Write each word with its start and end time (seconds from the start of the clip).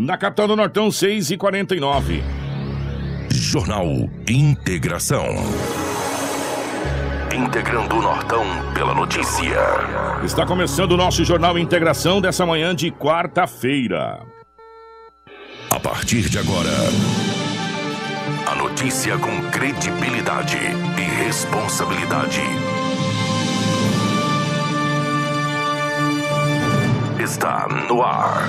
Na 0.00 0.16
capital 0.16 0.48
do 0.48 0.56
Nortão, 0.56 0.90
6 0.90 1.32
e 1.32 1.36
49 1.36 2.24
Jornal 3.30 3.84
Integração. 4.26 5.26
Integrando 7.30 7.96
o 7.96 8.00
Nortão 8.00 8.42
pela 8.72 8.94
notícia. 8.94 9.58
Está 10.24 10.46
começando 10.46 10.92
o 10.92 10.96
nosso 10.96 11.22
Jornal 11.22 11.58
Integração 11.58 12.18
dessa 12.18 12.46
manhã 12.46 12.74
de 12.74 12.90
quarta-feira. 12.90 14.22
A 15.68 15.78
partir 15.78 16.30
de 16.30 16.38
agora, 16.38 16.70
a 18.46 18.54
notícia 18.54 19.18
com 19.18 19.50
credibilidade 19.50 20.56
e 20.96 21.24
responsabilidade. 21.26 22.40
Está 27.22 27.68
no 27.86 28.02
ar. 28.02 28.48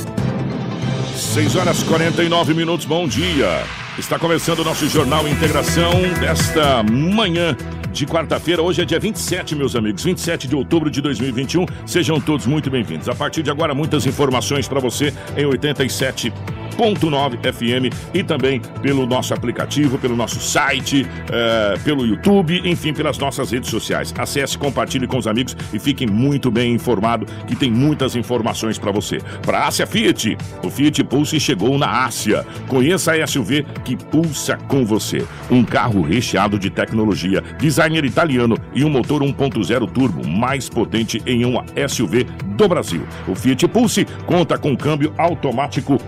6 1.21 1.55
horas 1.55 1.83
49 1.83 2.53
minutos, 2.53 2.85
bom 2.85 3.07
dia. 3.07 3.63
Está 3.97 4.17
começando 4.17 4.59
o 4.59 4.63
nosso 4.65 4.87
Jornal 4.89 5.25
Integração 5.27 5.91
desta 6.19 6.83
manhã 6.83 7.55
de 7.91 8.05
quarta-feira. 8.05 8.61
Hoje 8.61 8.81
é 8.81 8.85
dia 8.85 8.99
27, 8.99 9.55
meus 9.55 9.75
amigos, 9.75 10.03
27 10.03 10.47
de 10.47 10.55
outubro 10.55 10.89
de 10.89 10.99
2021. 10.99 11.65
Sejam 11.85 12.19
todos 12.19 12.45
muito 12.47 12.69
bem-vindos. 12.69 13.07
A 13.07 13.15
partir 13.15 13.43
de 13.43 13.51
agora, 13.51 13.73
muitas 13.73 14.05
informações 14.05 14.67
para 14.67 14.79
você 14.79 15.13
em 15.37 15.45
87 15.45 16.33
101.9 16.81 17.53
FM 17.53 17.95
e 18.13 18.23
também 18.23 18.59
pelo 18.81 19.05
nosso 19.05 19.33
aplicativo, 19.33 19.99
pelo 19.99 20.15
nosso 20.15 20.39
site, 20.39 21.03
uh, 21.03 21.79
pelo 21.81 22.05
YouTube, 22.05 22.61
enfim, 22.65 22.93
pelas 22.93 23.17
nossas 23.19 23.51
redes 23.51 23.69
sociais. 23.69 24.13
Acesse, 24.17 24.57
compartilhe 24.57 25.05
com 25.05 25.17
os 25.17 25.27
amigos 25.27 25.55
e 25.71 25.77
fiquem 25.77 26.07
muito 26.07 26.49
bem 26.49 26.73
informado 26.73 27.25
que 27.45 27.55
tem 27.55 27.71
muitas 27.71 28.15
informações 28.15 28.79
para 28.79 28.91
você. 28.91 29.19
Para 29.43 29.67
Ásia 29.67 29.85
Fiat, 29.85 30.37
o 30.63 30.69
Fiat 30.69 31.03
Pulse 31.03 31.39
chegou 31.39 31.77
na 31.77 32.05
Ásia. 32.05 32.45
Conheça 32.67 33.13
a 33.13 33.27
SUV 33.27 33.65
que 33.85 33.95
pulsa 33.95 34.57
com 34.57 34.83
você. 34.83 35.23
Um 35.49 35.63
carro 35.63 36.01
recheado 36.01 36.57
de 36.57 36.69
tecnologia, 36.69 37.43
designer 37.59 38.05
italiano 38.05 38.57
e 38.73 38.83
um 38.83 38.89
motor 38.89 39.21
1.0 39.21 39.91
turbo 39.91 40.27
mais 40.27 40.67
potente 40.67 41.21
em 41.25 41.45
uma 41.45 41.63
SUV 41.87 42.25
do 42.55 42.67
Brasil. 42.67 43.03
O 43.27 43.35
Fiat 43.35 43.67
Pulse 43.67 44.05
conta 44.25 44.57
com 44.57 44.75
câmbio 44.75 45.13
automático 45.17 45.99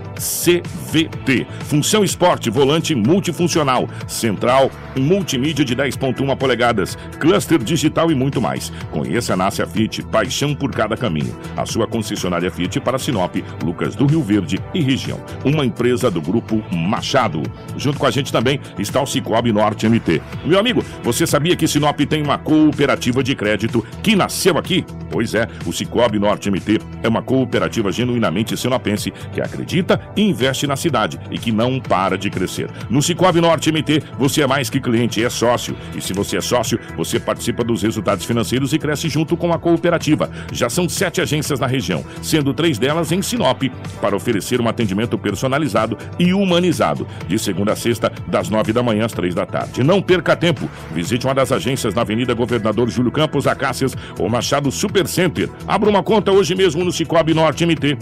CVT. 0.64 1.46
Função 1.64 2.04
esporte, 2.04 2.50
volante 2.50 2.94
multifuncional, 2.94 3.88
central, 4.06 4.70
multimídia 4.96 5.64
de 5.64 5.74
10.1 5.74 6.36
polegadas, 6.36 6.96
cluster 7.18 7.58
digital 7.58 8.10
e 8.10 8.14
muito 8.14 8.40
mais. 8.40 8.72
Conheça 8.90 9.34
a 9.34 9.36
Nácia 9.36 9.66
Fiat, 9.66 10.02
paixão 10.04 10.54
por 10.54 10.70
cada 10.70 10.96
caminho. 10.96 11.36
A 11.56 11.66
sua 11.66 11.86
concessionária 11.86 12.50
Fiat 12.50 12.80
para 12.80 12.98
Sinop, 12.98 13.36
Lucas 13.64 13.96
do 13.96 14.06
Rio 14.06 14.22
Verde 14.22 14.60
e 14.72 14.80
região. 14.80 15.20
Uma 15.44 15.64
empresa 15.64 16.10
do 16.10 16.20
grupo 16.20 16.62
Machado. 16.72 17.42
Junto 17.76 17.98
com 17.98 18.06
a 18.06 18.10
gente 18.10 18.32
também 18.32 18.60
está 18.78 19.02
o 19.02 19.06
Cicobi 19.06 19.52
Norte 19.52 19.88
MT. 19.88 20.22
Meu 20.44 20.58
amigo, 20.58 20.84
você 21.02 21.26
sabia 21.26 21.56
que 21.56 21.66
Sinop 21.66 21.98
tem 22.00 22.22
uma 22.22 22.38
cooperativa 22.38 23.22
de 23.22 23.34
crédito 23.34 23.84
que 24.02 24.14
nasceu 24.14 24.56
aqui? 24.56 24.84
Pois 25.10 25.34
é, 25.34 25.48
o 25.66 25.72
Cicobi 25.72 26.18
Norte 26.18 26.50
MT 26.50 26.78
é 27.02 27.08
uma 27.08 27.22
cooperativa 27.22 27.90
genuinamente 27.90 28.56
sinopense 28.56 29.12
que 29.32 29.40
acredita 29.40 30.00
e 30.16 30.22
investe 30.22 30.43
na 30.66 30.76
cidade 30.76 31.18
e 31.30 31.38
que 31.38 31.50
não 31.50 31.80
para 31.80 32.18
de 32.18 32.30
crescer. 32.30 32.70
No 32.90 33.02
Cicobi 33.02 33.40
Norte 33.40 33.72
MT, 33.72 34.02
você 34.18 34.42
é 34.42 34.46
mais 34.46 34.68
que 34.68 34.80
cliente, 34.80 35.24
é 35.24 35.30
sócio. 35.30 35.76
E 35.94 36.00
se 36.00 36.12
você 36.12 36.36
é 36.36 36.40
sócio, 36.40 36.78
você 36.96 37.18
participa 37.18 37.64
dos 37.64 37.82
resultados 37.82 38.24
financeiros 38.24 38.72
e 38.72 38.78
cresce 38.78 39.08
junto 39.08 39.36
com 39.36 39.52
a 39.52 39.58
cooperativa. 39.58 40.30
Já 40.52 40.68
são 40.68 40.88
sete 40.88 41.20
agências 41.20 41.58
na 41.58 41.66
região, 41.66 42.04
sendo 42.22 42.52
três 42.52 42.78
delas 42.78 43.10
em 43.12 43.22
Sinop, 43.22 43.62
para 44.00 44.16
oferecer 44.16 44.60
um 44.60 44.68
atendimento 44.68 45.16
personalizado 45.16 45.96
e 46.18 46.32
humanizado, 46.34 47.06
de 47.26 47.38
segunda 47.38 47.72
a 47.72 47.76
sexta, 47.76 48.12
das 48.26 48.48
nove 48.48 48.72
da 48.72 48.82
manhã 48.82 49.04
às 49.06 49.12
três 49.12 49.34
da 49.34 49.46
tarde. 49.46 49.82
Não 49.82 50.00
perca 50.00 50.36
tempo. 50.36 50.68
Visite 50.92 51.26
uma 51.26 51.34
das 51.34 51.52
agências 51.52 51.94
na 51.94 52.02
Avenida 52.02 52.34
Governador 52.34 52.88
Júlio 52.90 53.10
Campos, 53.10 53.46
Acácias 53.46 53.96
ou 54.18 54.28
Machado 54.28 54.70
Super 54.70 55.06
Center. 55.06 55.48
Abra 55.66 55.88
uma 55.88 56.02
conta 56.02 56.30
hoje 56.30 56.54
mesmo 56.54 56.84
no 56.84 56.92
Cicobi 56.92 57.34
Norte 57.34 57.64
MT 57.64 57.96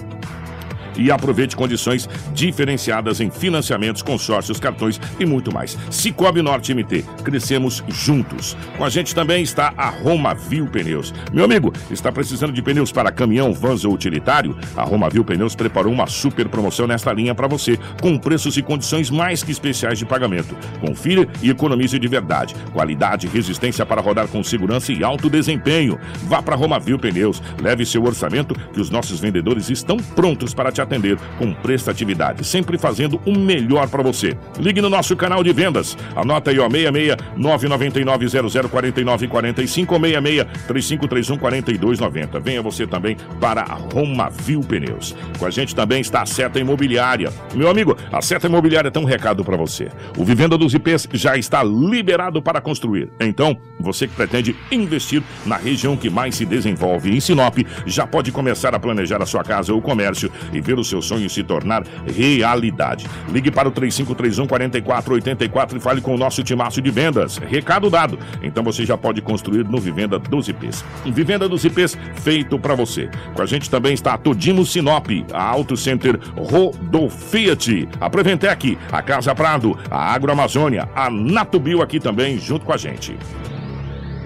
e 0.97 1.11
aproveite 1.11 1.57
condições 1.57 2.09
diferenciadas 2.35 3.21
em 3.21 3.31
financiamentos, 3.31 4.03
consórcios, 4.03 4.59
cartões 4.59 5.01
e 5.19 5.25
muito 5.25 5.53
mais. 5.53 5.79
Cicobi 5.91 6.43
Norte 6.43 6.75
MT, 6.75 7.05
crescemos 7.25 7.83
juntos. 7.89 8.57
Com 8.77 8.85
a 8.85 8.91
gente 8.91 9.15
também 9.15 9.43
está 9.43 9.73
a 9.77 9.89
Roma 9.89 10.35
Viu 10.35 10.67
Pneus. 10.67 11.15
Meu 11.33 11.45
amigo, 11.45 11.73
está 11.91 12.11
precisando 12.11 12.53
de 12.53 12.63
pneus 12.63 12.93
para 12.93 13.13
caminhão, 13.13 13.53
vans 13.53 13.85
ou 13.85 13.93
utilitário? 13.95 14.57
A 14.77 14.83
Roma 14.83 15.09
Viu 15.09 15.25
Pneus 15.25 15.55
preparou 15.55 15.93
uma 15.93 16.07
super 16.07 16.49
promoção 16.49 16.87
nesta 16.87 17.13
linha 17.13 17.35
para 17.35 17.49
você, 17.49 17.79
com 18.01 18.19
preços 18.19 18.57
e 18.57 18.63
condições 18.63 19.11
mais 19.11 19.43
que 19.43 19.53
especiais 19.53 19.99
de 19.99 20.05
pagamento. 20.05 20.57
Confira 20.81 21.29
e 21.43 21.51
economize 21.51 21.99
de 21.99 22.09
verdade. 22.09 22.55
Qualidade 22.73 23.29
resistência 23.29 23.87
para 23.87 24.01
rodar 24.01 24.29
com 24.29 24.43
segurança 24.43 24.93
e 24.93 25.05
alto 25.05 25.31
desempenho. 25.31 25.99
Vá 26.25 26.43
para 26.43 26.57
Roma 26.57 26.79
Viu 26.79 26.99
Pneus, 26.99 27.43
leve 27.63 27.87
seu 27.87 28.03
orçamento 28.05 28.55
que 28.73 28.81
os 28.81 28.91
nossos 28.91 29.21
vendedores 29.21 29.71
estão 29.71 29.97
prontos 29.97 30.53
para 30.53 30.73
te 30.73 30.81
atender 30.83 31.19
com 31.39 31.53
prestatividade, 31.53 32.45
sempre 32.45 32.79
fazendo 32.79 33.21
o 33.25 33.37
melhor 33.37 33.89
para 33.89 34.03
você. 34.03 34.37
Ligue 34.59 34.81
no 34.81 34.91
nosso 34.91 35.17
canal 35.17 35.43
de 35.43 35.53
vendas. 35.53 35.97
Anota 36.15 36.51
aí, 36.51 36.59
ó, 36.59 36.69
66 36.69 37.17
999 37.37 38.69
0049 38.69 39.29
45 39.29 39.95
ou 39.95 40.01
66 40.01 40.47
3531 40.67 41.39
4290. 41.39 42.41
Venha 42.41 42.63
você 42.63 42.87
também 42.87 43.17
para 43.41 43.63
a 43.63 43.75
Roma 43.75 44.31
Viu 44.31 44.61
Pneus. 44.61 45.15
Com 45.39 45.47
a 45.47 45.51
gente 45.51 45.75
também 45.75 46.01
está 46.01 46.23
a 46.23 46.27
Seta 46.27 46.59
Imobiliária. 46.59 47.33
Meu 47.55 47.69
amigo, 47.69 47.97
a 48.11 48.21
Seta 48.23 48.47
Imobiliária 48.47 48.91
tem 48.91 49.03
um 49.03 49.07
recado 49.07 49.45
para 49.45 49.57
você. 49.57 49.91
O 50.17 50.25
Vivenda 50.25 50.57
dos 50.57 50.75
IPs 50.75 51.09
já 51.13 51.37
está 51.37 51.63
liberado 51.63 52.43
para 52.43 52.61
construir. 52.61 53.11
Então, 53.21 53.57
você 53.79 54.07
que 54.07 54.15
pretende 54.15 54.57
investir 54.71 55.23
na 55.45 55.57
região 55.57 55.97
que 55.97 56.11
mais 56.11 56.35
se 56.35 56.45
desenvolve 56.45 57.15
em 57.15 57.21
Sinop, 57.21 57.59
já 57.87 58.07
pode 58.07 58.33
começar 58.33 58.75
a 58.75 58.81
planejar 58.81 59.23
a 59.23 59.27
sua 59.27 59.43
casa 59.43 59.73
ou 59.73 59.83
comércio 59.83 60.31
e 60.53 60.61
ver 60.61 60.72
o 60.79 60.85
seu 60.85 61.03
sonho 61.03 61.29
se 61.29 61.43
tornar 61.43 61.85
realidade. 62.07 63.07
Ligue 63.31 63.51
para 63.51 63.69
o 63.69 63.73
3531 63.73 64.47
4484 64.47 65.79
e 65.79 65.81
fale 65.81 66.01
com 66.01 66.15
o 66.15 66.19
nosso 66.19 66.43
timaço 66.43 66.81
de 66.81 66.91
vendas. 66.91 67.39
Recado 67.39 67.91
dado. 67.91 68.19
Então 68.43 68.63
você 68.63 68.85
já 68.85 68.97
pode 68.97 69.21
construir 69.21 69.65
no 69.65 69.79
Vivenda 69.79 70.19
dos 70.19 70.49
IPs. 70.49 70.85
Vivenda 71.07 71.49
dos 71.49 71.65
IPs 71.65 71.97
feito 72.17 72.59
para 72.59 72.75
você. 72.75 73.09
Com 73.35 73.43
a 73.43 73.47
gente 73.47 73.69
também 73.69 73.95
está 73.95 74.15
a 74.15 74.19
Todimo 74.19 74.65
Sinop, 74.65 75.09
a 75.33 75.43
Auto 75.43 75.77
Center 75.77 76.19
Rodofiat, 76.37 77.89
a 78.01 78.11
Preventec, 78.11 78.79
a 78.91 79.03
Casa 79.03 79.35
Prado, 79.35 79.79
a 79.91 80.13
Agroamazônia, 80.13 80.89
a 80.95 81.11
Natubio 81.11 81.83
aqui 81.83 81.99
também 81.99 82.39
junto 82.39 82.65
com 82.65 82.73
a 82.73 82.77
gente. 82.77 83.17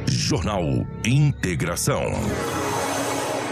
Jornal 0.09 0.63
Integração. 1.05 2.03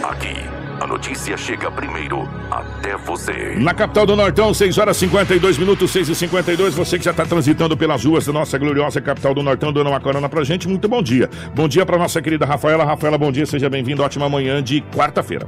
Aqui, 0.03 0.35
a 0.79 0.87
notícia 0.87 1.37
chega 1.37 1.71
primeiro 1.71 2.27
até 2.51 2.95
você. 2.97 3.55
Na 3.57 3.73
capital 3.73 4.05
do 4.05 4.15
Nortão, 4.15 4.53
6 4.53 4.77
horas 4.77 4.97
52 4.97 5.57
minutos, 5.57 5.91
6 5.91 6.09
e 6.09 6.15
52 6.15 6.73
Você 6.75 6.97
que 6.97 7.05
já 7.05 7.11
está 7.11 7.25
transitando 7.25 7.77
pelas 7.77 8.03
ruas 8.03 8.25
da 8.25 8.33
nossa 8.33 8.57
gloriosa 8.57 9.01
capital 9.01 9.33
do 9.33 9.43
Nortão, 9.43 9.71
dando 9.71 9.89
uma 9.89 9.99
corona 9.99 10.27
pra 10.29 10.43
gente, 10.43 10.67
muito 10.67 10.87
bom 10.87 11.01
dia. 11.01 11.29
Bom 11.53 11.67
dia 11.67 11.85
pra 11.85 11.97
nossa 11.97 12.21
querida 12.21 12.45
Rafaela. 12.45 12.83
Rafaela, 12.83 13.17
bom 13.17 13.31
dia, 13.31 13.45
seja 13.45 13.69
bem-vindo. 13.69 14.03
Ótima 14.03 14.29
manhã 14.29 14.61
de 14.61 14.81
quarta-feira. 14.93 15.47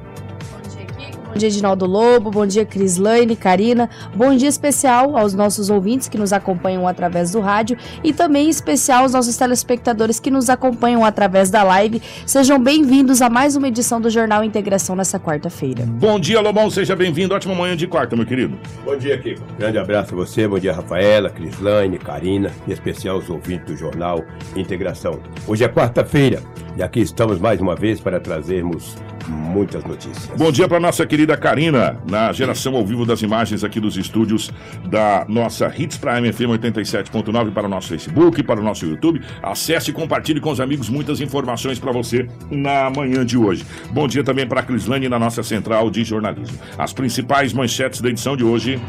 Bom 1.37 1.39
dia, 1.39 1.49
Edinaldo 1.49 1.85
Lobo. 1.85 2.31
Bom 2.31 2.47
dia, 2.47 2.65
Crislaine, 2.65 3.35
Karina. 3.35 3.87
Bom 4.15 4.35
dia 4.35 4.49
especial 4.49 5.15
aos 5.15 5.35
nossos 5.35 5.69
ouvintes 5.69 6.09
que 6.09 6.17
nos 6.17 6.33
acompanham 6.33 6.87
através 6.87 7.29
do 7.29 7.39
rádio 7.39 7.77
e 8.03 8.11
também 8.11 8.49
especial 8.49 9.03
aos 9.03 9.13
nossos 9.13 9.37
telespectadores 9.37 10.19
que 10.19 10.31
nos 10.31 10.49
acompanham 10.49 11.05
através 11.05 11.51
da 11.51 11.61
live. 11.61 12.01
Sejam 12.25 12.57
bem-vindos 12.57 13.21
a 13.21 13.29
mais 13.29 13.55
uma 13.55 13.67
edição 13.67 14.01
do 14.01 14.09
Jornal 14.09 14.43
Integração 14.43 14.95
nessa 14.95 15.19
quarta-feira. 15.19 15.85
Bom 15.85 16.19
dia, 16.19 16.41
Lobão. 16.41 16.71
Seja 16.71 16.95
bem-vindo. 16.95 17.35
Ótima 17.35 17.53
manhã 17.53 17.77
de 17.77 17.85
quarta, 17.85 18.15
meu 18.15 18.25
querido. 18.25 18.57
Bom 18.83 18.97
dia, 18.97 19.15
Kiko. 19.19 19.43
Grande 19.59 19.77
abraço 19.77 20.15
a 20.15 20.17
você. 20.17 20.47
Bom 20.47 20.57
dia, 20.57 20.73
Rafaela, 20.73 21.29
Crislaine, 21.29 21.99
Karina 21.99 22.51
e 22.65 22.71
em 22.71 22.73
especial 22.73 23.19
os 23.19 23.29
ouvintes 23.29 23.67
do 23.67 23.77
Jornal 23.77 24.25
Integração. 24.55 25.19
Hoje 25.45 25.63
é 25.63 25.67
quarta-feira 25.67 26.41
e 26.75 26.81
aqui 26.81 26.99
estamos 26.99 27.39
mais 27.39 27.61
uma 27.61 27.75
vez 27.75 27.99
para 27.99 28.19
trazermos 28.19 28.95
muitas 29.27 29.83
notícias. 29.83 30.29
Bom 30.37 30.51
dia 30.51 30.67
para 30.67 30.79
nossa 30.79 31.05
querida 31.05 31.26
Karina, 31.35 31.97
na 32.09 32.31
geração 32.31 32.75
ao 32.75 32.85
vivo 32.85 33.05
das 33.05 33.21
imagens 33.21 33.63
aqui 33.63 33.79
dos 33.79 33.97
estúdios 33.97 34.51
da 34.87 35.25
nossa 35.27 35.73
Hits 35.75 35.97
Prime 35.97 36.31
FM 36.31 36.61
87.9 36.61 37.51
para 37.51 37.65
o 37.65 37.69
nosso 37.69 37.89
Facebook, 37.89 38.43
para 38.43 38.59
o 38.59 38.63
nosso 38.63 38.85
YouTube. 38.85 39.21
Acesse 39.41 39.89
e 39.89 39.93
compartilhe 39.93 40.39
com 40.39 40.51
os 40.51 40.61
amigos 40.61 40.89
muitas 40.89 41.19
informações 41.19 41.79
para 41.79 41.91
você 41.91 42.27
na 42.51 42.89
manhã 42.89 43.25
de 43.25 43.37
hoje. 43.37 43.65
Bom 43.91 44.07
dia 44.07 44.23
também 44.23 44.47
para 44.47 44.61
a 44.61 44.63
Crislane 44.63 45.09
na 45.09 45.17
nossa 45.17 45.41
central 45.41 45.89
de 45.89 46.03
jornalismo. 46.03 46.57
As 46.77 46.93
principais 46.93 47.51
manchetes 47.51 47.99
da 47.99 48.09
edição 48.09 48.37
de 48.37 48.43
hoje. 48.43 48.79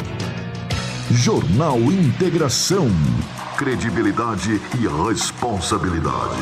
Jornal 1.11 1.79
Integração. 1.81 2.89
Credibilidade 3.59 4.61
e 4.81 5.09
responsabilidade. 5.09 6.39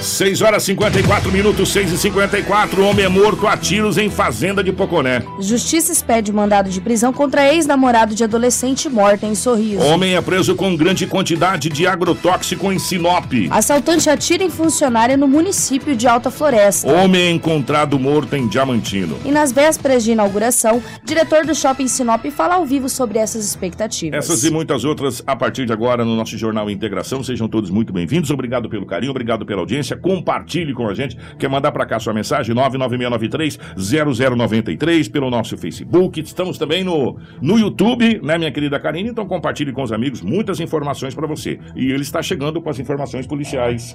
6 0.00 0.42
horas 0.42 0.62
54 0.62 1.32
minutos, 1.32 1.72
6 1.72 1.92
e 1.92 1.98
54 1.98 2.84
Homem 2.84 3.04
é 3.04 3.08
morto 3.08 3.48
a 3.48 3.56
tiros 3.56 3.98
em 3.98 4.08
fazenda 4.08 4.62
de 4.62 4.72
Poconé. 4.72 5.24
Justiça 5.40 5.90
expede 5.90 6.32
mandado 6.32 6.70
de 6.70 6.80
prisão 6.80 7.12
contra 7.12 7.52
ex-namorado 7.52 8.14
de 8.14 8.22
adolescente 8.22 8.88
morta 8.88 9.26
em 9.26 9.34
Sorriso. 9.34 9.82
Homem 9.82 10.14
é 10.14 10.20
preso 10.20 10.54
com 10.54 10.76
grande 10.76 11.04
quantidade 11.04 11.68
de 11.68 11.84
agrotóxico 11.84 12.70
em 12.70 12.78
Sinop. 12.78 13.32
Assaltante 13.50 14.08
atira 14.08 14.44
em 14.44 14.50
funcionária 14.50 15.16
no 15.16 15.26
município 15.26 15.96
de 15.96 16.06
Alta 16.06 16.30
Floresta. 16.30 16.88
Homem 16.92 17.22
é 17.22 17.30
encontrado 17.32 17.98
morto 17.98 18.36
em 18.36 18.46
Diamantino. 18.46 19.18
E 19.24 19.32
nas 19.32 19.50
vésperas 19.50 20.04
de 20.04 20.12
inauguração, 20.12 20.80
diretor 21.04 21.44
do 21.44 21.56
Shopping 21.56 21.88
Sinop 21.88 22.24
fala 22.26 22.54
ao 22.54 22.64
vivo 22.64 22.88
sobre 22.88 23.18
essas 23.18 23.44
expectativas. 23.44 24.16
Essas 24.16 24.44
e 24.44 24.50
muitas 24.50 24.84
outras 24.84 25.22
a 25.26 25.34
partir 25.34 25.66
de 25.66 25.72
agora 25.72 26.04
no 26.04 26.14
nosso 26.14 26.38
Jornal 26.38 26.51
Integração. 26.70 27.22
Sejam 27.22 27.48
todos 27.48 27.70
muito 27.70 27.92
bem-vindos. 27.92 28.30
Obrigado 28.30 28.68
pelo 28.68 28.84
carinho, 28.84 29.10
obrigado 29.10 29.46
pela 29.46 29.60
audiência 29.60 29.96
compartilhe 29.96 30.74
com 30.74 30.88
a 30.88 30.94
gente. 30.94 31.16
Quer 31.38 31.48
mandar 31.48 31.70
para 31.72 31.86
cá 31.86 31.98
sua 31.98 32.12
mensagem? 32.12 32.54
99693-0093 32.54 35.10
pelo 35.10 35.30
nosso 35.30 35.56
Facebook. 35.56 36.20
Estamos 36.20 36.58
também 36.58 36.84
no, 36.84 37.16
no 37.40 37.58
YouTube, 37.58 38.20
né, 38.22 38.36
minha 38.36 38.52
querida 38.52 38.78
Karine? 38.78 39.08
Então 39.08 39.26
compartilhe 39.26 39.72
com 39.72 39.82
os 39.82 39.92
amigos 39.92 40.20
muitas 40.20 40.60
informações 40.60 41.14
para 41.14 41.26
você. 41.26 41.58
E 41.74 41.90
ele 41.90 42.02
está 42.02 42.22
chegando 42.22 42.60
com 42.60 42.68
as 42.68 42.78
informações 42.78 43.26
policiais. 43.26 43.90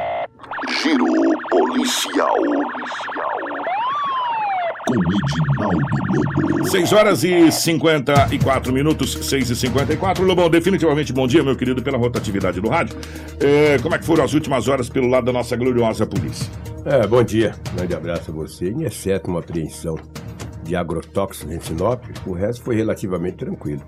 Giro 0.82 1.06
policial. 1.50 2.34
Com 4.88 4.96
Edinaldo 4.96 5.86
Lobo. 6.48 6.70
6 6.70 6.94
horas 6.94 7.24
e 7.26 7.52
54 7.52 8.72
minutos, 8.72 9.18
6 9.22 9.50
e 9.50 9.56
54 9.56 10.24
Lobão, 10.24 10.50
definitivamente 10.50 11.12
bom 11.12 11.28
dia, 11.28 11.44
meu 11.44 11.58
querido, 11.58 11.84
pela 11.84 11.98
rotatividade 11.98 12.62
do 12.62 12.70
rádio. 12.70 12.98
É, 13.38 13.78
como 13.80 13.96
é 13.96 13.98
que 13.98 14.06
foram 14.06 14.24
as 14.24 14.34
últimas 14.34 14.70
horas 14.70 14.88
pelo 14.88 15.08
lado 15.08 15.26
da 15.26 15.34
nossa 15.34 15.58
gloriosa 15.58 16.06
polícia? 16.06 16.50
É, 16.86 17.06
bom 17.06 17.22
dia, 17.22 17.54
grande 17.76 17.96
abraço 17.96 18.32
a 18.32 18.34
você. 18.34 18.72
E 18.72 18.86
exceto 18.86 19.30
uma 19.30 19.42
apreensão 19.42 20.00
de 20.64 20.74
agrotóxicos 20.74 21.54
em 21.54 21.60
Sinop, 21.60 22.06
o 22.26 22.32
resto 22.32 22.64
foi 22.64 22.76
relativamente 22.76 23.36
tranquilo. 23.36 23.84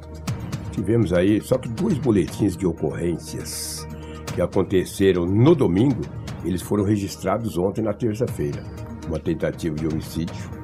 Tivemos 0.73 1.13
aí 1.13 1.39
só 1.39 1.57
que 1.57 1.69
dois 1.69 1.97
boletins 1.97 2.57
de 2.57 2.65
ocorrências 2.65 3.87
que 4.35 4.41
aconteceram 4.41 5.25
no 5.25 5.55
domingo, 5.55 6.01
eles 6.43 6.61
foram 6.61 6.83
registrados 6.83 7.57
ontem 7.57 7.81
na 7.81 7.93
terça-feira. 7.93 8.61
Uma 9.07 9.19
tentativa 9.19 9.75
de 9.75 9.87
homicídio 9.87 10.58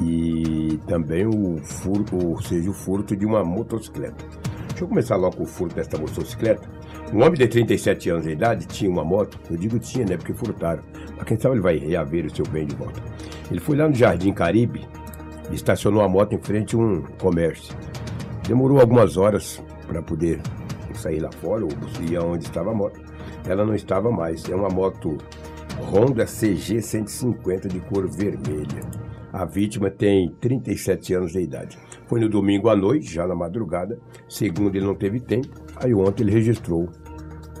e 0.00 0.78
também 0.86 1.26
o 1.26 1.58
furto, 1.62 2.16
ou 2.16 2.40
seja, 2.42 2.70
o 2.70 2.72
furto 2.72 3.16
de 3.16 3.24
uma 3.24 3.44
motocicleta. 3.44 4.24
Deixa 4.68 4.84
eu 4.84 4.88
começar 4.88 5.16
logo 5.16 5.36
com 5.36 5.42
o 5.44 5.46
furto 5.46 5.76
desta 5.76 5.96
motocicleta. 5.96 6.68
Um 7.12 7.22
homem 7.22 7.34
de 7.34 7.46
37 7.46 8.10
anos 8.10 8.24
de 8.24 8.32
idade 8.32 8.66
tinha 8.66 8.90
uma 8.90 9.04
moto, 9.04 9.38
eu 9.50 9.56
digo 9.56 9.78
tinha, 9.78 10.04
né, 10.04 10.16
porque 10.16 10.34
furtaram. 10.34 10.82
Mas 11.16 11.24
quem 11.24 11.38
sabe 11.38 11.54
ele 11.54 11.62
vai 11.62 11.78
reaver 11.78 12.26
o 12.26 12.34
seu 12.34 12.44
bem 12.46 12.66
de 12.66 12.74
volta. 12.74 13.00
Ele 13.50 13.60
foi 13.60 13.76
lá 13.76 13.88
no 13.88 13.94
Jardim 13.94 14.32
Caribe 14.32 14.86
e 15.50 15.54
estacionou 15.54 16.02
a 16.02 16.08
moto 16.08 16.34
em 16.34 16.38
frente 16.38 16.74
a 16.74 16.78
um 16.78 17.02
comércio. 17.18 17.74
Demorou 18.46 18.80
algumas 18.80 19.16
horas 19.16 19.62
para 19.86 20.02
poder 20.02 20.40
sair 20.94 21.20
lá 21.20 21.30
fora, 21.30 21.64
ou 21.64 21.70
ir 22.02 22.16
aonde 22.16 22.44
estava 22.44 22.70
a 22.70 22.74
moto. 22.74 23.00
Ela 23.46 23.64
não 23.64 23.74
estava 23.74 24.10
mais. 24.10 24.48
É 24.48 24.54
uma 24.54 24.68
moto 24.68 25.16
Honda 25.90 26.24
CG 26.24 26.82
150 26.82 27.68
de 27.68 27.80
cor 27.80 28.08
vermelha. 28.08 29.05
A 29.32 29.44
vítima 29.44 29.90
tem 29.90 30.30
37 30.40 31.14
anos 31.14 31.32
de 31.32 31.40
idade. 31.40 31.78
Foi 32.06 32.20
no 32.20 32.28
domingo 32.28 32.68
à 32.68 32.76
noite, 32.76 33.12
já 33.12 33.26
na 33.26 33.34
madrugada. 33.34 33.98
Segundo, 34.28 34.76
ele 34.76 34.86
não 34.86 34.94
teve 34.94 35.20
tempo. 35.20 35.48
Aí 35.76 35.92
ontem 35.92 36.22
ele 36.22 36.32
registrou 36.32 36.88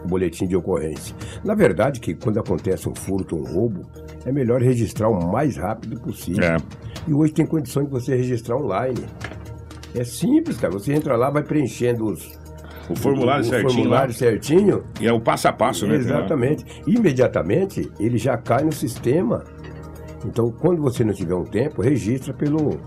o 0.04 0.08
boletim 0.08 0.46
de 0.46 0.56
ocorrência. 0.56 1.14
Na 1.44 1.54
verdade, 1.54 2.00
que 2.00 2.14
quando 2.14 2.38
acontece 2.38 2.88
um 2.88 2.94
furto, 2.94 3.36
um 3.36 3.44
roubo, 3.44 3.82
é 4.24 4.32
melhor 4.32 4.62
registrar 4.62 5.08
o 5.08 5.30
mais 5.30 5.56
rápido 5.56 6.00
possível. 6.00 6.44
É. 6.44 6.56
E 7.06 7.12
hoje 7.12 7.32
tem 7.32 7.46
condição 7.46 7.84
de 7.84 7.90
você 7.90 8.14
registrar 8.16 8.56
online. 8.56 9.04
É 9.94 10.04
simples, 10.04 10.56
cara. 10.58 10.72
Você 10.72 10.92
entra 10.92 11.16
lá, 11.16 11.30
vai 11.30 11.42
preenchendo 11.42 12.04
os, 12.04 12.38
O 12.88 12.94
formulário 12.94 13.42
o 13.42 13.48
certinho 13.48 13.70
formulário 13.72 14.12
lá. 14.12 14.18
certinho. 14.18 14.84
E 15.00 15.06
é 15.06 15.12
o 15.12 15.20
passo 15.20 15.48
a 15.48 15.52
passo, 15.52 15.86
né? 15.86 15.96
Exatamente. 15.96 16.64
Imediatamente 16.86 17.90
ele 17.98 18.18
já 18.18 18.36
cai 18.36 18.62
no 18.64 18.72
sistema. 18.72 19.42
Então, 20.26 20.50
quando 20.50 20.82
você 20.82 21.04
não 21.04 21.14
tiver 21.14 21.34
um 21.34 21.44
tempo, 21.44 21.80
registra 21.80 22.34
pelo 22.34 22.80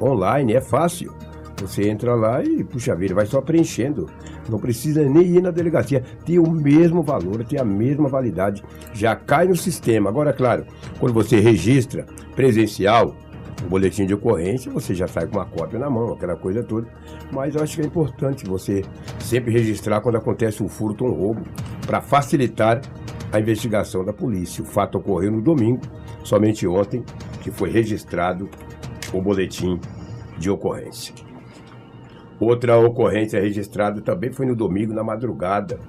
online, 0.00 0.54
é 0.54 0.60
fácil. 0.60 1.12
Você 1.60 1.88
entra 1.88 2.14
lá 2.14 2.42
e, 2.42 2.62
puxa 2.62 2.94
vida, 2.94 3.14
vai 3.14 3.26
só 3.26 3.40
preenchendo. 3.40 4.06
Não 4.48 4.58
precisa 4.58 5.04
nem 5.04 5.24
ir 5.24 5.42
na 5.42 5.50
delegacia. 5.50 6.02
Tem 6.24 6.38
o 6.38 6.48
mesmo 6.48 7.02
valor, 7.02 7.44
tem 7.44 7.58
a 7.58 7.64
mesma 7.64 8.08
validade. 8.08 8.62
Já 8.94 9.14
cai 9.14 9.46
no 9.46 9.56
sistema. 9.56 10.08
Agora, 10.08 10.32
claro, 10.32 10.64
quando 10.98 11.12
você 11.12 11.40
registra 11.40 12.06
presencial, 12.34 13.14
o 13.64 13.68
boletim 13.68 14.06
de 14.06 14.14
ocorrência, 14.14 14.70
você 14.70 14.94
já 14.94 15.08
sai 15.08 15.26
com 15.26 15.36
uma 15.36 15.44
cópia 15.44 15.80
na 15.80 15.90
mão, 15.90 16.12
aquela 16.12 16.36
coisa 16.36 16.62
toda. 16.62 16.86
Mas 17.32 17.56
eu 17.56 17.62
acho 17.62 17.76
que 17.76 17.82
é 17.82 17.86
importante 17.86 18.46
você 18.46 18.84
sempre 19.18 19.52
registrar 19.52 20.00
quando 20.00 20.16
acontece 20.16 20.62
um 20.62 20.68
furto 20.68 21.04
ou 21.04 21.10
um 21.10 21.14
roubo, 21.14 21.42
para 21.84 22.00
facilitar 22.00 22.80
a 23.32 23.40
investigação 23.40 24.04
da 24.04 24.12
polícia. 24.12 24.62
O 24.62 24.66
fato 24.66 24.96
ocorreu 24.98 25.32
no 25.32 25.42
domingo, 25.42 25.80
somente 26.28 26.66
ontem, 26.66 27.02
que 27.42 27.50
foi 27.50 27.70
registrado 27.70 28.48
o 29.12 29.20
boletim 29.20 29.80
de 30.38 30.50
ocorrência. 30.50 31.14
Outra 32.38 32.78
ocorrência 32.78 33.40
registrada 33.40 34.00
também 34.00 34.30
foi 34.30 34.46
no 34.46 34.54
domingo, 34.54 34.92
na 34.92 35.02
madrugada. 35.02 35.80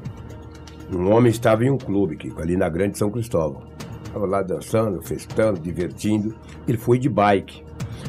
Um 0.91 1.11
homem 1.11 1.29
estava 1.29 1.63
em 1.63 1.69
um 1.69 1.77
clube, 1.77 2.15
Kiko, 2.15 2.41
ali 2.41 2.57
na 2.57 2.67
Grande 2.69 2.97
São 2.97 3.11
Cristóvão. 3.11 3.61
Estava 4.03 4.25
lá 4.25 4.41
dançando, 4.41 4.99
festando, 5.03 5.59
divertindo. 5.59 6.33
Ele 6.67 6.77
foi 6.77 6.97
de 6.97 7.07
bike. 7.07 7.63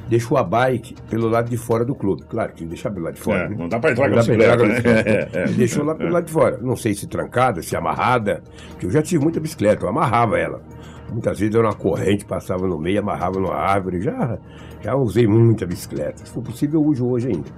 Deixou 0.09 0.39
a 0.39 0.43
bike 0.43 0.95
pelo 1.11 1.29
lado 1.29 1.51
de 1.51 1.59
fora 1.59 1.85
do 1.85 1.95
clube. 1.95 2.23
Claro 2.23 2.53
que 2.55 2.65
deixar 2.65 2.91
pelo 2.91 3.05
lado 3.05 3.15
de 3.15 3.21
fora. 3.21 3.45
É, 3.45 3.49
né? 3.51 3.57
não 3.59 3.69
dá 3.69 3.79
pra 3.79 3.91
entrar 3.91 4.09
com 4.09 4.15
a 4.15 4.19
bicicleta, 4.19 4.67
né? 4.67 4.81
É, 5.05 5.31
é. 5.35 5.45
Deixou 5.49 5.85
lá 5.85 5.95
pelo 5.95 6.11
lado 6.11 6.25
de 6.25 6.33
fora. 6.33 6.59
Não 6.63 6.77
sei 6.77 6.95
se 6.95 7.07
trancada, 7.07 7.61
se 7.61 7.77
amarrada. 7.77 8.43
Porque 8.71 8.87
eu 8.87 8.91
já 8.91 9.03
tive 9.03 9.23
muita 9.23 9.39
bicicleta, 9.39 9.85
eu 9.85 9.91
amarrava 9.91 10.39
ela. 10.39 10.63
Muitas 11.11 11.39
vezes 11.39 11.55
era 11.55 11.67
uma 11.67 11.75
corrente, 11.75 12.25
passava 12.25 12.67
no 12.67 12.79
meio, 12.79 13.01
amarrava 13.01 13.41
numa 13.41 13.55
árvore. 13.55 14.01
Já, 14.01 14.39
já 14.81 14.95
usei 14.95 15.27
muita 15.27 15.67
bicicleta. 15.67 16.25
Se 16.25 16.31
for 16.31 16.43
possível, 16.43 16.81
eu 16.81 16.87
uso 16.87 17.07
hoje 17.07 17.29
ainda. 17.29 17.49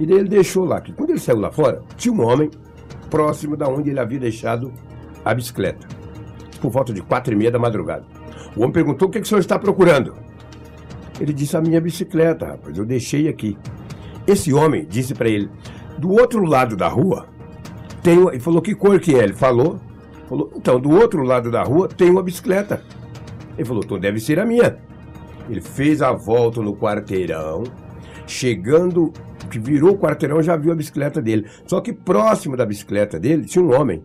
E 0.00 0.06
daí 0.06 0.18
ele 0.18 0.28
deixou 0.28 0.64
lá. 0.64 0.80
Que 0.80 0.92
quando 0.92 1.10
ele 1.10 1.20
saiu 1.20 1.38
lá 1.38 1.50
fora, 1.50 1.82
tinha 1.96 2.14
um 2.14 2.24
homem 2.24 2.50
próximo 3.10 3.56
da 3.56 3.68
onde 3.68 3.90
ele 3.90 4.00
havia 4.00 4.18
deixado 4.18 4.72
a 5.24 5.34
bicicleta. 5.34 5.86
Por 6.60 6.70
volta 6.70 6.92
de 6.92 7.02
quatro 7.02 7.34
e 7.34 7.36
meia 7.36 7.50
da 7.50 7.58
madrugada. 7.58 8.04
O 8.56 8.60
homem 8.60 8.72
perguntou: 8.72 9.08
o 9.08 9.10
que, 9.10 9.20
que 9.20 9.26
o 9.26 9.28
senhor 9.28 9.40
está 9.40 9.58
procurando? 9.58 10.14
Ele 11.20 11.32
disse: 11.32 11.56
a 11.56 11.60
minha 11.60 11.80
bicicleta, 11.80 12.46
rapaz, 12.46 12.76
eu 12.76 12.86
deixei 12.86 13.28
aqui. 13.28 13.58
Esse 14.26 14.52
homem 14.52 14.86
disse 14.88 15.14
para 15.14 15.28
ele: 15.28 15.50
do 15.98 16.10
outro 16.10 16.44
lado 16.44 16.76
da 16.76 16.88
rua 16.88 17.26
tem. 18.02 18.18
uma-" 18.18 18.32
Ele 18.32 18.40
falou: 18.40 18.62
que 18.62 18.74
cor 18.74 18.98
que 18.98 19.14
é? 19.14 19.22
Ele 19.22 19.34
falou. 19.34 19.78
Falou: 20.28 20.50
então, 20.56 20.80
do 20.80 20.90
outro 20.90 21.22
lado 21.22 21.50
da 21.50 21.62
rua 21.62 21.88
tem 21.88 22.10
uma 22.10 22.22
bicicleta. 22.22 22.82
Ele 23.56 23.66
falou: 23.66 23.82
então 23.84 23.98
deve 23.98 24.20
ser 24.20 24.38
a 24.38 24.44
minha. 24.44 24.78
Ele 25.48 25.60
fez 25.60 26.00
a 26.00 26.12
volta 26.12 26.60
no 26.62 26.74
quarteirão, 26.74 27.64
chegando, 28.26 29.12
que 29.50 29.58
virou 29.58 29.92
o 29.92 29.98
quarteirão, 29.98 30.42
já 30.42 30.56
viu 30.56 30.72
a 30.72 30.74
bicicleta 30.74 31.20
dele. 31.20 31.46
Só 31.66 31.80
que 31.80 31.92
próximo 31.92 32.56
da 32.56 32.64
bicicleta 32.64 33.20
dele 33.20 33.44
tinha 33.44 33.62
um 33.62 33.78
homem. 33.78 34.02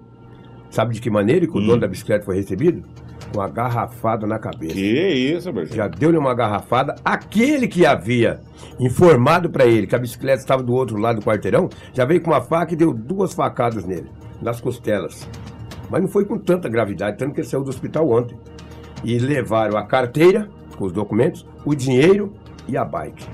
Sabe 0.69 0.93
de 0.93 1.01
que 1.01 1.09
maneira 1.09 1.47
que 1.47 1.57
o 1.57 1.61
dono 1.61 1.79
da 1.79 1.87
bicicleta 1.87 2.25
foi 2.25 2.35
recebido? 2.35 2.83
Com 3.31 3.39
uma 3.39 3.49
garrafada 3.49 4.27
na 4.27 4.37
cabeça. 4.37 4.73
Que 4.73 5.09
isso, 5.09 5.51
Bertinho? 5.51 5.77
Já 5.77 5.87
deu-lhe 5.87 6.17
uma 6.17 6.33
garrafada. 6.35 6.95
Aquele 7.03 7.67
que 7.67 7.85
havia 7.85 8.41
informado 8.79 9.49
para 9.49 9.65
ele 9.65 9.87
que 9.87 9.95
a 9.95 9.99
bicicleta 9.99 10.41
estava 10.41 10.61
do 10.61 10.73
outro 10.73 10.97
lado 10.97 11.19
do 11.19 11.25
quarteirão, 11.25 11.69
já 11.93 12.05
veio 12.05 12.21
com 12.21 12.31
uma 12.31 12.41
faca 12.41 12.73
e 12.73 12.77
deu 12.77 12.93
duas 12.93 13.33
facadas 13.33 13.85
nele, 13.85 14.09
nas 14.41 14.61
costelas. 14.61 15.27
Mas 15.89 16.01
não 16.01 16.07
foi 16.07 16.25
com 16.25 16.37
tanta 16.37 16.69
gravidade, 16.69 17.17
tanto 17.17 17.33
que 17.33 17.41
ele 17.41 17.47
saiu 17.47 17.63
do 17.63 17.69
hospital 17.69 18.09
ontem. 18.09 18.37
E 19.03 19.17
levaram 19.17 19.77
a 19.77 19.85
carteira 19.85 20.49
com 20.77 20.85
os 20.85 20.91
documentos, 20.91 21.45
o 21.65 21.73
dinheiro 21.73 22.33
e 22.67 22.77
a 22.77 22.85
bike. 22.85 23.25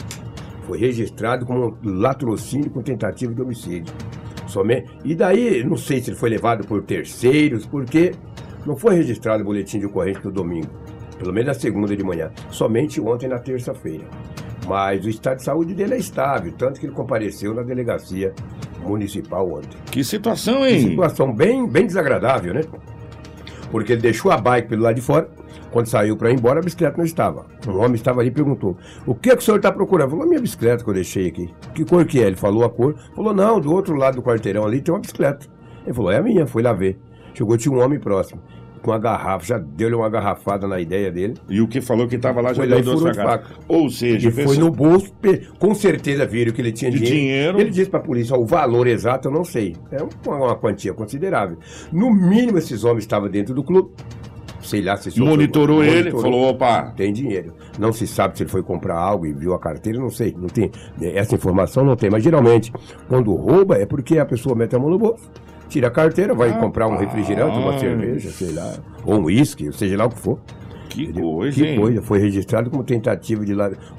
Foi 0.63 0.79
registrado 0.79 1.45
como 1.45 1.77
latrocínio 1.83 2.69
com 2.71 2.81
tentativa 2.81 3.33
de 3.33 3.41
homicídio. 3.41 3.93
Somente. 4.47 4.89
E 5.03 5.15
daí, 5.15 5.63
não 5.63 5.75
sei 5.75 6.01
se 6.01 6.09
ele 6.09 6.17
foi 6.17 6.29
levado 6.29 6.65
por 6.65 6.81
terceiros, 6.83 7.65
porque 7.65 8.13
não 8.65 8.75
foi 8.75 8.95
registrado 8.95 9.43
o 9.43 9.45
boletim 9.45 9.79
de 9.79 9.85
ocorrência 9.85 10.21
no 10.24 10.31
domingo. 10.31 10.69
Pelo 11.17 11.33
menos 11.33 11.47
na 11.47 11.53
segunda 11.53 11.95
de 11.95 12.03
manhã. 12.03 12.31
Somente 12.50 13.00
ontem 13.00 13.27
na 13.27 13.39
terça-feira. 13.39 14.05
Mas 14.67 15.05
o 15.05 15.09
estado 15.09 15.38
de 15.38 15.43
saúde 15.43 15.74
dele 15.74 15.93
é 15.93 15.97
estável, 15.97 16.51
tanto 16.57 16.79
que 16.79 16.88
ele 16.88 16.93
compareceu 16.93 17.53
na 17.53 17.62
delegacia 17.62 18.33
municipal 18.79 19.50
ontem. 19.50 19.77
Que 19.91 20.03
situação, 20.03 20.65
hein? 20.65 20.89
Situação 20.89 21.34
bem, 21.34 21.67
bem 21.67 21.86
desagradável, 21.86 22.53
né? 22.53 22.62
Porque 23.72 23.94
ele 23.94 24.01
deixou 24.01 24.32
a 24.32 24.38
bike 24.38 24.70
pelo 24.70 24.84
lado 24.84 24.96
de 24.96 25.01
fora. 25.01 25.29
Quando 25.72 25.88
saiu 25.88 26.15
para 26.15 26.32
ir 26.32 26.36
embora, 26.36 26.60
a 26.60 26.63
bicicleta 26.63 26.98
não 26.98 27.03
estava. 27.03 27.46
Um 27.67 27.77
homem 27.79 27.96
estava 27.96 28.22
ali 28.22 28.29
e 28.29 28.32
perguntou: 28.32 28.77
O 29.05 29.13
que, 29.13 29.29
é 29.29 29.36
que 29.36 29.41
o 29.41 29.46
senhor 29.46 29.58
está 29.58 29.72
procurando? 29.72 30.12
Falou: 30.12 30.25
minha 30.25 30.39
bicicleta 30.39 30.84
que 30.84 30.89
eu 30.89 30.94
deixei 30.94 31.27
aqui. 31.27 31.53
Que 31.74 31.84
cor 31.84 32.05
que 32.05 32.24
é? 32.24 32.27
Ele 32.27 32.38
falou 32.38 32.63
a 32.63 32.70
cor. 32.70 32.96
Falou: 33.13 33.34
Não, 33.34 33.60
do 33.60 33.74
outro 33.74 33.96
lado 33.96 34.15
do 34.15 34.24
quarteirão 34.24 34.65
ali 34.65 34.82
tem 34.82 34.94
uma 34.94 35.01
bicicleta. 35.01 35.48
Ele 35.84 35.94
falou: 35.94 36.12
É 36.12 36.17
a 36.17 36.22
minha. 36.22 36.48
Foi 36.48 36.63
lá 36.63 36.72
ver. 36.72 36.98
Chegou, 37.34 37.58
tinha 37.58 37.75
um 37.75 37.84
homem 37.84 38.00
próximo. 38.00 38.41
Com 38.86 38.92
uma 38.92 39.00
garrafa, 39.00 39.44
já 39.46 39.58
deu-lhe 39.58 39.96
uma 39.96 40.08
garrafada 40.10 40.68
na 40.68 40.80
ideia 40.80 41.12
dele. 41.12 41.34
E 41.50 41.60
o 41.60 41.68
que 41.68 41.82
falou 41.82 42.08
que 42.08 42.18
estava 42.18 42.39
lá 42.39 42.50
já 42.50 42.58
Foi 42.63 42.68
deu 42.68 42.82
duas 42.84 43.15
facadas. 43.15 43.48
Ou 43.68 43.89
seja, 43.89 44.30
E 44.30 44.32
foi 44.32 44.58
no 44.58 44.70
bolso, 44.70 45.12
com 45.58 45.74
certeza 45.74 46.24
viram 46.25 46.54
que 46.54 46.62
ele 46.62 46.72
tinha 46.72 46.92
De 46.92 47.00
dinheiro. 47.00 47.18
dinheiro. 47.20 47.60
Ele 47.62 47.70
disse 47.72 47.89
para 47.89 48.00
a 48.00 48.04
polícia, 48.04 48.36
o 48.38 48.46
valor 48.46 48.86
exato 48.86 49.27
eu 49.27 49.32
não 49.32 49.44
sei. 49.44 49.75
É 49.92 49.98
uma, 50.30 50.56
quantia 50.56 50.94
considerável. 50.94 51.58
No 51.92 52.13
mínimo, 52.13 52.60
esses 52.60 52.84
homens 52.84 53.06
estavam 53.06 53.27
dentro 53.27 53.56
do 53.56 53.63
clube. 53.63 53.89
Sei 54.62 54.82
lá 54.82 54.98
se 54.98 55.10
outro- 55.10 55.25
monitorou 55.25 55.84
ele, 55.84 55.96
monitorou. 56.12 56.22
falou: 56.22 56.50
opa, 56.50 56.94
Tem 56.96 57.12
dinheiro. 57.13 57.54
Não 57.80 57.92
se 57.92 58.06
sabe 58.06 58.38
se 58.38 58.44
ele 58.44 58.50
foi 58.50 58.62
comprar 58.63 58.98
algo 58.98 59.25
e 59.25 59.34
viu 59.34 59.54
a 59.54 59.60
carteira, 59.60 60.00
não 60.00 60.10
sei. 60.12 60.36
Não 60.38 60.48
tem. 60.48 60.72
Essa 61.01 61.34
informação 61.36 61.84
não 61.84 61.96
tem. 61.96 62.10
Mas 62.10 62.24
geralmente, 62.24 62.72
quando 63.08 63.34
rouba, 63.36 63.77
é 63.77 63.86
porque 63.86 64.18
a 64.20 64.25
pessoa 64.25 64.56
mete 64.56 64.75
a 64.75 64.80
mão 64.80 64.89
no 64.89 64.98
bolso, 64.98 65.30
tira 65.67 65.88
a 65.88 65.91
carteira, 65.91 66.34
vai 66.34 66.57
comprar 66.60 66.88
um 66.88 66.98
refrigerante, 66.98 67.57
uma 67.57 67.77
cerveja, 67.79 68.29
sei 68.31 68.51
lá, 68.51 68.74
ou 69.05 69.15
um 69.15 69.24
uísque, 69.25 69.72
seja 69.74 69.98
lá 69.98 70.05
o 70.05 70.10
que 70.10 70.19
for. 70.19 70.39
que 70.89 71.12
coisa, 71.12 71.55
Que 71.62 71.67
hein? 71.67 71.79
coisa, 71.79 72.01
foi 72.01 72.19
registrado 72.19 72.69
como 72.69 72.84
tentativa 72.84 73.45
de 73.45 73.53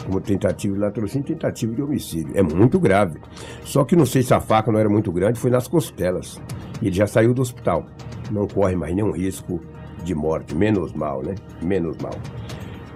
como 0.05 0.21
tentativa 0.21 0.75
de 0.75 0.81
latrocínio 0.81 1.27
tentativa 1.27 1.75
de 1.75 1.83
homicídio. 1.83 2.31
É 2.35 2.43
muito 2.43 2.79
grave. 2.81 3.19
Só 3.65 3.85
que 3.85 3.95
não 3.97 4.07
sei 4.07 4.23
se 4.23 4.33
a 4.33 4.41
faca 4.41 4.71
não 4.73 4.79
era 4.79 4.89
muito 4.89 5.13
grande, 5.13 5.39
foi 5.39 5.51
nas 5.51 5.69
costelas. 5.69 6.41
Ele 6.81 6.93
já 6.95 7.07
saiu 7.07 7.35
do 7.35 7.43
hospital. 7.43 7.85
Não 8.31 8.47
corre 8.47 8.75
mais 8.77 8.95
nenhum 8.95 9.11
risco 9.13 9.61
de 10.05 10.15
morte, 10.15 10.55
menos 10.55 10.93
mal, 10.93 11.23
né? 11.23 11.35
Menos 11.63 11.97
mal. 11.99 12.15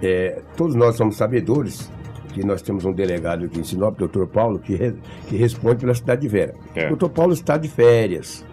É, 0.01 0.41
todos 0.57 0.73
nós 0.75 0.95
somos 0.95 1.15
sabedores 1.15 1.91
que 2.33 2.43
nós 2.45 2.61
temos 2.61 2.85
um 2.85 2.93
delegado 2.93 3.45
aqui 3.45 3.59
em 3.59 3.63
Sinop, 3.63 3.97
doutor 3.99 4.25
Paulo, 4.27 4.57
que, 4.57 4.73
re- 4.75 4.95
que 5.27 5.35
responde 5.35 5.81
pela 5.81 5.93
cidade 5.93 6.21
de 6.21 6.27
Vera. 6.29 6.55
É. 6.73 6.87
Doutor 6.87 7.09
Paulo 7.09 7.33
está 7.33 7.57
de 7.57 7.67
férias. 7.67 8.45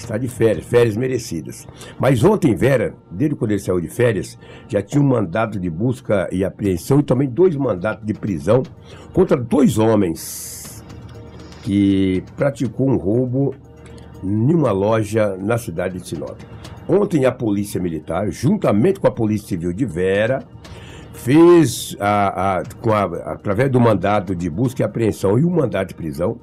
Está 0.00 0.16
de 0.16 0.28
férias, 0.28 0.64
férias 0.64 0.96
merecidas. 0.96 1.68
Mas 1.98 2.24
ontem, 2.24 2.54
Vera, 2.54 2.94
desde 3.10 3.36
quando 3.36 3.50
ele 3.50 3.60
saiu 3.60 3.80
de 3.80 3.88
férias, 3.88 4.38
já 4.66 4.80
tinha 4.82 5.00
um 5.00 5.06
mandato 5.06 5.60
de 5.60 5.68
busca 5.68 6.26
e 6.32 6.42
apreensão 6.42 7.00
e 7.00 7.02
também 7.02 7.28
dois 7.28 7.54
mandatos 7.54 8.04
de 8.04 8.14
prisão 8.14 8.62
contra 9.12 9.36
dois 9.36 9.76
homens 9.76 10.82
que 11.62 12.24
praticou 12.34 12.88
um 12.88 12.96
roubo 12.96 13.54
em 14.24 14.54
uma 14.54 14.72
loja 14.72 15.36
na 15.36 15.58
cidade 15.58 16.00
de 16.00 16.08
Sinop. 16.08 16.40
Ontem 16.88 17.26
a 17.26 17.30
Polícia 17.30 17.80
Militar, 17.80 18.30
juntamente 18.30 18.98
com 18.98 19.06
a 19.06 19.12
Polícia 19.12 19.48
Civil 19.48 19.72
de 19.72 19.84
Vera, 19.84 20.42
fez, 21.12 21.96
a, 22.00 22.58
a- 22.58 22.62
a- 22.62 23.32
através 23.32 23.70
do 23.70 23.80
mandado 23.80 24.34
de 24.34 24.48
busca 24.48 24.82
e 24.82 24.84
apreensão 24.84 25.38
e 25.38 25.44
o 25.44 25.50
mandado 25.50 25.88
de 25.88 25.94
prisão, 25.94 26.38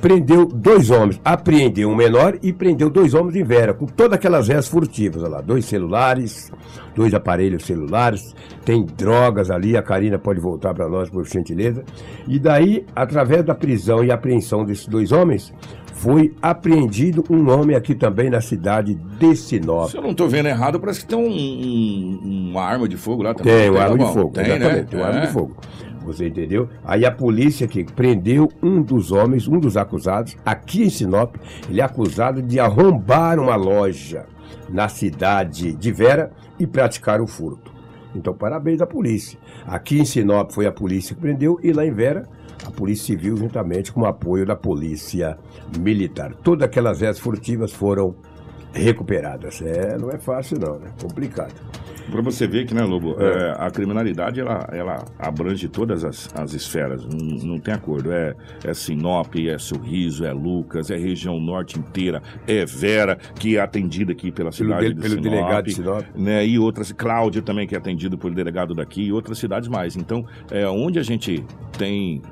prendeu 0.00 0.46
dois 0.46 0.90
homens, 0.90 1.20
apreendeu 1.24 1.88
um 1.88 1.94
menor 1.94 2.38
e 2.42 2.52
prendeu 2.52 2.88
dois 2.88 3.14
homens 3.14 3.34
em 3.36 3.42
Vera, 3.44 3.74
com 3.74 3.86
todas 3.86 4.14
aquelas 4.14 4.46
réis 4.48 4.68
furtivas, 4.68 5.22
olha 5.22 5.32
lá, 5.32 5.40
dois 5.40 5.64
celulares, 5.64 6.52
dois 6.94 7.12
aparelhos 7.14 7.64
celulares, 7.64 8.34
tem 8.64 8.84
drogas 8.84 9.50
ali, 9.50 9.76
a 9.76 9.82
Karina 9.82 10.18
pode 10.18 10.38
voltar 10.40 10.72
para 10.74 10.88
nós, 10.88 11.10
por 11.10 11.26
gentileza. 11.26 11.82
E 12.28 12.38
daí, 12.38 12.84
através 12.94 13.44
da 13.44 13.54
prisão 13.54 14.04
e 14.04 14.10
apreensão 14.12 14.64
desses 14.64 14.86
dois 14.86 15.10
homens, 15.10 15.52
foi 15.98 16.32
apreendido 16.40 17.24
um 17.28 17.50
homem 17.50 17.74
aqui 17.76 17.92
também 17.92 18.30
na 18.30 18.40
cidade 18.40 18.94
de 18.94 19.34
Sinop. 19.34 19.90
Se 19.90 19.96
eu 19.96 20.02
não 20.02 20.14
tô 20.14 20.28
vendo 20.28 20.46
errado, 20.46 20.78
parece 20.78 21.00
que 21.00 21.06
tem 21.06 21.18
um, 21.18 21.28
um- 21.28 22.50
uma 22.52 22.62
arma 22.62 22.88
de 22.88 22.96
fogo 22.96 23.22
lá 23.24 23.34
também. 23.34 23.52
Tem, 23.52 23.68
uma 23.70 23.80
arma 23.82 23.98
de 23.98 24.12
fogo, 24.12 24.30
Tem, 24.32 24.44
exatamente, 24.44 24.76
né? 24.76 24.86
tem 24.88 25.00
uma 25.00 25.06
arma 25.08 25.20
É. 25.22 25.26
de 25.26 25.32
fogo. 25.32 25.56
Você 26.06 26.28
entendeu? 26.28 26.68
Aí 26.84 27.04
a 27.04 27.10
polícia 27.10 27.66
que 27.66 27.82
prendeu 27.84 28.48
um 28.62 28.80
dos 28.80 29.10
homens, 29.10 29.48
um 29.48 29.58
dos 29.58 29.76
acusados, 29.76 30.36
aqui 30.46 30.84
em 30.84 30.88
Sinop, 30.90 31.34
ele 31.68 31.80
é 31.80 31.84
acusado 31.84 32.40
de 32.40 32.60
arrombar 32.60 33.38
uma 33.40 33.56
loja 33.56 34.24
na 34.70 34.88
cidade 34.88 35.72
de 35.72 35.90
Vera 35.92 36.30
e 36.60 36.66
praticar 36.66 37.20
o 37.20 37.26
furto. 37.26 37.72
Então, 38.14 38.32
parabéns 38.32 38.80
à 38.80 38.86
polícia. 38.86 39.38
Aqui 39.66 39.98
em 40.00 40.04
Sinop 40.04 40.52
foi 40.52 40.64
a 40.66 40.72
polícia 40.72 41.14
que 41.14 41.20
prendeu 41.20 41.58
e 41.62 41.72
lá 41.72 41.84
em 41.84 41.92
Vera, 41.92 42.22
a 42.68 42.70
Polícia 42.70 43.06
Civil, 43.06 43.36
juntamente 43.36 43.92
com 43.92 44.02
o 44.02 44.06
apoio 44.06 44.46
da 44.46 44.54
Polícia 44.54 45.38
Militar. 45.78 46.34
Todas 46.42 46.66
aquelas 46.66 47.00
réis 47.00 47.18
furtivas 47.18 47.72
foram 47.72 48.14
recuperadas. 48.72 49.60
É, 49.62 49.96
não 49.96 50.10
é 50.10 50.18
fácil 50.18 50.58
não, 50.58 50.78
né? 50.78 50.92
Complicado. 51.00 51.54
Pra 52.10 52.22
você 52.22 52.46
ver 52.46 52.66
que, 52.66 52.74
né, 52.74 52.82
Lobo, 52.82 53.16
é, 53.20 53.54
a 53.58 53.70
criminalidade, 53.70 54.40
ela, 54.40 54.66
ela 54.72 55.04
abrange 55.18 55.68
todas 55.68 56.04
as, 56.04 56.28
as 56.34 56.54
esferas, 56.54 57.04
não, 57.04 57.18
não 57.18 57.58
tem 57.60 57.74
acordo. 57.74 58.10
É, 58.12 58.34
é 58.64 58.74
Sinop, 58.74 59.34
é 59.36 59.58
Sorriso, 59.58 60.24
é 60.24 60.32
Lucas, 60.32 60.90
é 60.90 60.96
região 60.96 61.38
norte 61.38 61.78
inteira, 61.78 62.22
é 62.46 62.64
Vera, 62.64 63.16
que 63.38 63.56
é 63.56 63.60
atendida 63.60 64.12
aqui 64.12 64.30
pela 64.32 64.50
Pelo 64.50 64.68
cidade 64.70 64.88
de- 64.88 64.94
de 64.94 65.00
pelo 65.00 65.14
Sinop, 65.14 65.24
delegado 65.24 65.64
de 65.66 65.74
Sinop. 65.74 66.04
Né, 66.14 66.46
e 66.46 66.58
outras, 66.58 66.92
Cláudia 66.92 67.42
também, 67.42 67.66
que 67.66 67.74
é 67.74 67.78
atendido 67.78 68.16
pelo 68.16 68.34
delegado 68.34 68.74
daqui, 68.74 69.02
e 69.02 69.12
outras 69.12 69.38
cidades 69.38 69.68
mais. 69.68 69.94
Então, 69.96 70.24
é, 70.50 70.66
onde 70.66 70.98
a 70.98 71.02
gente 71.02 71.44
tem... 71.76 72.22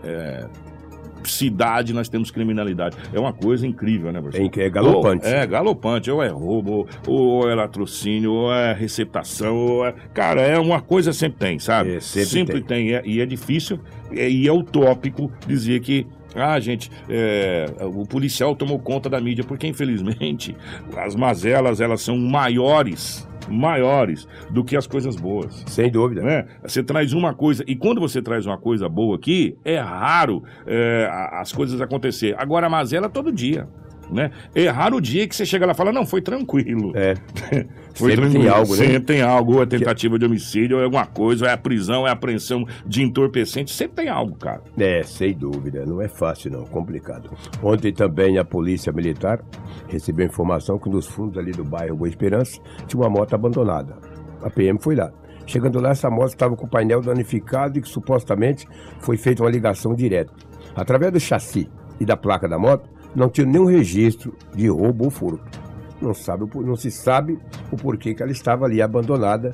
Cidade, 1.30 1.92
nós 1.92 2.08
temos 2.08 2.30
criminalidade. 2.30 2.96
É 3.12 3.18
uma 3.18 3.32
coisa 3.32 3.66
incrível, 3.66 4.12
né, 4.12 4.20
professor? 4.20 4.60
É 4.60 4.66
é 4.66 4.70
galopante. 4.70 5.26
Ou- 5.26 5.32
é, 5.32 5.46
galopante. 5.46 6.10
Ou 6.10 6.22
é 6.22 6.28
roubo, 6.28 6.86
ou 7.06 7.48
é 7.48 7.54
latrocínio, 7.54 8.32
ou 8.32 8.52
é 8.52 8.72
receptação, 8.72 9.56
ou 9.56 9.86
é... 9.86 9.94
Cara, 10.12 10.40
é 10.42 10.58
uma 10.58 10.80
coisa 10.80 11.12
sempre 11.12 11.38
tem, 11.38 11.58
sabe? 11.58 11.96
É, 11.96 12.00
sempre 12.00 12.60
tem. 12.62 12.94
É- 12.94 13.02
e 13.04 13.20
é 13.20 13.26
difícil, 13.26 13.78
e 14.10 14.46
é 14.46 14.52
utópico 14.52 15.30
dizer 15.46 15.80
que 15.80 16.06
ah, 16.38 16.60
gente, 16.60 16.90
é, 17.08 17.64
o 17.80 18.04
policial 18.06 18.54
tomou 18.54 18.78
conta 18.78 19.08
da 19.08 19.18
mídia, 19.18 19.42
porque 19.42 19.66
infelizmente 19.66 20.54
as 20.94 21.14
mazelas 21.14 21.80
elas 21.80 22.02
são 22.02 22.18
maiores, 22.18 23.26
maiores 23.48 24.26
do 24.50 24.64
que 24.64 24.76
as 24.76 24.86
coisas 24.86 25.16
boas 25.16 25.64
Sem 25.66 25.90
dúvida. 25.90 26.22
né? 26.22 26.46
Você 26.62 26.82
traz 26.82 27.12
uma 27.12 27.34
coisa, 27.34 27.64
e 27.66 27.76
quando 27.76 28.00
você 28.00 28.20
traz 28.22 28.46
uma 28.46 28.58
coisa 28.58 28.88
boa 28.88 29.16
aqui, 29.16 29.56
é 29.64 29.78
raro 29.78 30.42
é, 30.66 31.08
as 31.32 31.52
coisas 31.52 31.80
acontecer. 31.80 32.34
Agora, 32.38 32.66
a 32.66 32.70
mazela 32.70 33.08
todo 33.08 33.32
dia. 33.32 33.68
Né? 34.10 34.30
Raro 34.72 34.96
o 34.96 35.00
dia 35.00 35.26
que 35.26 35.34
você 35.34 35.44
chega 35.44 35.66
lá 35.66 35.72
e 35.72 35.74
fala, 35.74 35.92
não, 35.92 36.06
foi 36.06 36.22
tranquilo. 36.22 36.92
É. 36.94 37.14
Foi 37.96 38.10
Sempre 38.10 38.30
tem 38.30 38.46
algo, 38.46 38.76
né? 38.76 38.76
Sempre 38.76 39.00
tem 39.00 39.22
algo, 39.22 39.54
ou 39.54 39.62
é 39.62 39.66
tentativa 39.66 40.18
de 40.18 40.26
homicídio, 40.26 40.76
ou 40.76 40.82
é 40.82 40.84
alguma 40.84 41.06
coisa, 41.06 41.46
ou 41.46 41.50
é 41.50 41.54
a 41.54 41.56
prisão, 41.56 42.06
é 42.06 42.10
a 42.10 42.12
apreensão 42.12 42.66
de 42.84 43.02
entorpecente, 43.02 43.72
sempre 43.72 44.04
tem 44.04 44.08
algo, 44.10 44.36
cara. 44.36 44.62
É, 44.76 45.02
sem 45.02 45.32
dúvida, 45.32 45.86
não 45.86 46.02
é 46.02 46.06
fácil 46.06 46.50
não, 46.50 46.66
complicado. 46.66 47.30
Ontem 47.62 47.94
também 47.94 48.36
a 48.36 48.44
polícia 48.44 48.92
militar 48.92 49.42
recebeu 49.88 50.26
informação 50.26 50.78
que 50.78 50.90
nos 50.90 51.06
fundos 51.06 51.38
ali 51.38 51.52
do 51.52 51.64
bairro 51.64 51.96
Boa 51.96 52.08
Esperança 52.08 52.60
tinha 52.86 53.00
uma 53.00 53.08
moto 53.08 53.32
abandonada. 53.32 53.96
A 54.42 54.50
PM 54.50 54.78
foi 54.78 54.94
lá. 54.94 55.10
Chegando 55.46 55.80
lá, 55.80 55.90
essa 55.90 56.10
moto 56.10 56.30
estava 56.30 56.54
com 56.56 56.66
o 56.66 56.68
painel 56.68 57.00
danificado 57.00 57.78
e 57.78 57.80
que 57.80 57.88
supostamente 57.88 58.66
foi 59.00 59.16
feita 59.16 59.42
uma 59.42 59.50
ligação 59.50 59.94
direta. 59.94 60.32
Através 60.74 61.12
do 61.12 61.20
chassi 61.20 61.66
e 62.00 62.04
da 62.04 62.16
placa 62.16 62.48
da 62.48 62.58
moto, 62.58 62.90
não 63.16 63.30
tinha 63.30 63.46
nenhum 63.46 63.64
registro 63.64 64.34
de 64.54 64.68
roubo 64.68 65.06
ou 65.06 65.10
furto. 65.10 65.66
Não, 66.00 66.12
sabe, 66.12 66.44
não 66.56 66.76
se 66.76 66.90
sabe 66.90 67.38
o 67.72 67.76
porquê 67.76 68.14
que 68.14 68.22
ela 68.22 68.30
estava 68.30 68.66
ali 68.66 68.82
abandonada, 68.82 69.50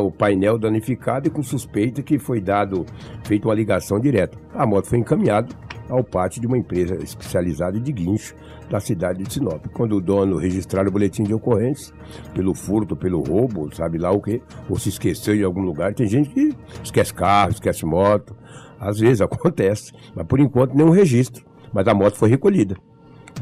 o 0.00 0.10
painel 0.10 0.58
danificado 0.58 1.28
e 1.28 1.30
com 1.30 1.42
suspeita 1.42 2.02
que 2.02 2.18
foi 2.18 2.40
dado, 2.40 2.86
feita 3.24 3.46
uma 3.46 3.54
ligação 3.54 4.00
direta. 4.00 4.38
A 4.54 4.66
moto 4.66 4.86
foi 4.86 4.98
encaminhada 4.98 5.54
ao 5.90 6.02
pátio 6.02 6.40
de 6.40 6.46
uma 6.46 6.56
empresa 6.56 6.96
especializada 6.96 7.78
de 7.78 7.92
guincho 7.92 8.34
da 8.70 8.80
cidade 8.80 9.22
de 9.22 9.32
Sinop. 9.32 9.66
Quando 9.74 9.96
o 9.96 10.00
dono 10.00 10.38
registrar 10.38 10.86
o 10.88 10.90
boletim 10.90 11.22
de 11.22 11.34
ocorrência, 11.34 11.94
pelo 12.32 12.54
furto, 12.54 12.96
pelo 12.96 13.20
roubo, 13.20 13.74
sabe 13.74 13.98
lá 13.98 14.10
o 14.10 14.22
quê, 14.22 14.40
ou 14.68 14.78
se 14.78 14.88
esqueceu 14.88 15.34
em 15.34 15.42
algum 15.42 15.62
lugar, 15.62 15.92
tem 15.92 16.06
gente 16.06 16.30
que 16.30 16.54
esquece 16.82 17.12
carro, 17.12 17.50
esquece 17.50 17.84
moto, 17.84 18.34
às 18.80 18.98
vezes 18.98 19.20
acontece, 19.22 19.92
mas 20.14 20.26
por 20.26 20.40
enquanto 20.40 20.74
nenhum 20.74 20.90
registro, 20.90 21.47
mas 21.72 21.86
a 21.88 21.94
moto 21.94 22.16
foi 22.16 22.28
recolhida 22.28 22.76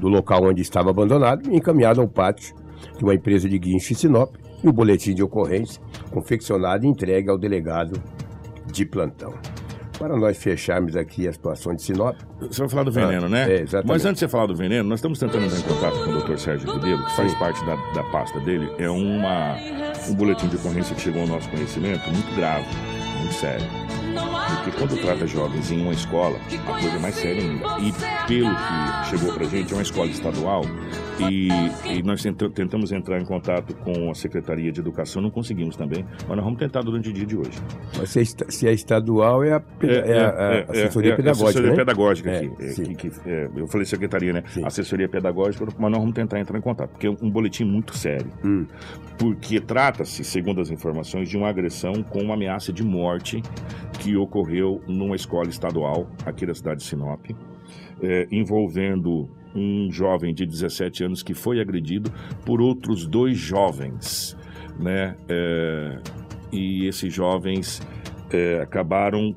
do 0.01 0.09
local 0.09 0.45
onde 0.45 0.61
estava 0.63 0.91
abandonado 0.91 1.51
e 1.51 1.57
encaminhado 1.57 2.01
ao 2.01 2.09
pátio 2.09 2.55
de 2.99 3.03
uma 3.05 3.15
empresa 3.15 3.49
de 3.49 3.59
guincho 3.59 3.93
em 3.93 3.97
Sinop 3.97 4.35
e 4.63 4.69
o 4.69 4.73
boletim 4.73 5.15
de 5.15 5.23
ocorrência 5.23 5.81
confeccionado 6.11 6.85
e 6.85 6.89
entregue 6.89 7.31
ao 7.31 7.39
delegado 7.39 8.01
de 8.71 8.85
plantão. 8.85 9.33
para 9.99 10.15
nós 10.15 10.37
fecharmos 10.37 10.95
aqui 10.95 11.27
a 11.27 11.33
situação 11.33 11.75
de 11.75 11.81
Sinop. 11.83 12.15
Você 12.39 12.61
vai 12.61 12.69
falar 12.69 12.83
do 12.83 12.93
veneno, 12.93 13.25
Ah, 13.27 13.29
né? 13.31 13.51
é, 13.51 13.63
exatamente. 13.63 13.89
Mas 13.89 14.05
antes 14.05 14.21
de 14.21 14.27
você 14.27 14.29
falar 14.29 14.45
do 14.45 14.55
veneno, 14.55 14.87
nós 14.87 14.99
estamos 14.99 15.19
tentando 15.19 15.47
entrar 15.47 15.59
em 15.59 15.63
contato 15.63 16.05
com 16.05 16.11
o 16.11 16.21
Dr. 16.23 16.37
Sérgio 16.37 16.71
Ribeiro, 16.75 17.03
que 17.03 17.13
faz 17.17 17.35
parte 17.37 17.65
da, 17.65 17.77
da 17.95 18.03
pasta 18.11 18.39
dele. 18.41 18.71
É 18.79 18.91
uma, 18.91 19.57
um 20.11 20.15
boletim 20.15 20.49
de 20.49 20.57
ocorrência 20.57 20.95
que 20.95 21.01
chegou 21.01 21.23
ao 21.23 21.29
nosso 21.29 21.49
conhecimento 21.49 22.11
muito 22.11 22.35
grave, 22.37 22.67
muito 23.21 23.33
sério. 23.37 23.65
Porque 24.49 24.71
quando 24.79 25.01
trata 25.01 25.27
jovens 25.27 25.71
em 25.73 25.83
uma 25.83 25.93
escola, 25.93 26.37
a 26.69 26.73
coisa 26.81 26.97
é 26.97 26.99
mais 26.99 27.15
séria 27.15 27.43
ainda. 27.43 27.67
E 27.81 27.93
pelo 28.29 28.51
que 28.55 29.11
chegou 29.11 29.33
pra 29.35 29.45
gente, 29.47 29.73
é 29.73 29.77
uma 29.77 29.83
escola 29.83 30.07
estadual 30.09 30.63
e, 31.19 31.49
e 31.91 32.03
nós 32.03 32.23
tenta- 32.23 32.49
tentamos 32.51 32.93
entrar 32.93 33.21
em 33.21 33.25
contato 33.25 33.75
com 33.77 34.11
a 34.11 34.15
Secretaria 34.15 34.71
de 34.71 34.81
Educação, 34.81 35.21
não 35.23 35.31
conseguimos 35.31 35.75
também, 35.77 36.05
mas 36.29 36.37
nós 36.37 36.45
vamos 36.45 36.59
tentar 36.59 36.83
durante 36.83 37.09
o 37.09 37.13
dia 37.13 37.27
de 37.27 37.37
hoje. 37.37 37.59
Mas 37.99 38.11
se 38.11 38.21
é, 38.21 38.25
se 38.25 38.69
é 38.69 38.73
estadual, 38.73 39.43
é 39.43 39.53
a, 39.55 39.61
pe- 39.61 39.87
é 39.89 40.19
a- 40.21 40.29
a 40.31 40.73
assessoria 40.73 41.13
é, 41.13 41.17
pedagógica, 41.17 41.49
assessoria 41.49 41.71
né? 41.71 41.77
pedagógica 41.77 42.31
É, 42.31 42.37
aqui. 42.39 42.51
é, 42.61 42.73
que- 42.95 42.95
que- 43.11 43.29
é, 43.31 43.49
eu 43.57 43.67
falei 43.67 43.87
secretaria, 43.87 44.33
né? 44.33 44.43
Sim. 44.49 44.65
Assessoria 44.65 45.09
pedagógica, 45.09 45.65
mas 45.79 45.91
nós 45.91 46.01
vamos 46.01 46.15
tentar 46.15 46.39
entrar 46.39 46.59
em 46.59 46.63
contato, 46.63 46.91
porque 46.91 47.07
é 47.07 47.11
um 47.11 47.31
boletim 47.31 47.65
muito 47.65 47.97
sério. 47.97 48.31
Hum. 48.45 48.67
Porque 49.19 49.59
trata-se, 49.61 50.23
segundo 50.23 50.61
as 50.61 50.71
informações, 50.71 51.29
de 51.29 51.37
uma 51.37 51.49
agressão 51.49 52.03
com 52.03 52.21
uma 52.23 52.35
ameaça 52.35 52.71
de 52.73 52.85
morte 52.85 53.43
que 53.99 54.15
ocorreu 54.17 54.36
numa 54.87 55.17
escola 55.17 55.49
estadual 55.49 56.09
aqui 56.25 56.45
da 56.47 56.55
cidade 56.55 56.81
de 56.81 56.87
Sinop, 56.87 57.31
é, 58.03 58.27
envolvendo 58.31 59.29
um 59.55 59.91
jovem 59.91 60.35
de 60.35 60.45
17 60.45 61.05
anos 61.05 61.23
que 61.23 61.33
foi 61.33 61.61
agredido 61.61 62.13
por 62.45 62.61
outros 62.61 63.07
dois 63.07 63.39
jovens, 63.39 64.37
né? 64.79 65.17
É, 65.29 65.99
e 66.53 66.87
esses 66.87 67.13
jovens 67.13 67.81
é, 68.31 68.61
acabaram 68.61 69.35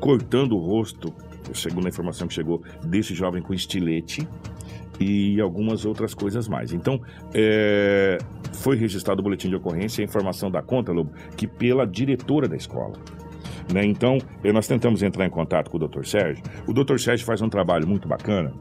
cortando 0.00 0.56
o 0.56 0.58
rosto, 0.58 1.12
segundo 1.54 1.86
a 1.86 1.88
informação 1.88 2.26
que 2.26 2.34
chegou, 2.34 2.62
desse 2.84 3.14
jovem 3.14 3.42
com 3.42 3.54
estilete 3.54 4.26
e 4.98 5.40
algumas 5.40 5.84
outras 5.84 6.14
coisas 6.14 6.46
mais. 6.46 6.72
Então, 6.72 7.00
é, 7.32 8.18
foi 8.52 8.76
registrado 8.76 9.20
o 9.20 9.22
boletim 9.22 9.48
de 9.48 9.56
ocorrência 9.56 10.02
e 10.02 10.04
a 10.04 10.06
informação 10.06 10.50
da 10.50 10.62
conta, 10.62 10.92
Lobo, 10.92 11.12
que 11.36 11.46
pela 11.46 11.86
diretora 11.86 12.46
da 12.46 12.56
escola. 12.56 12.98
Né? 13.72 13.84
Então, 13.84 14.18
eh, 14.42 14.52
nós 14.52 14.66
tentamos 14.66 15.02
entrar 15.02 15.26
em 15.26 15.30
contato 15.30 15.70
com 15.70 15.76
o 15.76 15.88
Dr. 15.88 16.04
Sérgio. 16.04 16.42
O 16.66 16.72
Dr. 16.72 16.98
Sérgio 16.98 17.24
faz 17.24 17.40
um 17.40 17.48
trabalho 17.48 17.86
muito 17.86 18.08
bacana, 18.08 18.52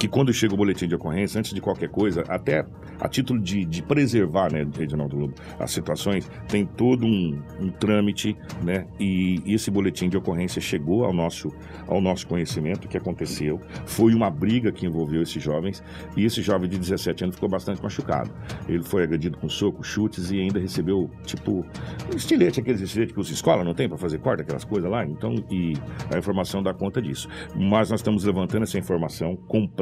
que 0.00 0.08
quando 0.08 0.32
chega 0.32 0.54
o 0.54 0.56
boletim 0.56 0.88
de 0.88 0.94
ocorrência, 0.94 1.38
antes 1.38 1.52
de 1.52 1.60
qualquer 1.60 1.90
coisa, 1.90 2.24
até 2.26 2.64
a 2.98 3.06
título 3.06 3.38
de, 3.38 3.66
de 3.66 3.82
preservar, 3.82 4.50
né, 4.50 4.66
Reginaldo 4.74 5.14
Lobo, 5.14 5.34
as 5.58 5.70
situações, 5.72 6.26
tem 6.48 6.64
todo 6.64 7.04
um, 7.04 7.38
um 7.60 7.68
trâmite, 7.68 8.34
né, 8.64 8.86
e 8.98 9.42
esse 9.46 9.70
boletim 9.70 10.08
de 10.08 10.16
ocorrência 10.16 10.58
chegou 10.58 11.04
ao 11.04 11.12
nosso, 11.12 11.52
ao 11.86 12.00
nosso 12.00 12.26
conhecimento, 12.26 12.86
o 12.86 12.88
que 12.88 12.96
aconteceu, 12.96 13.60
foi 13.84 14.14
uma 14.14 14.30
briga 14.30 14.72
que 14.72 14.86
envolveu 14.86 15.20
esses 15.20 15.42
jovens, 15.42 15.84
e 16.16 16.24
esse 16.24 16.40
jovem 16.40 16.66
de 16.66 16.78
17 16.78 17.24
anos 17.24 17.36
ficou 17.36 17.50
bastante 17.50 17.82
machucado. 17.82 18.30
Ele 18.66 18.82
foi 18.82 19.02
agredido 19.02 19.36
com 19.36 19.50
soco, 19.50 19.84
chutes, 19.84 20.30
e 20.30 20.40
ainda 20.40 20.58
recebeu, 20.58 21.10
tipo, 21.26 21.62
um 22.10 22.16
estilete, 22.16 22.58
aqueles 22.58 22.80
estiletes 22.80 23.12
que 23.12 23.20
os 23.20 23.30
escola 23.30 23.62
não 23.62 23.74
tem 23.74 23.86
para 23.86 23.98
fazer 23.98 24.18
corte, 24.18 24.40
aquelas 24.40 24.64
coisas 24.64 24.90
lá, 24.90 25.04
então, 25.04 25.34
e 25.50 25.74
a 26.10 26.16
informação 26.16 26.62
dá 26.62 26.72
conta 26.72 27.02
disso. 27.02 27.28
Mas 27.54 27.90
nós 27.90 28.00
estamos 28.00 28.24
levantando 28.24 28.62
essa 28.62 28.78
informação 28.78 29.36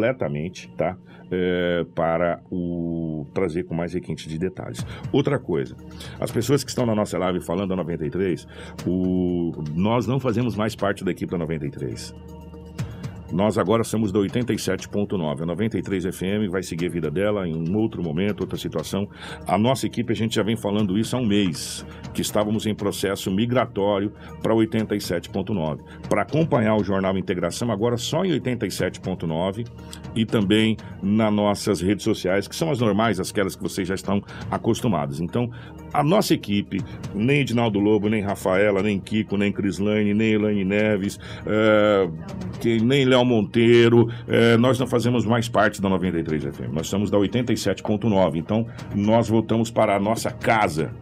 completamente, 0.08 0.68
tá? 0.76 0.96
É, 1.30 1.84
para 1.94 2.40
o 2.50 3.26
trazer 3.34 3.64
com 3.64 3.74
mais 3.74 3.92
requinte 3.92 4.26
de 4.28 4.38
detalhes. 4.38 4.84
Outra 5.12 5.38
coisa, 5.38 5.76
as 6.18 6.32
pessoas 6.32 6.64
que 6.64 6.70
estão 6.70 6.86
na 6.86 6.94
nossa 6.94 7.18
live 7.18 7.40
falando 7.40 7.68
da 7.68 7.76
93, 7.76 8.46
o, 8.86 9.52
nós 9.74 10.06
não 10.06 10.18
fazemos 10.18 10.56
mais 10.56 10.74
parte 10.74 11.04
da 11.04 11.10
equipe 11.10 11.30
da 11.30 11.36
93. 11.36 12.14
Nós 13.32 13.58
agora 13.58 13.85
somos 13.85 14.11
da 14.11 14.18
87.9. 14.18 15.42
A 15.42 15.47
93 15.47 16.04
FM 16.04 16.50
vai 16.50 16.62
seguir 16.62 16.87
a 16.87 16.90
vida 16.90 17.11
dela 17.11 17.47
em 17.47 17.54
um 17.54 17.76
outro 17.76 18.02
momento, 18.02 18.40
outra 18.40 18.58
situação. 18.58 19.08
A 19.47 19.58
nossa 19.58 19.87
equipe, 19.87 20.12
a 20.12 20.16
gente 20.16 20.37
já 20.37 20.42
vem 20.42 20.56
falando 20.56 20.99
isso 20.99 21.16
há 21.16 21.18
um 21.18 21.26
mês, 21.26 21.85
que 22.14 22.23
estávamos 22.23 22.66
em 22.66 22.75
processo 22.75 23.30
migratório 23.30 24.12
para 24.42 24.54
87.9. 24.54 25.80
Para 26.08 26.23
acompanhar 26.23 26.76
o 26.76 26.85
Jornal 26.85 27.16
Integração, 27.18 27.70
agora 27.70 27.97
só 27.97 28.25
em 28.25 28.30
87.9 28.30 29.66
e 30.14 30.25
também 30.25 30.76
nas 31.02 31.32
nossas 31.32 31.80
redes 31.80 32.04
sociais, 32.04 32.49
que 32.49 32.56
são 32.56 32.70
as 32.70 32.80
normais, 32.80 33.20
aquelas 33.20 33.54
que 33.54 33.62
vocês 33.62 33.87
já 33.87 33.94
estão 33.94 34.23
acostumados. 34.50 35.20
Então, 35.20 35.50
a 35.92 36.02
nossa 36.02 36.35
equipe, 36.35 36.80
nem 37.14 37.40
Edinaldo 37.40 37.78
Lobo, 37.78 38.09
nem 38.09 38.23
Rafaela, 38.23 38.83
nem 38.83 38.99
Kiko, 38.99 39.36
nem 39.36 39.52
Crislane, 39.52 40.15
nem 40.15 40.32
Elaine 40.32 40.65
Neves, 40.65 41.19
eh, 41.47 42.08
que, 42.60 42.80
nem 42.80 43.04
Léo 43.04 43.25
Monteiro, 43.25 44.08
eh, 44.26 44.56
nós 44.56 44.78
não 44.78 44.86
fazemos 44.86 45.25
mais 45.25 45.49
parte 45.49 45.80
da 45.80 45.89
93 45.89 46.45
FM, 46.45 46.73
nós 46.73 46.89
somos 46.89 47.10
da 47.10 47.19
87.9, 47.19 48.36
então 48.36 48.67
nós 48.95 49.28
voltamos 49.28 49.71
para 49.71 49.97
a 49.97 50.00
nossa 50.00 50.30
casa, 50.30 50.93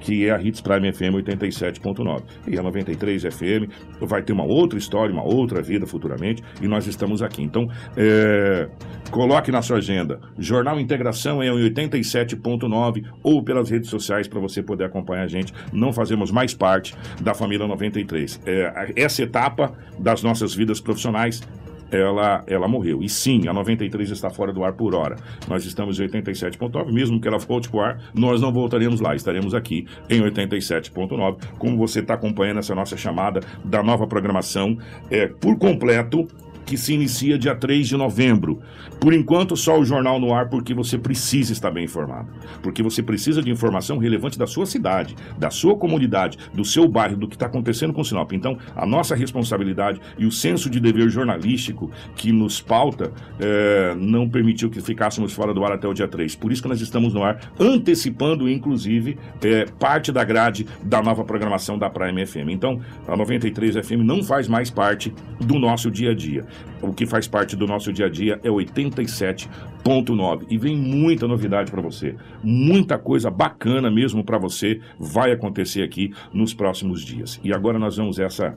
que 0.00 0.26
é 0.26 0.32
a 0.32 0.42
Hits 0.42 0.60
Prime 0.60 0.92
FM 0.92 1.14
87.9. 1.26 2.22
E 2.48 2.58
a 2.58 2.62
93 2.62 3.22
FM 3.22 3.70
vai 4.00 4.22
ter 4.22 4.32
uma 4.32 4.44
outra 4.44 4.78
história, 4.78 5.12
uma 5.12 5.22
outra 5.22 5.62
vida 5.62 5.86
futuramente, 5.86 6.42
e 6.60 6.66
nós 6.66 6.86
estamos 6.86 7.22
aqui. 7.22 7.42
Então, 7.42 7.68
é, 7.96 8.68
coloque 9.10 9.52
na 9.52 9.62
sua 9.62 9.78
agenda. 9.78 10.20
Jornal 10.38 10.80
Integração 10.80 11.42
é 11.42 11.46
em 11.46 11.70
87.9 11.70 13.04
ou 13.22 13.42
pelas 13.44 13.70
redes 13.70 13.90
sociais 13.90 14.26
para 14.26 14.40
você 14.40 14.62
poder 14.62 14.84
acompanhar 14.84 15.24
a 15.24 15.28
gente. 15.28 15.52
Não 15.72 15.92
fazemos 15.92 16.30
mais 16.30 16.54
parte 16.54 16.94
da 17.20 17.34
família 17.34 17.66
93. 17.66 18.40
É, 18.46 18.92
essa 18.96 19.22
etapa 19.22 19.72
das 19.98 20.22
nossas 20.22 20.54
vidas 20.54 20.80
profissionais 20.80 21.42
ela, 21.90 22.42
ela 22.46 22.68
morreu. 22.68 23.02
E 23.02 23.08
sim, 23.08 23.48
a 23.48 23.52
93 23.52 24.10
está 24.10 24.30
fora 24.30 24.52
do 24.52 24.64
ar 24.64 24.72
por 24.72 24.94
hora. 24.94 25.16
Nós 25.48 25.64
estamos 25.64 25.98
em 25.98 26.06
87.9, 26.06 26.92
mesmo 26.92 27.20
que 27.20 27.28
ela 27.28 27.38
volte 27.38 27.68
para 27.68 27.78
o 27.78 27.80
ar, 27.82 28.02
nós 28.14 28.40
não 28.40 28.52
voltaremos 28.52 29.00
lá, 29.00 29.14
estaremos 29.14 29.54
aqui 29.54 29.86
em 30.08 30.20
87.9. 30.20 31.38
Como 31.58 31.76
você 31.76 32.00
está 32.00 32.14
acompanhando 32.14 32.58
essa 32.58 32.74
nossa 32.74 32.96
chamada 32.96 33.40
da 33.64 33.82
nova 33.82 34.06
programação 34.06 34.78
é, 35.10 35.26
por 35.26 35.58
completo, 35.58 36.26
que 36.64 36.76
se 36.76 36.94
inicia 36.94 37.38
dia 37.38 37.54
3 37.54 37.88
de 37.88 37.96
novembro. 37.96 38.60
Por 39.00 39.14
enquanto, 39.14 39.56
só 39.56 39.78
o 39.78 39.84
jornal 39.84 40.20
no 40.20 40.34
ar, 40.34 40.48
porque 40.48 40.74
você 40.74 40.98
precisa 40.98 41.52
estar 41.52 41.70
bem 41.70 41.84
informado. 41.84 42.28
Porque 42.62 42.82
você 42.82 43.02
precisa 43.02 43.42
de 43.42 43.50
informação 43.50 43.98
relevante 43.98 44.38
da 44.38 44.46
sua 44.46 44.66
cidade, 44.66 45.16
da 45.38 45.50
sua 45.50 45.76
comunidade, 45.76 46.38
do 46.52 46.64
seu 46.64 46.86
bairro, 46.86 47.16
do 47.16 47.28
que 47.28 47.34
está 47.34 47.46
acontecendo 47.46 47.92
com 47.92 48.02
o 48.02 48.04
Sinop. 48.04 48.32
Então, 48.32 48.58
a 48.76 48.86
nossa 48.86 49.14
responsabilidade 49.14 50.00
e 50.18 50.26
o 50.26 50.32
senso 50.32 50.68
de 50.68 50.78
dever 50.78 51.08
jornalístico 51.08 51.90
que 52.14 52.30
nos 52.32 52.60
pauta 52.60 53.12
eh, 53.38 53.94
não 53.98 54.28
permitiu 54.28 54.68
que 54.68 54.80
ficássemos 54.80 55.32
fora 55.32 55.54
do 55.54 55.64
ar 55.64 55.72
até 55.72 55.88
o 55.88 55.94
dia 55.94 56.08
3. 56.08 56.36
Por 56.36 56.52
isso 56.52 56.62
que 56.62 56.68
nós 56.68 56.80
estamos 56.80 57.14
no 57.14 57.22
ar, 57.22 57.40
antecipando, 57.58 58.48
inclusive, 58.48 59.18
eh, 59.42 59.66
parte 59.78 60.12
da 60.12 60.24
grade 60.24 60.66
da 60.82 61.02
nova 61.02 61.24
programação 61.24 61.78
da 61.78 61.88
Prime 61.88 62.26
FM. 62.26 62.50
Então, 62.50 62.80
a 63.06 63.16
93 63.16 63.76
FM 63.76 64.02
não 64.04 64.22
faz 64.22 64.46
mais 64.46 64.70
parte 64.70 65.12
do 65.40 65.58
nosso 65.58 65.90
dia 65.90 66.10
a 66.10 66.14
dia. 66.14 66.44
O 66.82 66.92
que 66.92 67.06
faz 67.06 67.28
parte 67.28 67.56
do 67.56 67.66
nosso 67.66 67.92
dia 67.92 68.06
a 68.06 68.08
dia 68.08 68.40
é 68.42 68.48
87.9 68.48 70.46
e 70.48 70.56
vem 70.56 70.76
muita 70.76 71.28
novidade 71.28 71.70
para 71.70 71.82
você, 71.82 72.16
muita 72.42 72.98
coisa 72.98 73.30
bacana 73.30 73.90
mesmo 73.90 74.24
para 74.24 74.38
você 74.38 74.80
vai 74.98 75.32
acontecer 75.32 75.82
aqui 75.82 76.12
nos 76.32 76.54
próximos 76.54 77.02
dias. 77.02 77.38
E 77.44 77.52
agora 77.52 77.78
nós 77.78 77.96
vamos 77.96 78.18
essa 78.18 78.56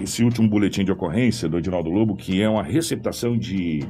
esse 0.00 0.22
último 0.22 0.48
boletim 0.48 0.84
de 0.84 0.92
ocorrência 0.92 1.48
do 1.48 1.58
Edinaldo 1.58 1.90
Lobo, 1.90 2.16
que 2.16 2.40
é 2.40 2.48
uma 2.48 2.62
receptação 2.62 3.36
de, 3.36 3.84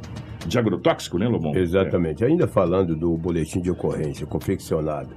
de 0.47 0.59
agrotóxico, 0.59 1.19
né, 1.19 1.29
Lobão? 1.29 1.55
Exatamente. 1.55 2.25
Ainda 2.25 2.47
falando 2.47 2.97
do 2.97 3.17
boletim 3.17 3.61
de 3.61 3.71
ocorrência 3.71 4.27
confeccionado, 4.27 5.11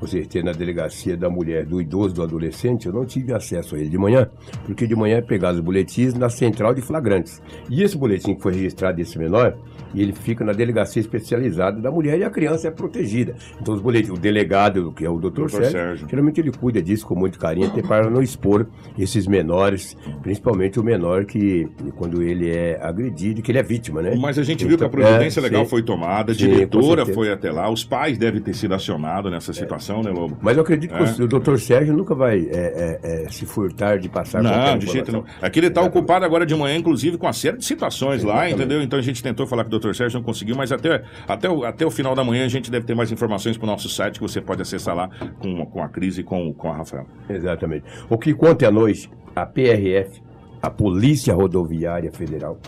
com 0.00 0.06
certeza 0.06 0.44
na 0.46 0.52
delegacia 0.52 1.14
da 1.16 1.28
mulher, 1.28 1.66
do 1.66 1.80
idoso, 1.80 2.14
do 2.14 2.22
adolescente, 2.22 2.86
eu 2.86 2.92
não 2.92 3.04
tive 3.04 3.34
acesso 3.34 3.76
a 3.76 3.78
ele 3.78 3.90
de 3.90 3.98
manhã, 3.98 4.28
porque 4.64 4.86
de 4.86 4.96
manhã 4.96 5.18
é 5.18 5.20
pegado 5.20 5.58
os 5.58 5.64
boletins 5.64 6.14
na 6.14 6.30
central 6.30 6.74
de 6.74 6.80
flagrantes. 6.80 7.42
E 7.68 7.82
esse 7.82 7.96
boletim 7.98 8.34
que 8.34 8.42
foi 8.42 8.54
registrado 8.54 8.96
desse 8.96 9.18
menor, 9.18 9.56
ele 9.94 10.12
fica 10.14 10.44
na 10.44 10.52
delegacia 10.52 11.00
especializada 11.00 11.80
da 11.80 11.90
mulher 11.90 12.18
e 12.18 12.24
a 12.24 12.30
criança 12.30 12.68
é 12.68 12.70
protegida. 12.70 13.34
Então 13.60 13.74
os 13.74 13.80
boletins, 13.80 14.10
o 14.10 14.16
delegado, 14.16 14.90
que 14.92 15.04
é 15.04 15.10
o 15.10 15.18
doutor 15.18 15.46
Dr. 15.48 15.56
Sérgio, 15.56 15.70
Sérgio. 15.72 16.08
geralmente 16.08 16.40
ele 16.40 16.50
cuida 16.52 16.80
disso 16.80 17.06
com 17.06 17.14
muito 17.14 17.38
carinho, 17.38 17.66
até 17.66 17.82
para 17.82 18.08
não 18.08 18.22
expor 18.22 18.66
esses 18.98 19.26
menores, 19.26 19.96
principalmente 20.22 20.80
o 20.80 20.82
menor 20.84 21.24
que, 21.26 21.68
quando 21.96 22.22
ele 22.22 22.48
é 22.48 22.78
agredido, 22.82 23.42
que 23.42 23.50
ele 23.50 23.58
é 23.58 23.62
vítima, 23.62 24.00
né? 24.00 24.14
Mas 24.16 24.38
a 24.38 24.42
gente 24.42 24.64
viu 24.64 24.78
que 24.78 24.84
a 24.84 24.86
Então, 24.86 25.00
providência 25.00 25.40
é, 25.40 25.42
legal 25.42 25.64
sim. 25.64 25.70
foi 25.70 25.82
tomada, 25.82 26.32
a 26.32 26.34
Sim, 26.34 26.46
diretora 26.48 27.04
certeza. 27.04 27.12
foi 27.14 27.30
até 27.32 27.50
lá, 27.50 27.70
os 27.70 27.84
pais 27.84 28.16
devem 28.16 28.40
ter 28.40 28.54
sido 28.54 28.72
acionados 28.74 29.30
nessa 29.30 29.52
situação, 29.52 29.89
né, 30.02 30.10
Lobo? 30.10 30.36
Mas 30.40 30.56
eu 30.56 30.62
acredito 30.62 30.94
É. 30.94 31.12
que 31.12 31.22
o 31.22 31.28
doutor 31.28 31.58
Sérgio 31.58 31.94
nunca 31.94 32.14
vai 32.14 32.38
é, 32.50 32.98
é, 33.02 33.24
é, 33.24 33.30
se 33.30 33.44
furtar 33.46 33.98
de 33.98 34.08
passar 34.08 34.42
Não, 34.42 34.78
de 34.78 34.86
jeito 34.86 35.10
informação. 35.10 35.36
Aqui 35.42 35.58
ele 35.58 35.66
está 35.66 35.80
Exatamente. 35.80 35.98
ocupado 35.98 36.24
agora 36.24 36.46
de 36.46 36.54
manhã, 36.54 36.76
inclusive, 36.76 37.18
com 37.18 37.26
uma 37.26 37.32
série 37.32 37.56
de 37.58 37.64
situações 37.64 38.22
lá, 38.22 38.48
entendeu? 38.48 38.80
Então 38.82 38.98
a 38.98 39.02
gente 39.02 39.22
tentou 39.22 39.46
falar 39.46 39.64
com 39.64 39.74
o 39.74 39.78
Dr. 39.78 39.92
Sérgio, 39.92 40.18
não 40.18 40.24
conseguiu, 40.24 40.54
mas 40.56 40.70
até, 40.72 41.02
até, 41.26 41.50
o, 41.50 41.64
até 41.64 41.84
o 41.84 41.90
final 41.90 42.14
da 42.14 42.22
manhã 42.24 42.44
a 42.44 42.48
gente 42.48 42.70
deve 42.70 42.86
ter 42.86 42.94
mais 42.94 43.10
informações 43.10 43.56
para 43.56 43.64
o 43.64 43.68
nosso 43.68 43.88
site 43.88 44.14
que 44.14 44.22
você 44.22 44.40
pode 44.40 44.62
acessar 44.62 44.94
lá 44.94 45.10
com, 45.38 45.66
com 45.66 45.82
a 45.82 45.88
Cris 45.88 46.18
e 46.18 46.22
com, 46.22 46.52
com 46.54 46.70
a 46.70 46.76
Rafael. 46.76 47.06
Exatamente. 47.28 47.84
O 48.08 48.16
que 48.16 48.32
conta 48.32 48.68
à 48.68 48.70
noite, 48.70 49.10
a 49.34 49.44
PRF, 49.46 50.22
a 50.62 50.68
Polícia 50.70 51.34
Rodoviária 51.34 52.12
Federal, 52.12 52.58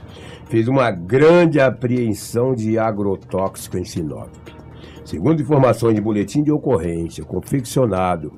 fez 0.49 0.67
uma 0.69 0.91
grande 0.91 1.61
apreensão 1.61 2.55
de 2.55 2.79
agrotóxico 2.79 3.77
em 3.77 3.85
Sinop. 3.85 4.29
Segundo 5.05 5.41
informações 5.43 5.95
de 5.95 6.01
boletim 6.01 6.43
de 6.43 6.53
ocorrência 6.53 7.25
confeccionado 7.25 8.33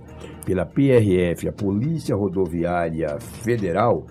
pela 0.44 0.64
PRF, 0.64 1.48
a 1.48 1.52
Polícia 1.52 2.14
Rodoviária 2.16 3.18
Federal, 3.20 4.06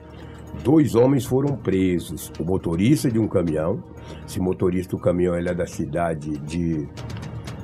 dois 0.64 0.96
homens 0.96 1.26
foram 1.26 1.56
presos. 1.56 2.32
O 2.40 2.44
motorista 2.44 3.10
de 3.10 3.20
um 3.20 3.28
caminhão, 3.28 3.84
esse 4.28 4.40
motorista 4.40 4.96
do 4.96 5.02
caminhão 5.02 5.36
é 5.36 5.42
da 5.54 5.66
cidade 5.68 6.38
de 6.40 6.88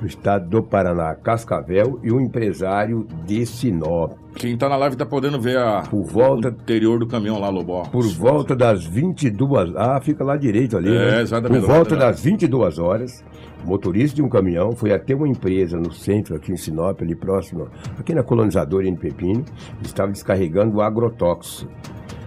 do 0.00 0.06
estado 0.06 0.48
do 0.48 0.62
Paraná, 0.62 1.14
Cascavel, 1.14 2.00
e 2.02 2.10
um 2.10 2.18
empresário 2.22 3.06
de 3.26 3.44
Sinop. 3.44 4.12
Quem 4.34 4.56
tá 4.56 4.66
na 4.66 4.74
live 4.76 4.96
tá 4.96 5.04
podendo 5.04 5.38
ver 5.38 5.58
a, 5.58 5.82
Por 5.82 6.02
volta- 6.04 6.48
o 6.48 6.52
interior 6.52 6.98
do 6.98 7.06
caminhão 7.06 7.38
lá, 7.38 7.50
Lobó. 7.50 7.82
Por 7.82 8.06
volta 8.08 8.56
das 8.56 8.82
22 8.82 9.76
Ah, 9.76 10.00
fica 10.00 10.24
lá 10.24 10.38
direito 10.38 10.78
ali, 10.78 10.88
É, 10.96 11.10
né? 11.16 11.20
exatamente. 11.20 11.60
Por 11.60 11.68
volta 11.74 11.96
das 11.96 12.18
22 12.18 12.78
horas, 12.78 13.22
o 13.64 13.68
motorista 13.68 14.16
de 14.16 14.22
um 14.22 14.28
caminhão 14.28 14.72
foi 14.72 14.92
até 14.92 15.14
uma 15.14 15.28
empresa 15.28 15.78
no 15.78 15.92
centro, 15.92 16.34
aqui 16.34 16.52
em 16.52 16.56
Sinop, 16.56 17.00
ali 17.02 17.14
próximo, 17.14 17.68
aqui 17.98 18.14
na 18.14 18.22
colonizadora 18.22 18.86
em 18.86 18.96
Pepino, 18.96 19.44
estava 19.82 20.10
descarregando 20.10 20.80
agrotóxico. 20.80 21.70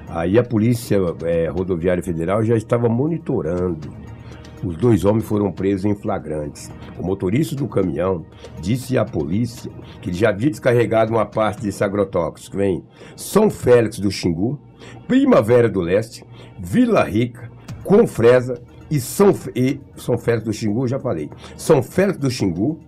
Aí 0.10 0.38
a 0.38 0.44
Polícia 0.44 1.00
eh, 1.24 1.50
Rodoviária 1.50 2.04
Federal 2.04 2.44
já 2.44 2.56
estava 2.56 2.88
monitorando. 2.88 3.90
Os 4.64 4.78
dois 4.78 5.04
homens 5.04 5.26
foram 5.26 5.52
presos 5.52 5.86
em 5.86 5.96
flagrantes. 5.96 6.72
O 6.98 7.04
motorista 7.04 7.56
do 7.56 7.68
caminhão 7.68 8.26
disse 8.62 8.98
à 8.98 9.04
polícia 9.04 9.70
que 10.02 10.10
ele 10.10 10.18
já 10.18 10.30
havia 10.30 10.50
descarregado 10.50 11.12
uma 11.12 11.26
parte 11.26 11.64
desse 11.64 11.84
agrotóxico 11.84 12.62
em 12.62 12.84
São 13.18 13.50
Félix 13.50 14.00
do 14.00 14.10
Xingu, 14.10 14.58
Primavera 15.08 15.68
do 15.68 15.82
Leste, 15.82 16.24
Vila 16.60 17.04
Rica, 17.04 17.52
Confresa 17.84 18.62
e 18.94 19.02
São, 19.02 19.34
e 19.56 19.80
São 19.96 20.20
Félix 20.20 20.46
do 20.46 20.54
Xingu, 20.54 20.88
já 20.88 21.00
falei. 21.00 21.32
São 21.58 21.82
Félix 21.82 22.20
do 22.20 22.30
Xingu, 22.30 22.80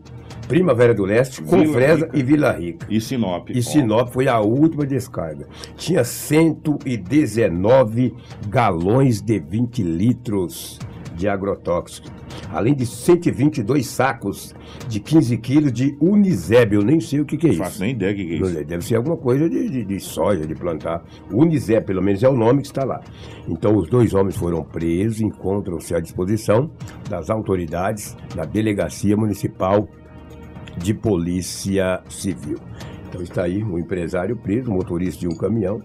Primavera 0.48 0.94
do 0.94 1.04
Leste, 1.04 1.42
Confresa 1.42 2.08
e 2.14 2.22
Vila 2.22 2.52
Rica. 2.52 2.86
E 2.88 3.02
Sinop. 3.02 3.50
E 3.50 3.64
Sinop 3.64 4.10
foi 4.10 4.28
a 4.28 4.40
última 4.40 4.86
descarga. 4.86 5.48
Tinha 5.76 6.04
119 6.04 8.14
galões 8.48 9.20
de 9.20 9.40
20 9.40 9.82
litros 9.82 10.78
de 11.16 11.28
agrotóxico. 11.28 12.08
Além 12.52 12.74
de 12.76 12.86
122 12.86 13.86
sacos 13.88 14.54
de 14.88 15.00
15 15.00 15.38
quilos 15.38 15.72
de 15.72 15.96
Uniseb. 16.00 16.74
Eu 16.76 16.82
nem 16.84 17.00
sei 17.00 17.20
o 17.22 17.26
que, 17.26 17.38
que 17.38 17.48
é 17.48 17.50
Não 17.50 17.54
isso. 17.56 17.64
faço 17.64 17.82
nem 17.82 17.92
ideia 17.92 18.14
do 18.14 18.18
que, 18.18 18.26
que 18.26 18.36
é 18.36 18.40
Não 18.40 18.48
isso. 18.50 18.66
Deve 18.66 18.86
ser 18.86 18.96
alguma 18.96 19.18
coisa 19.18 19.50
de, 19.50 19.70
de- 19.70 19.86
de 19.86 20.00
soja, 20.00 20.46
de 20.46 20.54
plantar. 20.56 21.04
Uniseb, 21.32 21.86
pelo 21.86 22.02
menos 22.04 22.22
é 22.24 22.30
o 22.30 22.36
nome 22.36 22.62
que 22.62 22.68
está 22.68 22.84
lá. 22.84 23.02
Então, 23.48 23.76
os 23.76 23.90
dois 23.90 24.14
homens 24.14 24.36
foram 24.36 24.64
presos, 24.64 25.22
encontram-se 25.22 25.96
à 25.96 26.00
disposição 26.00 26.70
das 27.10 27.30
autoridades 27.30 28.16
na 28.36 28.46
Delegacia 28.46 29.16
Municipal 29.16 29.88
de 30.78 30.94
Polícia 30.94 32.02
Civil. 32.10 32.58
Então 33.16 33.24
está 33.24 33.44
aí 33.44 33.64
um 33.64 33.80
empresário 33.80 34.36
preso, 34.36 34.70
motorista 34.70 35.22
de 35.22 35.28
um 35.28 35.36
caminhão. 35.38 35.82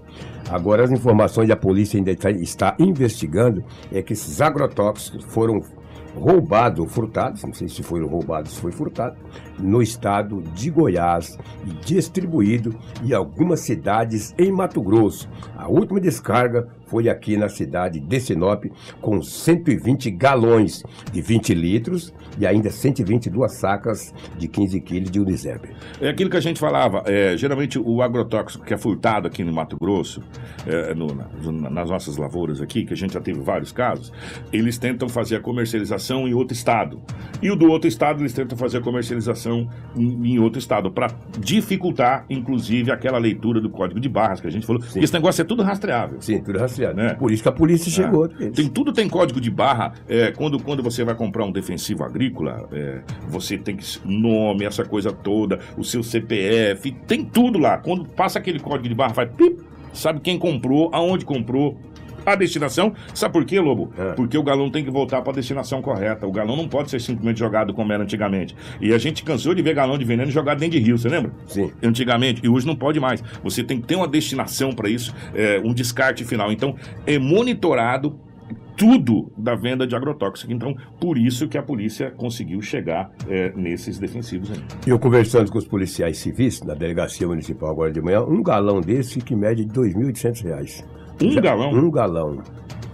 Agora 0.48 0.82
as 0.82 0.90
informações 0.90 1.48
da 1.48 1.56
polícia 1.56 1.96
ainda 1.96 2.10
está, 2.10 2.74
investigando 2.76 3.62
é 3.92 4.02
que 4.02 4.14
esses 4.14 4.40
agrotóxicos 4.40 5.24
foram 5.26 5.62
roubados 6.16 6.80
ou 6.80 6.88
furtados, 6.88 7.44
não 7.44 7.52
sei 7.52 7.68
se 7.68 7.84
foram 7.84 8.08
roubados, 8.08 8.50
se 8.50 8.60
foi 8.60 8.72
furtado, 8.72 9.16
no 9.60 9.80
estado 9.80 10.42
de 10.56 10.68
Goiás 10.68 11.38
e 11.64 11.70
distribuído 11.84 12.74
em 13.00 13.12
algumas 13.12 13.60
cidades 13.60 14.34
em 14.36 14.50
Mato 14.50 14.82
Grosso. 14.82 15.28
A 15.56 15.68
última 15.68 16.00
descarga 16.00 16.66
foi 16.90 17.08
aqui 17.08 17.36
na 17.36 17.48
cidade 17.48 18.00
de 18.00 18.20
Sinop, 18.20 18.64
com 19.00 19.22
120 19.22 20.10
galões 20.10 20.82
de 21.12 21.22
20 21.22 21.54
litros 21.54 22.12
e 22.38 22.44
ainda 22.46 22.68
122 22.70 23.52
sacas 23.52 24.12
de 24.36 24.48
15 24.48 24.80
quilos 24.80 25.10
de 25.10 25.20
Uniseb. 25.20 25.68
É 26.00 26.08
aquilo 26.08 26.28
que 26.28 26.36
a 26.36 26.40
gente 26.40 26.58
falava, 26.58 27.02
é, 27.06 27.36
geralmente 27.36 27.78
o 27.78 28.02
agrotóxico 28.02 28.64
que 28.64 28.74
é 28.74 28.76
furtado 28.78 29.28
aqui 29.28 29.44
no 29.44 29.52
Mato 29.52 29.76
Grosso, 29.80 30.20
é, 30.66 30.92
no- 30.94 31.14
na- 31.14 31.70
nas 31.70 31.88
nossas 31.90 32.16
lavouras 32.16 32.60
aqui, 32.60 32.84
que 32.84 32.92
a 32.92 32.96
gente 32.96 33.14
já 33.14 33.20
teve 33.20 33.40
vários 33.40 33.70
casos, 33.70 34.12
eles 34.52 34.76
tentam 34.76 35.08
fazer 35.08 35.36
a 35.36 35.40
comercialização 35.40 36.26
em 36.26 36.34
outro 36.34 36.54
estado. 36.54 37.00
E 37.40 37.50
o 37.50 37.56
do 37.56 37.70
outro 37.70 37.86
estado, 37.88 38.20
eles 38.20 38.32
tentam 38.32 38.58
fazer 38.58 38.78
a 38.78 38.80
comercialização 38.80 39.68
em, 39.96 40.32
em 40.34 40.38
outro 40.40 40.58
estado, 40.58 40.90
para 40.90 41.08
dificultar, 41.38 42.24
inclusive, 42.30 42.90
aquela 42.90 43.18
leitura 43.18 43.60
do 43.60 43.68
código 43.70 44.00
de 44.00 44.08
barras 44.08 44.40
que 44.40 44.46
a 44.46 44.50
gente 44.50 44.66
falou. 44.66 44.80
Sim. 44.82 45.00
Esse 45.00 45.12
negócio 45.12 45.42
é 45.42 45.44
tudo 45.44 45.62
rastreável. 45.62 46.20
Sim, 46.20 46.40
tudo 46.42 46.58
rastreado. 46.80 46.96
Né? 46.96 47.14
Por 47.14 47.30
isso 47.30 47.42
que 47.42 47.48
a 47.48 47.52
polícia 47.52 47.90
chegou. 47.90 48.28
Tem, 48.28 48.68
tudo 48.68 48.92
tem 48.92 49.08
código 49.08 49.40
de 49.40 49.50
barra. 49.50 49.92
É, 50.08 50.32
quando, 50.32 50.58
quando 50.58 50.82
você 50.82 51.04
vai 51.04 51.14
comprar 51.14 51.44
um 51.44 51.52
defensivo 51.52 52.04
agrícola, 52.04 52.68
é, 52.72 53.00
você 53.28 53.58
tem 53.58 53.76
que 53.76 53.84
nome, 54.04 54.64
essa 54.64 54.84
coisa 54.84 55.12
toda, 55.12 55.60
o 55.76 55.84
seu 55.84 56.02
CPF, 56.02 56.90
tem 57.06 57.24
tudo 57.24 57.58
lá. 57.58 57.78
Quando 57.78 58.04
passa 58.04 58.38
aquele 58.38 58.58
código 58.58 58.88
de 58.88 58.94
barra, 58.94 59.14
faz 59.14 59.30
pip, 59.36 59.60
sabe 59.92 60.20
quem 60.20 60.38
comprou, 60.38 60.90
aonde 60.92 61.24
comprou. 61.24 61.78
A 62.24 62.34
destinação, 62.34 62.94
sabe 63.14 63.32
por 63.32 63.44
quê, 63.44 63.60
Lobo? 63.60 63.92
É. 63.96 64.12
Porque 64.12 64.36
o 64.36 64.42
galão 64.42 64.70
tem 64.70 64.84
que 64.84 64.90
voltar 64.90 65.22
para 65.22 65.32
a 65.32 65.36
destinação 65.36 65.80
correta. 65.80 66.26
O 66.26 66.32
galão 66.32 66.56
não 66.56 66.68
pode 66.68 66.90
ser 66.90 67.00
simplesmente 67.00 67.38
jogado 67.38 67.72
como 67.72 67.92
era 67.92 68.02
antigamente. 68.02 68.56
E 68.80 68.92
a 68.92 68.98
gente 68.98 69.22
cansou 69.22 69.54
de 69.54 69.62
ver 69.62 69.74
galão 69.74 69.98
de 69.98 70.04
veneno 70.04 70.30
jogado 70.30 70.58
dentro 70.58 70.78
de 70.78 70.84
rio, 70.84 70.98
você 70.98 71.08
lembra? 71.08 71.32
Sim. 71.46 71.72
antigamente, 71.82 72.40
e 72.44 72.48
hoje 72.48 72.66
não 72.66 72.76
pode 72.76 73.00
mais. 73.00 73.22
Você 73.42 73.62
tem 73.62 73.80
que 73.80 73.86
ter 73.86 73.96
uma 73.96 74.08
destinação 74.08 74.72
para 74.72 74.88
isso, 74.88 75.14
é, 75.34 75.60
um 75.64 75.72
descarte 75.72 76.24
final. 76.24 76.52
Então, 76.52 76.74
é 77.06 77.18
monitorado 77.18 78.18
tudo 78.80 79.30
da 79.36 79.54
venda 79.54 79.86
de 79.86 79.94
agrotóxico. 79.94 80.50
Então, 80.50 80.74
por 80.98 81.18
isso 81.18 81.46
que 81.46 81.58
a 81.58 81.62
polícia 81.62 82.10
conseguiu 82.10 82.62
chegar 82.62 83.10
é, 83.28 83.52
nesses 83.54 83.98
defensivos 83.98 84.50
aí. 84.50 84.58
Eu 84.86 84.98
conversando 84.98 85.50
com 85.50 85.58
os 85.58 85.66
policiais 85.66 86.16
civis 86.16 86.62
na 86.62 86.72
delegacia 86.72 87.26
municipal 87.26 87.70
agora 87.70 87.92
de 87.92 88.00
manhã, 88.00 88.22
um 88.22 88.42
galão 88.42 88.80
desse 88.80 89.20
que 89.20 89.36
mede 89.36 89.66
2.800 89.66 90.42
reais. 90.42 90.84
Um 91.22 91.34
galão? 91.40 91.72
Um 91.72 91.90
galão. 91.90 92.38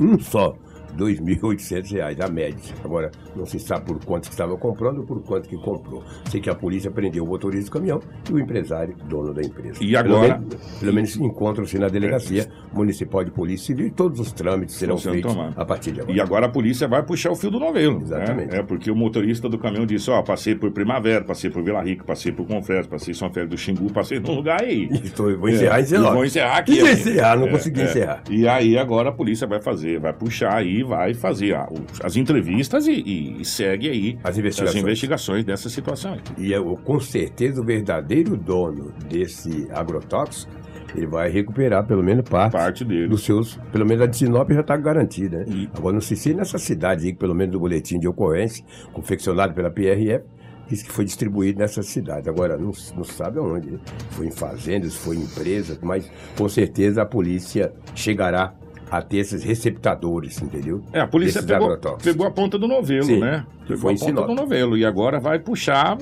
Um 0.01 0.19
só. 0.19 0.55
2.800 0.97 1.93
reais, 1.93 2.21
a 2.21 2.29
média. 2.29 2.75
Agora, 2.85 3.11
não 3.35 3.45
se 3.47 3.59
sabe 3.59 3.85
por 3.87 4.03
quanto 4.05 4.25
que 4.29 4.31
estava 4.35 4.57
comprando 4.57 4.99
ou 4.99 5.05
por 5.05 5.23
quanto 5.23 5.49
que 5.49 5.57
comprou. 5.57 6.03
Sei 6.31 6.41
que 6.41 6.51
a 6.51 6.55
polícia 6.55 6.91
prendeu 6.91 7.25
o 7.25 7.27
motorista 7.27 7.71
do 7.71 7.73
caminhão 7.73 8.01
e 8.29 8.33
o 8.33 8.39
empresário, 8.39 8.95
dono 9.09 9.33
da 9.35 9.43
empresa. 9.43 9.79
E 9.83 9.97
agora- 9.97 10.35
Pelo 10.37 10.41
menos, 10.49 10.79
pelo 10.81 10.93
menos 10.95 11.17
encontram-se 11.17 11.79
na 11.79 11.89
delegacia 11.89 12.49
municipal 12.73 13.25
de 13.25 13.31
polícia 13.31 13.67
civil 13.67 13.87
e 13.87 13.91
todos 13.91 14.21
os 14.21 14.33
trâmites 14.33 14.75
serão 14.77 14.97
feitos 14.99 15.33
tomados. 15.33 15.59
a 15.59 15.65
partir 15.65 15.93
de 15.93 16.01
agora. 16.01 16.17
E 16.17 16.21
agora 16.21 16.47
a 16.47 16.49
polícia 16.49 16.87
vai 16.89 17.03
puxar 17.03 17.31
o 17.31 17.37
fio 17.37 17.51
do 17.51 17.59
novelo. 17.59 18.01
Exatamente. 18.03 18.53
Né? 18.53 18.59
É 18.59 18.63
porque 18.63 18.91
o 18.91 18.95
motorista 18.97 19.49
do 19.49 19.59
caminhão 19.59 19.87
disse: 19.87 20.11
Ó, 20.11 20.23
passei 20.23 20.55
por 20.55 20.71
Primavera, 20.71 21.25
passei 21.25 21.51
por 21.51 21.63
Vila 21.63 21.83
Rica, 21.83 22.05
passei 22.05 22.33
por 22.33 22.47
Confresa, 22.47 22.89
passei 22.89 23.15
São 23.15 23.33
Félix 23.33 23.51
do 23.51 23.59
Xingu, 23.59 23.93
passei 23.93 24.21
num 24.21 24.35
lugar 24.35 24.63
aí. 24.63 24.89
Estou, 25.05 25.37
vou 25.39 25.49
encerrar, 25.49 25.79
É, 25.79 25.83
encerrar. 25.83 26.11
e 26.11 26.15
vou 26.15 26.25
encerrar 26.25 26.57
aqui. 26.59 26.81
Aqui. 26.81 26.91
encerrar, 26.93 27.37
não 27.37 27.47
É, 27.47 27.51
consegui 27.51 27.81
é. 27.81 27.85
encerrar. 27.85 28.23
E 28.31 28.47
aí 28.49 28.79
agora 28.79 29.09
a 29.09 29.13
polícia 29.13 29.47
vai 29.47 29.61
fazer, 29.61 29.99
vai 29.99 30.13
puxar 30.13 30.55
aí, 30.55 30.83
vai 30.87 31.13
fazer 31.15 31.55
a- 31.55 31.69
os- 31.71 32.01
as 32.03 32.17
entrevistas 32.17 32.87
e, 32.87 33.41
e- 33.41 33.45
segue 33.45 33.89
aí 33.89 34.19
As 34.25 34.39
investigações. 34.39 34.77
as 34.77 34.83
investigações 34.83 35.45
dessa 35.45 35.69
situação. 35.69 36.17
E 36.39 36.53
eu, 36.53 36.77
com 36.85 36.99
certeza 37.01 37.61
o 37.61 37.65
verdadeiro 37.65 38.37
dono 38.37 38.93
desse 39.09 39.69
agrotóxico, 39.73 40.53
ele 40.95 41.07
vai 41.07 41.29
recuperar 41.29 41.85
pelo 41.87 42.03
menos 42.03 42.27
parte, 42.29 42.53
Parte 42.53 42.85
dele. 42.85 43.09
dos 43.09 43.23
seus, 43.25 43.57
pelo 43.73 43.85
menos 43.85 44.03
a 44.03 44.07
de 44.07 44.17
Sinop 44.17 44.51
já 44.51 44.61
está 44.61 44.77
garantida, 44.77 45.39
né? 45.41 45.45
E- 45.49 45.69
Agora 45.77 45.93
não 45.95 46.01
sei 46.01 46.17
se 46.17 46.33
nessa 46.33 46.59
cidade 46.59 47.07
aí, 47.07 47.13
pelo 47.15 47.35
menos 47.35 47.53
do 47.53 47.61
boletim 47.61 47.99
de 47.99 48.09
ocorrência, 48.09 48.65
confeccionado 48.93 49.53
pela 49.53 49.71
PRF, 49.71 50.25
diz 50.69 50.83
que 50.83 50.91
foi 50.91 51.05
distribuído 51.05 51.59
nessa 51.59 51.83
cidade. 51.83 52.29
Agora 52.29 52.57
não, 52.57 52.73
não 52.97 53.05
sabe 53.05 53.39
aonde, 53.39 53.71
né? 53.73 53.79
Foi 54.11 54.27
em 54.27 54.31
fazendas, 54.31 54.95
foi 54.97 55.17
em 55.17 55.21
empresas, 55.23 55.79
mas 55.83 56.11
com 56.37 56.49
certeza 56.49 57.03
a 57.03 57.07
polícia 57.07 57.73
chegará 57.95 58.55
a 58.91 59.03
ter 59.03 59.19
esses 59.19 59.43
receptadores, 59.43 60.41
entendeu? 60.41 60.83
É, 60.93 61.01
a 61.01 61.07
polícia 61.07 61.43
pegou, 61.43 61.77
pegou 62.03 62.27
a 62.27 62.31
ponta 62.31 62.59
do 62.59 62.69
novelo, 62.69 63.05
Sim, 63.05 63.21
né? 63.21 63.45
Pegou 63.67 63.79
foi 63.79 63.95
a 63.95 63.99
ponta 63.99 64.27
do 64.27 64.35
novelo. 64.35 64.77
E 64.77 64.85
agora 64.85 65.19
vai 65.19 65.39
puxar 65.39 65.99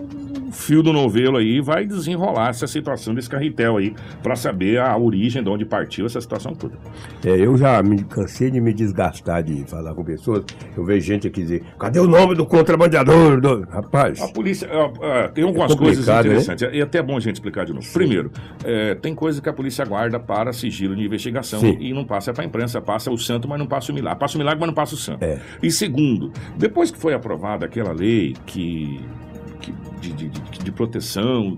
fio 0.55 0.83
do 0.83 0.93
novelo 0.93 1.37
aí, 1.37 1.61
vai 1.61 1.85
desenrolar 1.85 2.51
essa 2.51 2.67
situação 2.67 3.14
desse 3.14 3.29
carretel 3.29 3.77
aí, 3.77 3.95
pra 4.23 4.37
saber 4.37 4.81
a 4.81 4.97
origem 4.97 5.43
de 5.43 5.49
onde 5.49 5.64
partiu 5.64 6.07
essa 6.07 6.21
situação 6.21 6.55
toda. 6.55 6.77
É, 7.25 7.31
eu 7.31 7.57
já 7.57 7.83
me 7.83 8.03
cansei 8.05 8.51
de 8.51 8.61
me 8.61 8.73
desgastar 8.73 9.43
de 9.43 9.64
falar 9.64 9.95
com 9.95 10.05
pessoas. 10.05 10.45
Eu 10.77 10.85
vejo 10.85 11.07
gente 11.07 11.27
aqui 11.27 11.43
dizer, 11.43 11.62
cadê 11.79 11.99
o 11.99 12.07
nome 12.07 12.35
do 12.35 12.47
contrabandeador? 12.47 13.40
Do... 13.40 13.62
Rapaz, 13.69 14.21
A 14.23 14.29
polícia 14.29 14.69
ah, 14.71 14.93
ah, 15.03 15.29
tem 15.29 15.45
algumas 15.45 15.73
É 15.73 15.77
coisas 15.77 16.05
complicado, 16.05 16.27
interessantes. 16.27 16.69
E 16.73 16.81
até 16.81 16.99
é 16.99 17.03
bom 17.03 17.17
a 17.17 17.21
gente 17.21 17.35
explicar 17.35 17.64
de 17.64 17.73
novo. 17.73 17.87
Primeiro, 17.93 18.31
é, 18.64 18.95
tem 18.95 19.14
coisa 19.14 19.43
que 19.43 19.49
a 19.49 19.53
polícia 19.53 19.85
guarda 19.85 20.19
para 20.21 20.53
sigilo 20.53 20.95
de 20.95 21.05
investigação 21.05 21.61
Sim. 21.61 21.77
e 21.81 21.93
não 21.93 22.05
passa 22.05 22.33
para 22.33 22.43
a 22.43 22.47
imprensa. 22.47 22.81
Passa 22.81 23.11
o 23.11 23.19
santo, 23.19 23.49
mas 23.49 23.59
não 23.59 23.67
passa 23.67 23.90
o 23.90 23.95
milagre. 23.95 24.19
Passa 24.19 24.37
o 24.37 24.38
milagre, 24.38 24.61
mas 24.61 24.67
não 24.69 24.75
passa 24.75 24.95
o 24.95 24.99
santo. 24.99 25.25
É. 25.25 25.40
E 25.62 25.71
segundo, 25.71 26.33
depois 26.57 26.90
que 26.90 26.99
foi 26.99 27.14
aprovada 27.14 27.67
aquela 27.67 27.93
lei 27.93 28.35
que 28.47 29.01
que- 29.61 29.75
de, 30.12 30.29
de- 30.29 30.59
de- 30.64 30.73
proteção. 30.73 31.57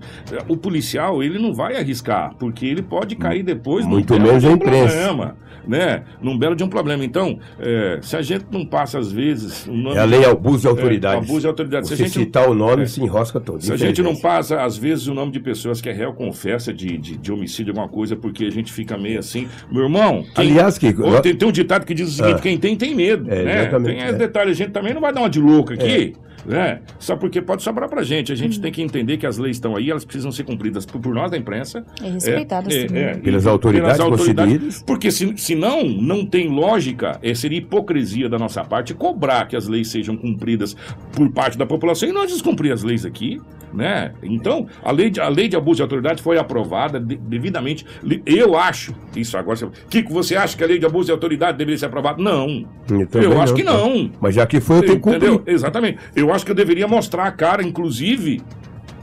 O 0.48 0.56
policial, 0.56 1.22
ele 1.22 1.38
não 1.38 1.54
vai 1.54 1.76
arriscar, 1.76 2.34
porque 2.38 2.66
ele 2.66 2.82
pode 2.82 3.16
cair 3.16 3.42
depois 3.42 3.84
num 3.84 3.92
Muito 3.92 4.12
belo 4.14 4.26
menos 4.26 4.42
de 4.42 4.48
um 4.48 4.58
problema, 4.58 5.36
né? 5.66 6.02
Num 6.20 6.36
belo 6.38 6.54
de 6.54 6.62
um 6.62 6.68
problema. 6.68 7.04
Então, 7.04 7.38
é, 7.58 7.98
se 8.02 8.14
a 8.16 8.22
gente 8.22 8.44
não 8.50 8.64
passa, 8.66 8.98
às 8.98 9.10
vezes... 9.10 9.66
o 9.66 9.72
nome- 9.72 9.96
É 9.96 10.00
a 10.00 10.04
lei 10.04 10.24
abuso 10.24 10.60
de 10.60 10.68
autoridade. 10.68 11.16
abuso 11.24 11.40
de 11.40 11.46
autoridade. 11.46 11.88
Se 11.88 11.96
gente- 11.96 12.10
citar 12.10 12.48
o 12.48 12.54
nome, 12.54 12.82
é. 12.82 12.86
se 12.86 13.02
enrosca 13.02 13.40
todo. 13.40 13.62
Se 13.62 13.72
a 13.72 13.76
gente 13.76 14.02
não 14.02 14.14
passa, 14.14 14.62
às 14.62 14.76
vezes, 14.76 15.06
o 15.06 15.14
nome 15.14 15.32
de 15.32 15.40
pessoas 15.40 15.80
que 15.80 15.88
é 15.88 15.92
réu 15.92 16.12
confessa 16.12 16.72
de, 16.72 16.98
de, 16.98 17.16
de 17.16 17.32
homicídio, 17.32 17.70
alguma 17.72 17.88
coisa, 17.88 18.14
porque 18.16 18.44
a 18.44 18.50
gente 18.50 18.72
fica 18.72 18.96
meio 18.98 19.18
assim. 19.18 19.48
Meu 19.72 19.84
irmão, 19.84 20.24
quem- 20.34 20.50
Aliás, 20.50 20.78
nós- 20.98 21.20
tem, 21.20 21.34
tem 21.34 21.48
um 21.48 21.52
ditado 21.52 21.84
que 21.86 21.94
diz 21.94 22.08
o 22.08 22.12
seguinte: 22.12 22.36
Ah. 22.38 22.42
quem 22.42 22.58
tem, 22.58 22.76
tem 22.76 22.94
medo. 22.94 23.26
É, 23.30 23.42
né? 23.42 23.66
Tem 23.80 24.00
é. 24.02 24.08
esse 24.10 24.18
detalhe, 24.18 24.50
a 24.50 24.54
gente 24.54 24.70
também 24.70 24.92
não 24.94 25.00
vai 25.00 25.12
dar 25.12 25.20
uma 25.20 25.30
de 25.30 25.40
louco 25.40 25.72
aqui. 25.72 26.14
Né? 26.46 26.80
Só 26.98 27.16
porque 27.16 27.42
pode 27.42 27.62
sobrar 27.62 27.88
pra 27.88 28.02
gente. 28.02 28.32
A 28.32 28.36
gente 28.36 28.60
tem 28.60 28.70
que 28.70 28.80
entender 28.80 29.16
que 29.16 29.26
as 29.26 29.36
leis 29.36 29.56
estão 29.56 29.74
aí, 29.76 29.90
elas 29.90 30.04
precisam 30.04 30.30
ser 30.30 30.44
cumpridas 30.44 30.86
por, 30.86 31.00
por 31.00 31.14
nós 31.14 31.30
da 31.30 31.36
imprensa. 31.36 31.84
E 32.02 32.08
respeitadas 32.08 32.72
também. 32.86 33.12
e 33.12 33.16
Pelas 33.18 33.46
autoridades 33.46 33.98
constituídas. 34.04 34.82
Porque 34.86 35.10
se, 35.10 35.36
se 35.36 35.54
não, 35.54 35.84
não 35.84 36.24
tem 36.24 36.48
lógica, 36.48 37.18
é, 37.22 37.34
seria 37.34 37.58
hipocrisia 37.58 38.28
da 38.28 38.38
nossa 38.38 38.64
parte 38.64 38.94
cobrar 38.94 39.46
que 39.46 39.56
as 39.56 39.66
leis 39.66 39.88
sejam 39.88 40.16
cumpridas 40.16 40.76
por 41.12 41.30
parte 41.32 41.58
da 41.58 41.66
população 41.66 42.08
e 42.08 42.12
nós 42.12 42.30
descumprir 42.30 42.72
as 42.72 42.82
leis 42.82 43.04
aqui. 43.04 43.40
Né? 43.74 44.12
Então, 44.22 44.66
a 44.82 44.90
lei, 44.90 45.10
de, 45.10 45.20
a 45.20 45.28
lei 45.28 45.48
de 45.48 45.56
abuso 45.56 45.76
de 45.76 45.82
autoridade 45.82 46.22
foi 46.22 46.38
aprovada 46.38 46.98
de- 46.98 47.16
devidamente. 47.16 47.84
Eu 48.24 48.56
acho, 48.56 48.94
isso 49.14 49.36
agora. 49.36 49.58
Kiko, 49.90 50.12
você 50.14 50.34
acha 50.36 50.56
que 50.56 50.62
a 50.64 50.66
lei 50.66 50.78
de 50.78 50.86
abuso 50.86 51.06
de 51.06 51.12
autoridade 51.12 51.58
deveria 51.58 51.76
ser 51.76 51.86
aprovada? 51.86 52.22
Não. 52.22 52.64
Eu 52.88 53.22
Eu 53.22 53.40
acho 53.40 53.52
não, 53.52 53.56
que 53.58 53.64
não. 53.64 54.10
Mas 54.20 54.34
já 54.36 54.46
que 54.46 54.60
foi, 54.60 54.76
eu 54.78 54.82
tenho 54.82 55.00
que 55.00 55.08
Entendeu? 55.10 55.38
cumprir. 55.38 55.52
Exatamente. 55.54 55.98
Eu 56.14 56.32
acho 56.36 56.44
que 56.44 56.50
eu 56.50 56.54
deveria 56.54 56.86
mostrar 56.86 57.24
a 57.24 57.32
cara, 57.32 57.62
inclusive. 57.62 58.42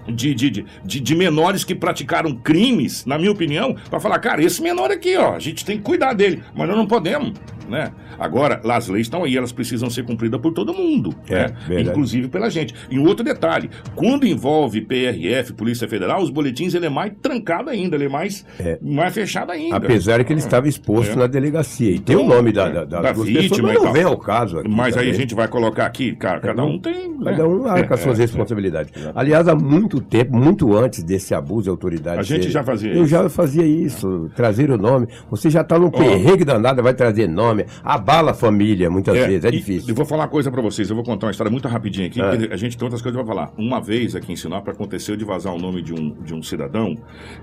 De, 0.05 0.35
de, 0.35 0.49
de, 0.49 0.65
de- 0.99 1.15
menores 1.15 1.63
que 1.63 1.73
praticaram 1.73 2.35
crimes, 2.35 3.05
na 3.05 3.17
minha 3.17 3.31
opinião, 3.31 3.73
para 3.89 4.01
falar, 4.01 4.19
cara, 4.19 4.43
esse 4.43 4.61
menor 4.61 4.91
aqui, 4.91 5.15
ó, 5.15 5.33
a 5.33 5.39
gente 5.39 5.63
tem 5.63 5.77
que 5.77 5.83
cuidar 5.83 6.11
dele, 6.11 6.43
mas 6.53 6.67
nós 6.67 6.75
não 6.75 6.85
podemos, 6.85 7.31
né? 7.67 7.91
Agora, 8.19 8.61
as 8.63 8.87
leis 8.87 9.07
estão 9.07 9.23
aí, 9.23 9.35
elas 9.37 9.51
precisam 9.51 9.89
ser 9.89 10.03
cumpridas 10.03 10.39
por 10.39 10.51
todo 10.53 10.73
mundo, 10.73 11.13
É, 11.29 11.47
né? 11.67 11.81
inclusive 11.81 12.27
pela 12.27 12.49
gente. 12.49 12.73
E 12.89 12.97
um 12.99 13.05
outro 13.07 13.23
detalhe, 13.23 13.69
quando 13.95 14.25
envolve 14.25 14.81
PRF, 14.81 15.53
Polícia 15.53 15.87
Federal, 15.87 16.21
os 16.21 16.29
boletins 16.29 16.73
ele 16.73 16.85
é 16.85 16.89
mais 16.89 17.11
trancado 17.21 17.69
ainda, 17.69 17.95
ele 17.95 18.05
é 18.05 18.09
mais, 18.09 18.45
É. 18.59 18.77
mais 18.81 19.13
fechado 19.13 19.51
ainda. 19.51 19.75
Apesar 19.77 20.23
que 20.23 20.31
ele 20.33 20.39
estava 20.39 20.67
exposto 20.67 21.13
É. 21.13 21.15
na 21.15 21.27
delegacia. 21.27 21.91
E 21.91 21.99
tem 21.99 22.15
o 22.15 22.23
nome 22.23 22.51
da, 22.51 22.69
da, 22.69 22.85
da, 22.85 23.01
Da 23.01 23.11
vítima 23.13 23.41
pessoas, 23.41 23.61
mas 23.61 23.83
não 23.83 23.93
vem 23.93 24.03
ao 24.03 24.17
caso 24.17 24.59
aqui. 24.59 24.69
Mas 24.69 24.95
aí 24.95 25.03
a 25.03 25.05
também. 25.05 25.13
gente 25.19 25.35
vai 25.35 25.47
colocar 25.47 25.85
aqui, 25.85 26.15
cara, 26.15 26.39
cada 26.39 26.63
um 26.63 26.77
tem. 26.79 27.09
né? 27.09 27.31
Cada 27.31 27.47
um 27.47 27.65
arca 27.67 27.93
as 27.93 27.99
suas 27.99 28.17
responsabilidades. 28.19 28.91
Aliás, 29.15 29.47
há 29.47 29.55
muito 29.55 29.99
tempo, 30.01 30.35
muito 30.35 30.75
antes 30.75 31.03
desse 31.03 31.33
abuso 31.33 31.63
de 31.63 31.69
autoridade. 31.69 32.19
A 32.19 32.23
gente 32.23 32.45
ser- 32.45 32.51
já 32.51 32.63
fazia 32.63 32.91
Eu 32.93 33.03
isso. 33.03 33.07
já 33.07 33.29
fazia 33.29 33.65
isso, 33.65 34.29
trazer 34.35 34.69
o 34.71 34.77
nome. 34.77 35.07
Você 35.29 35.49
já 35.49 35.61
está 35.61 35.77
num 35.79 35.89
perrengue 35.89 36.43
danado, 36.43 36.81
vai 36.81 36.93
trazer 36.93 37.27
nome. 37.27 37.52
Abala 37.83 38.31
a 38.31 38.33
família, 38.33 38.89
muitas 38.89 39.15
vezes, 39.15 39.45
é 39.45 39.49
e- 39.49 39.51
difícil. 39.51 39.89
Eu 39.89 39.95
vou 39.95 40.05
falar 40.05 40.23
uma 40.23 40.29
coisa 40.29 40.51
pra 40.51 40.61
vocês, 40.61 40.89
eu 40.89 40.95
vou 40.95 41.03
contar 41.05 41.27
uma 41.27 41.31
história 41.31 41.51
muito 41.51 41.67
rapidinho 41.67 42.07
aqui, 42.07 42.21
É. 42.21 42.29
porque 42.37 42.53
a 42.53 42.57
gente 42.57 42.77
tem 42.77 42.85
outras 42.85 43.01
coisas 43.01 43.19
pra 43.21 43.27
falar. 43.27 43.53
Uma 43.57 43.79
vez 43.79 44.15
aqui 44.15 44.31
em 44.31 44.35
Sinop 44.35 44.67
aconteceu 44.67 45.15
de 45.15 45.23
vazar 45.25 45.53
o 45.53 45.59
nome 45.59 45.81
de 45.81 45.93
um, 45.93 46.09
de 46.23 46.33
um 46.33 46.41
cidadão 46.41 46.95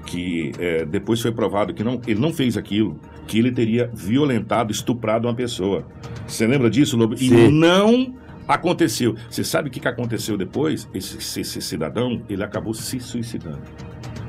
que 0.07 0.53
é, 0.59 0.85
depois 0.85 1.21
foi 1.21 1.33
provado 1.33 1.73
que 1.75 1.85
não, 1.85 2.01
ele 2.07 2.21
não 2.21 2.33
fez 2.33 2.57
aquilo, 2.57 2.99
que 3.27 3.39
ele 3.39 3.53
teria 3.53 3.91
violentado, 3.95 4.73
estuprado 4.73 5.29
uma 5.29 5.35
pessoa. 5.35 5.85
Você 6.27 6.47
lembra 6.47 6.69
disso, 6.71 6.97
Lobo? 6.97 7.15
E 7.15 7.29
Sim. 7.29 7.51
não 7.51 8.15
aconteceu. 8.49 9.15
Você 9.29 9.45
sabe 9.45 9.69
o 9.69 9.71
que, 9.71 9.87
aconteceu 9.87 10.37
depois? 10.37 10.89
Esse, 10.93 11.41
esse 11.41 11.63
cidadão, 11.63 12.21
ele 12.29 12.43
acabou 12.43 12.75
se 12.75 12.99
suicidando. 12.99 13.61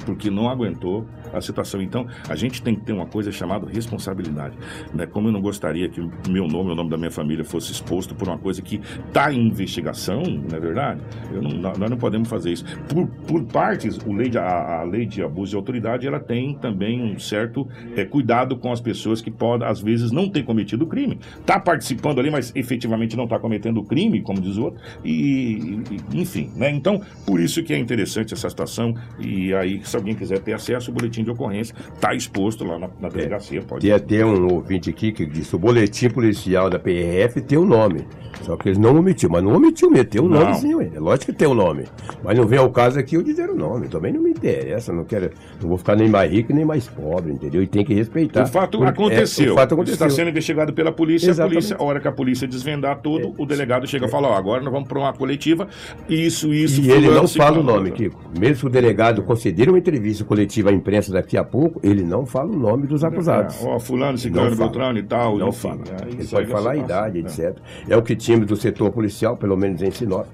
Porque 0.06 0.30
não 0.30 0.50
aguentou 0.50 1.06
a 1.34 1.40
situação. 1.42 1.82
Então, 1.82 2.08
a 2.28 2.36
gente 2.36 2.62
tem 2.62 2.76
que 2.76 2.82
ter 2.82 2.94
uma 2.94 3.06
coisa 3.06 3.32
chamada 3.32 3.68
responsabilidade. 3.70 4.56
Né? 4.94 5.06
Como 5.06 5.28
eu 5.28 5.32
não 5.32 5.42
gostaria 5.42 5.88
que 5.90 6.02
meu 6.30 6.48
nome, 6.48 6.72
o 6.72 6.76
nome 6.76 6.90
da 6.90 6.98
minha 6.98 7.12
família 7.12 7.44
fosse 7.46 7.72
exposto 7.72 8.16
por 8.16 8.28
uma 8.28 8.38
coisa 8.38 8.62
que 8.62 8.82
está 9.08 9.32
em 9.34 9.48
investigação, 9.48 10.22
não 10.24 10.58
é 10.58 10.60
verdade? 10.60 11.02
Não- 11.32 11.72
nós 11.78 11.90
não 11.90 11.98
podemos 11.98 12.28
fazer 12.30 12.52
isso. 12.52 12.66
Por, 12.90 13.08
por 13.28 13.44
partes, 13.46 13.98
o 14.06 14.14
lei 14.14 14.30
de- 14.30 14.38
a, 14.38 14.80
a 14.82 14.84
lei 14.84 15.06
de 15.06 15.22
abuso 15.24 15.52
de 15.52 15.56
autoridade, 15.56 16.08
ela 16.08 16.20
tem 16.20 16.54
também 16.56 17.02
um 17.02 17.20
certo 17.20 17.68
eh, 17.96 18.06
cuidado 18.06 18.58
com 18.58 18.72
as 18.72 18.82
pessoas 18.82 19.22
que 19.22 19.30
podem, 19.32 19.68
às 19.68 19.80
vezes, 19.82 20.12
não 20.12 20.30
ter 20.30 20.44
cometido 20.44 20.86
o 20.86 20.88
crime. 20.88 21.20
Está 21.40 21.60
participando 21.60 22.20
ali, 22.20 22.30
mas 22.32 22.52
efetivamente 22.56 23.16
não 23.16 23.26
está 23.26 23.38
cometendo 23.40 23.78
o 23.80 23.84
crime, 23.84 24.22
como 24.22 24.42
diz 24.42 24.58
o 24.58 24.64
outro. 24.66 24.82
E, 25.04 25.82
e- 26.12 26.20
enfim, 26.22 26.50
né? 26.56 26.70
Então, 26.72 27.02
por 27.26 27.40
isso 27.40 27.64
que 27.64 27.74
é 27.74 27.78
interessante 27.78 28.34
essa 28.34 28.50
situação. 28.50 28.96
E 29.20 29.54
aí, 29.54 29.82
se 29.92 29.98
alguém 29.98 30.16
quiser 30.16 30.40
ter 30.40 30.54
acesso, 30.54 30.90
o 30.92 30.94
boletim 30.94 31.24
de 31.24 31.30
ocorrência 31.32 31.76
está 31.94 32.14
exposto 32.14 32.64
lá 32.64 32.80
na, 32.80 32.90
na 33.00 33.10
delegacia. 33.10 33.62
Pode 33.62 33.82
Tem 33.86 33.92
até 33.92 34.26
um 34.26 34.52
ouvinte 34.54 34.90
aqui 34.90 35.12
que 35.12 35.26
disse: 35.26 35.56
o 35.56 35.60
boletim 35.60 36.10
policial 36.10 36.70
da 36.70 36.80
PRF 36.80 37.42
tem 37.42 37.58
o 37.58 37.66
nome. 37.66 38.06
Só 38.42 38.56
que 38.58 38.70
eles 38.70 38.78
não 38.80 38.98
omitiu, 38.98 39.30
mas 39.30 39.44
não 39.44 39.54
omitiu 39.56 39.92
mesmo, 39.92 40.06
tem 40.10 40.22
o 40.22 40.28
Não. 40.28 40.40
nomezinho, 40.40 40.82
é 40.82 41.00
lógico 41.00 41.32
que 41.32 41.38
tem 41.38 41.48
o 41.48 41.54
nome. 41.54 41.84
Mas 42.24 42.36
não 42.36 42.48
vem 42.48 42.58
ao 42.58 42.72
caso 42.72 42.98
aqui 42.98 43.16
eu 43.16 43.22
dizer 43.22 43.50
o 43.50 43.56
nome, 43.56 43.88
também 43.88 44.12
não 44.12 44.22
me 44.22 44.32
interessa, 44.32 44.92
não 44.92 45.04
quero, 45.04 45.30
não 45.62 45.70
vou 45.70 45.78
ficar 45.78 45.96
nem 45.96 46.10
mais 46.10 46.32
rico 46.32 46.52
nem 46.54 46.66
mais 46.66 46.88
pobre, 46.88 47.34
entendeu? 47.34 47.62
E 47.62 47.68
tem 47.68 47.84
que 47.86 47.94
respeitar. 47.94 48.44
O 48.44 48.48
fato 48.48 48.80
Porque- 48.80 48.90
aconteceu. 48.90 49.50
é, 49.50 49.52
o 49.52 49.56
fato 49.56 49.74
aconteceu. 49.74 49.94
Está 49.94 50.10
sendo 50.10 50.30
investigado 50.30 50.74
pela 50.74 50.92
polícia. 50.92 51.28
A 51.28 51.32
Exatamente. 51.32 51.54
polícia, 51.56 51.76
a 51.78 51.84
hora 51.84 52.00
que 52.00 52.08
a 52.08 52.12
polícia 52.12 52.48
desvendar 52.48 53.00
tudo, 53.02 53.36
o 53.38 53.46
delegado 53.46 53.86
chega 53.86 54.06
e 54.08 54.10
fala: 54.10 54.30
ó, 54.30 54.34
agora 54.34 54.64
nós 54.64 54.74
vamos 54.74 54.88
para 54.88 54.98
uma 54.98 55.14
coletiva. 55.14 55.68
Isso, 56.10 56.52
isso. 56.54 56.82
E 56.82 56.90
ele 56.90 57.02
fulano, 57.08 57.22
não 57.22 57.28
fala 57.28 57.60
o 57.60 57.64
nome, 57.64 57.92
Kiko. 57.92 58.20
Mesmo 58.40 58.56
que 58.62 58.66
o 58.66 58.70
delegado 58.70 59.22
conceder 59.24 59.70
uma 59.70 59.78
entrevista 59.82 60.24
coletiva 60.24 60.70
à 60.70 60.74
imprensa 60.74 61.12
daqui 61.12 61.38
a 61.38 61.44
pouco, 61.44 61.80
ele 61.84 62.04
não 62.04 62.26
fala 62.26 62.50
o 62.52 62.58
nome 62.58 62.88
dos 62.88 63.04
acusados. 63.04 63.62
É, 63.62 63.68
Ó, 63.68 63.80
fulano, 63.80 64.18
ciclano, 64.18 64.50
Não 64.52 64.56
fala. 64.58 64.70
beltrano 64.70 65.00
e 65.00 65.04
tal. 65.04 65.38
Não 65.38 65.50
enfim, 65.50 65.60
fala. 65.60 65.82
aí 66.04 66.14
Ele 66.14 66.28
pode 66.28 66.48
falar 66.48 66.72
a 66.72 66.78
idade, 66.78 67.18
É. 67.18 67.22
etc. 67.22 67.58
É 67.90 67.98
o 67.98 68.02
que 68.02 68.16
tínhamos 68.16 68.48
do 68.48 68.56
setor 68.56 68.92
policial, 68.92 69.36
pelo 69.36 69.58
menos 69.58 69.82
em 69.82 69.92
Sinop. 69.92 70.26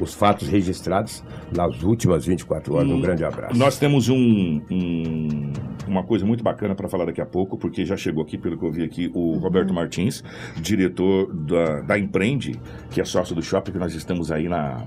Os 0.00 0.14
fatos 0.14 0.48
registrados 0.48 1.22
nas 1.54 1.82
últimas 1.82 2.24
24 2.24 2.74
horas. 2.74 2.88
Um 2.90 3.00
grande 3.00 3.24
abraço. 3.24 3.58
Nós 3.58 3.78
temos 3.78 4.08
um, 4.08 4.60
um- 4.70 5.52
uma 5.86 6.02
coisa 6.04 6.24
muito 6.24 6.42
bacana 6.44 6.74
para 6.74 6.88
falar 6.88 7.04
daqui 7.06 7.20
a 7.20 7.26
pouco, 7.26 7.58
porque 7.58 7.84
já 7.84 7.96
chegou 7.96 8.22
aqui, 8.22 8.38
pelo 8.38 8.56
que 8.56 8.64
eu 8.64 8.70
vi 8.70 8.84
aqui, 8.84 9.10
o 9.14 9.38
Roberto 9.38 9.74
Martins, 9.74 10.22
diretor 10.60 11.32
da, 11.34 11.80
da 11.80 11.98
Empreende, 11.98 12.52
que 12.90 13.00
é 13.00 13.04
sócio 13.04 13.34
do 13.34 13.42
shopping, 13.42 13.72
que 13.72 13.78
nós 13.78 13.94
estamos 13.94 14.30
aí 14.30 14.48
na. 14.48 14.84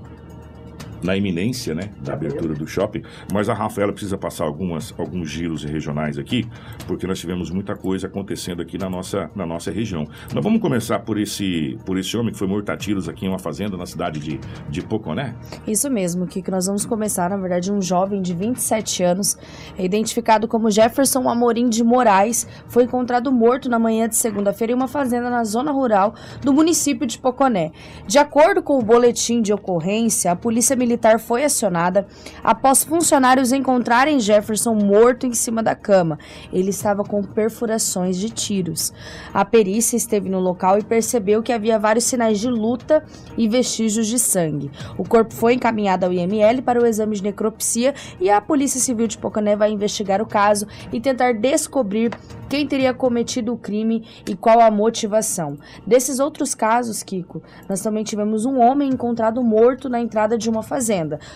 Na 1.04 1.14
iminência, 1.14 1.74
né, 1.74 1.90
da 2.00 2.14
abertura 2.14 2.54
do 2.54 2.66
shopping, 2.66 3.02
mas 3.30 3.50
a 3.50 3.54
Rafaela 3.54 3.92
precisa 3.92 4.16
passar 4.16 4.44
algumas, 4.44 4.94
alguns 4.96 5.30
giros 5.30 5.62
regionais 5.62 6.16
aqui, 6.16 6.48
porque 6.86 7.06
nós 7.06 7.20
tivemos 7.20 7.50
muita 7.50 7.76
coisa 7.76 8.06
acontecendo 8.06 8.62
aqui 8.62 8.78
na 8.78 8.88
nossa, 8.88 9.30
na 9.36 9.44
nossa 9.44 9.70
região. 9.70 10.08
Nós 10.32 10.42
vamos 10.42 10.62
começar 10.62 11.00
por 11.00 11.18
esse, 11.18 11.78
por 11.84 11.98
esse 11.98 12.16
homem 12.16 12.32
que 12.32 12.38
foi 12.38 12.48
morto 12.48 12.70
a 12.70 12.76
tiros 12.76 13.06
aqui 13.06 13.26
em 13.26 13.28
uma 13.28 13.38
fazenda 13.38 13.76
na 13.76 13.84
cidade 13.84 14.18
de, 14.18 14.40
de 14.70 14.80
Poconé. 14.80 15.34
Isso 15.68 15.90
mesmo, 15.90 16.26
Kiko. 16.26 16.50
Nós 16.50 16.66
vamos 16.66 16.86
começar, 16.86 17.28
na 17.28 17.36
verdade, 17.36 17.70
um 17.70 17.82
jovem 17.82 18.22
de 18.22 18.32
27 18.32 19.02
anos, 19.02 19.36
identificado 19.78 20.48
como 20.48 20.70
Jefferson 20.70 21.28
Amorim 21.28 21.68
de 21.68 21.84
Moraes, 21.84 22.48
foi 22.66 22.84
encontrado 22.84 23.30
morto 23.30 23.68
na 23.68 23.78
manhã 23.78 24.08
de 24.08 24.16
segunda-feira 24.16 24.72
em 24.72 24.76
uma 24.76 24.88
fazenda 24.88 25.28
na 25.28 25.44
zona 25.44 25.70
rural 25.70 26.14
do 26.40 26.50
município 26.50 27.06
de 27.06 27.18
Poconé. 27.18 27.72
De 28.06 28.18
acordo 28.18 28.62
com 28.62 28.78
o 28.78 28.82
boletim 28.82 29.42
de 29.42 29.52
ocorrência, 29.52 30.32
a 30.32 30.36
polícia 30.36 30.74
militar 30.74 30.93
foi 31.18 31.44
acionada 31.44 32.06
após 32.42 32.84
funcionários 32.84 33.52
encontrarem 33.52 34.20
Jefferson 34.20 34.74
morto 34.74 35.26
em 35.26 35.32
cima 35.32 35.62
da 35.62 35.74
cama. 35.74 36.18
Ele 36.52 36.70
estava 36.70 37.04
com 37.04 37.22
perfurações 37.22 38.16
de 38.16 38.30
tiros. 38.30 38.92
A 39.32 39.44
perícia 39.44 39.96
esteve 39.96 40.28
no 40.28 40.40
local 40.40 40.78
e 40.78 40.82
percebeu 40.82 41.42
que 41.42 41.52
havia 41.52 41.78
vários 41.78 42.04
sinais 42.04 42.38
de 42.40 42.48
luta 42.48 43.04
e 43.36 43.48
vestígios 43.48 44.06
de 44.06 44.18
sangue. 44.18 44.70
O 44.98 45.04
corpo 45.04 45.34
foi 45.34 45.54
encaminhado 45.54 46.06
ao 46.06 46.12
IML 46.12 46.62
para 46.62 46.80
o 46.80 46.86
exame 46.86 47.16
de 47.16 47.22
necropsia 47.22 47.94
e 48.20 48.30
a 48.30 48.40
Polícia 48.40 48.80
Civil 48.80 49.06
de 49.06 49.18
Poconé 49.18 49.56
vai 49.56 49.70
investigar 49.70 50.20
o 50.20 50.26
caso 50.26 50.66
e 50.92 51.00
tentar 51.00 51.32
descobrir 51.32 52.10
quem 52.48 52.66
teria 52.66 52.94
cometido 52.94 53.52
o 53.52 53.58
crime 53.58 54.06
e 54.28 54.36
qual 54.36 54.60
a 54.60 54.70
motivação. 54.70 55.58
Desses 55.86 56.20
outros 56.20 56.54
casos, 56.54 57.02
Kiko, 57.02 57.42
nós 57.68 57.80
também 57.80 58.04
tivemos 58.04 58.44
um 58.44 58.60
homem 58.60 58.90
encontrado 58.90 59.42
morto 59.42 59.88
na 59.88 60.00
entrada 60.00 60.38
de 60.38 60.48
uma 60.48 60.62
fazenda, 60.62 60.83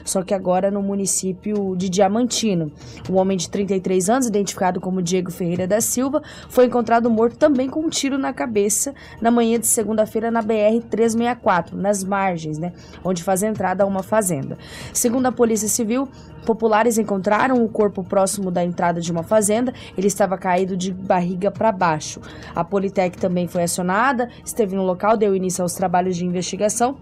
só 0.04 0.22
que 0.22 0.34
agora 0.34 0.70
no 0.70 0.82
município 0.82 1.74
de 1.76 1.88
Diamantino. 1.88 2.72
Um 3.10 3.16
homem 3.16 3.36
de 3.36 3.48
33 3.48 4.10
anos, 4.10 4.26
identificado 4.26 4.80
como 4.80 5.02
Diego 5.02 5.30
Ferreira 5.30 5.66
da 5.66 5.80
Silva, 5.80 6.22
foi 6.48 6.66
encontrado 6.66 7.10
morto 7.10 7.36
também 7.36 7.68
com 7.68 7.80
um 7.80 7.88
tiro 7.88 8.18
na 8.18 8.32
cabeça 8.32 8.94
na 9.20 9.30
manhã 9.30 9.58
de 9.58 9.66
segunda-feira 9.66 10.30
na 10.30 10.42
BR 10.42 10.80
364, 10.88 11.76
nas 11.76 12.04
margens, 12.04 12.58
né, 12.58 12.72
onde 13.04 13.22
faz 13.22 13.42
entrada 13.42 13.84
a 13.84 13.86
uma 13.86 14.02
fazenda. 14.02 14.58
Segundo 14.92 15.26
a 15.26 15.32
Polícia 15.32 15.68
Civil, 15.68 16.08
populares 16.44 16.98
encontraram 16.98 17.62
o 17.62 17.68
corpo 17.68 18.02
próximo 18.02 18.50
da 18.50 18.64
entrada 18.64 19.00
de 19.00 19.12
uma 19.12 19.22
fazenda. 19.22 19.72
Ele 19.96 20.06
estava 20.06 20.38
caído 20.38 20.76
de 20.76 20.92
barriga 20.92 21.50
para 21.50 21.70
baixo. 21.70 22.20
A 22.54 22.64
Politec 22.64 23.18
também 23.18 23.46
foi 23.46 23.64
acionada, 23.64 24.28
esteve 24.44 24.74
no 24.74 24.82
local, 24.82 25.16
deu 25.16 25.34
início 25.34 25.62
aos 25.62 25.74
trabalhos 25.74 26.16
de 26.16 26.24
investigação. 26.24 26.96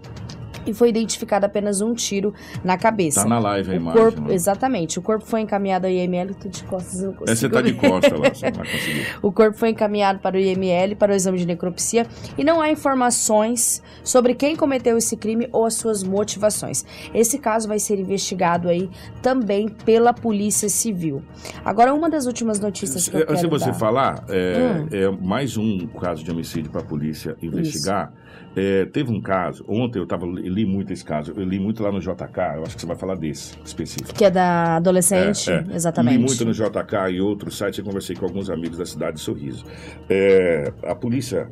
E 0.67 0.73
foi 0.73 0.89
identificado 0.89 1.45
apenas 1.45 1.81
um 1.81 1.93
tiro 1.93 2.33
na 2.63 2.77
cabeça. 2.77 3.23
Tá 3.23 3.27
na 3.29 3.39
live 3.39 3.69
a 3.71 3.73
o 3.73 3.75
imagem. 3.77 4.01
corpo, 4.01 4.21
né? 4.21 4.33
exatamente. 4.33 4.99
O 4.99 5.01
corpo 5.01 5.25
foi 5.25 5.41
encaminhado 5.41 5.87
ao 5.87 5.91
IML, 5.91 6.33
tô 6.35 6.49
de 6.49 6.63
costas, 6.63 6.99
eu 7.01 7.07
não 7.07 7.13
consigo 7.13 7.31
É, 7.31 7.35
você 7.35 7.49
tá 7.49 7.61
de 7.61 7.71
ver. 7.73 7.89
costa 7.89 8.17
lá, 8.17 8.29
você 8.33 8.45
não 8.49 8.57
vai 8.57 8.67
conseguir. 8.71 9.07
O 9.21 9.31
corpo 9.31 9.57
foi 9.57 9.69
encaminhado 9.69 10.19
para 10.19 10.35
o 10.35 10.39
IML 10.39 10.95
para 10.97 11.11
o 11.11 11.15
exame 11.15 11.37
de 11.37 11.45
necropsia 11.45 12.05
e 12.37 12.43
não 12.43 12.61
há 12.61 12.69
informações 12.71 13.81
sobre 14.03 14.33
quem 14.35 14.55
cometeu 14.55 14.97
esse 14.97 15.15
crime 15.15 15.47
ou 15.51 15.65
as 15.65 15.75
suas 15.75 16.03
motivações. 16.03 16.85
Esse 17.13 17.37
caso 17.39 17.67
vai 17.67 17.79
ser 17.79 17.99
investigado 17.99 18.69
aí 18.69 18.89
também 19.21 19.67
pela 19.69 20.13
Polícia 20.13 20.69
Civil. 20.69 21.21
Agora, 21.63 21.93
uma 21.93 22.09
das 22.09 22.25
últimas 22.25 22.59
notícias 22.59 23.07
que 23.07 23.15
eu 23.15 23.19
Se, 23.21 23.25
quero 23.25 23.39
se 23.39 23.47
você 23.47 23.67
dar... 23.67 23.73
falar, 23.73 24.25
é, 24.29 24.57
Hum. 24.57 24.87
é 24.91 25.25
mais 25.25 25.55
um 25.57 25.87
caso 25.87 26.23
de 26.23 26.31
homicídio 26.31 26.71
para 26.71 26.81
a 26.81 26.83
polícia 26.83 27.35
investigar. 27.41 28.11
É, 28.55 28.85
teve 28.85 29.11
um 29.11 29.21
caso, 29.21 29.63
ontem 29.67 29.99
eu 29.99 30.07
tava, 30.07 30.25
eu 30.25 30.51
li 30.57 30.65
muito 30.65 30.91
esse 30.91 31.05
caso, 31.05 31.33
eu 31.35 31.43
li 31.43 31.59
muito 31.59 31.83
lá 31.83 31.91
no 31.91 31.99
JK, 31.99 32.55
eu 32.55 32.63
acho 32.63 32.75
que 32.75 32.81
você 32.81 32.87
vai 32.87 32.97
falar 32.97 33.15
desse 33.15 33.55
específico. 33.63 34.13
Que 34.13 34.25
é 34.25 34.31
da 34.31 34.77
adolescente, 34.77 35.49
É, 35.49 35.65
é. 35.69 35.75
exatamente. 35.75 36.17
Li 36.17 36.23
muito 36.23 36.45
no 36.45 36.51
JK 36.51 37.11
e 37.11 37.21
outros 37.21 37.57
sites, 37.57 37.77
eu 37.79 37.85
conversei 37.85 38.15
com 38.15 38.25
alguns 38.25 38.49
amigos 38.49 38.77
da 38.77 38.85
cidade 38.85 39.17
de 39.17 39.21
Sorriso. 39.21 39.63
É, 40.09 40.71
a 40.83 40.95
polícia, 40.95 41.49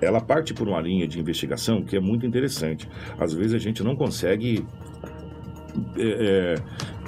ela 0.00 0.20
parte 0.20 0.54
por 0.54 0.66
uma 0.68 0.80
linha 0.80 1.06
de 1.06 1.20
investigação 1.20 1.82
que 1.82 1.96
é 1.96 2.00
muito 2.00 2.26
interessante. 2.26 2.88
Às 3.18 3.32
vezes 3.34 3.54
a 3.54 3.58
gente 3.58 3.82
não 3.82 3.94
consegue 3.94 4.64
é, 5.96 6.02
é, 6.02 6.54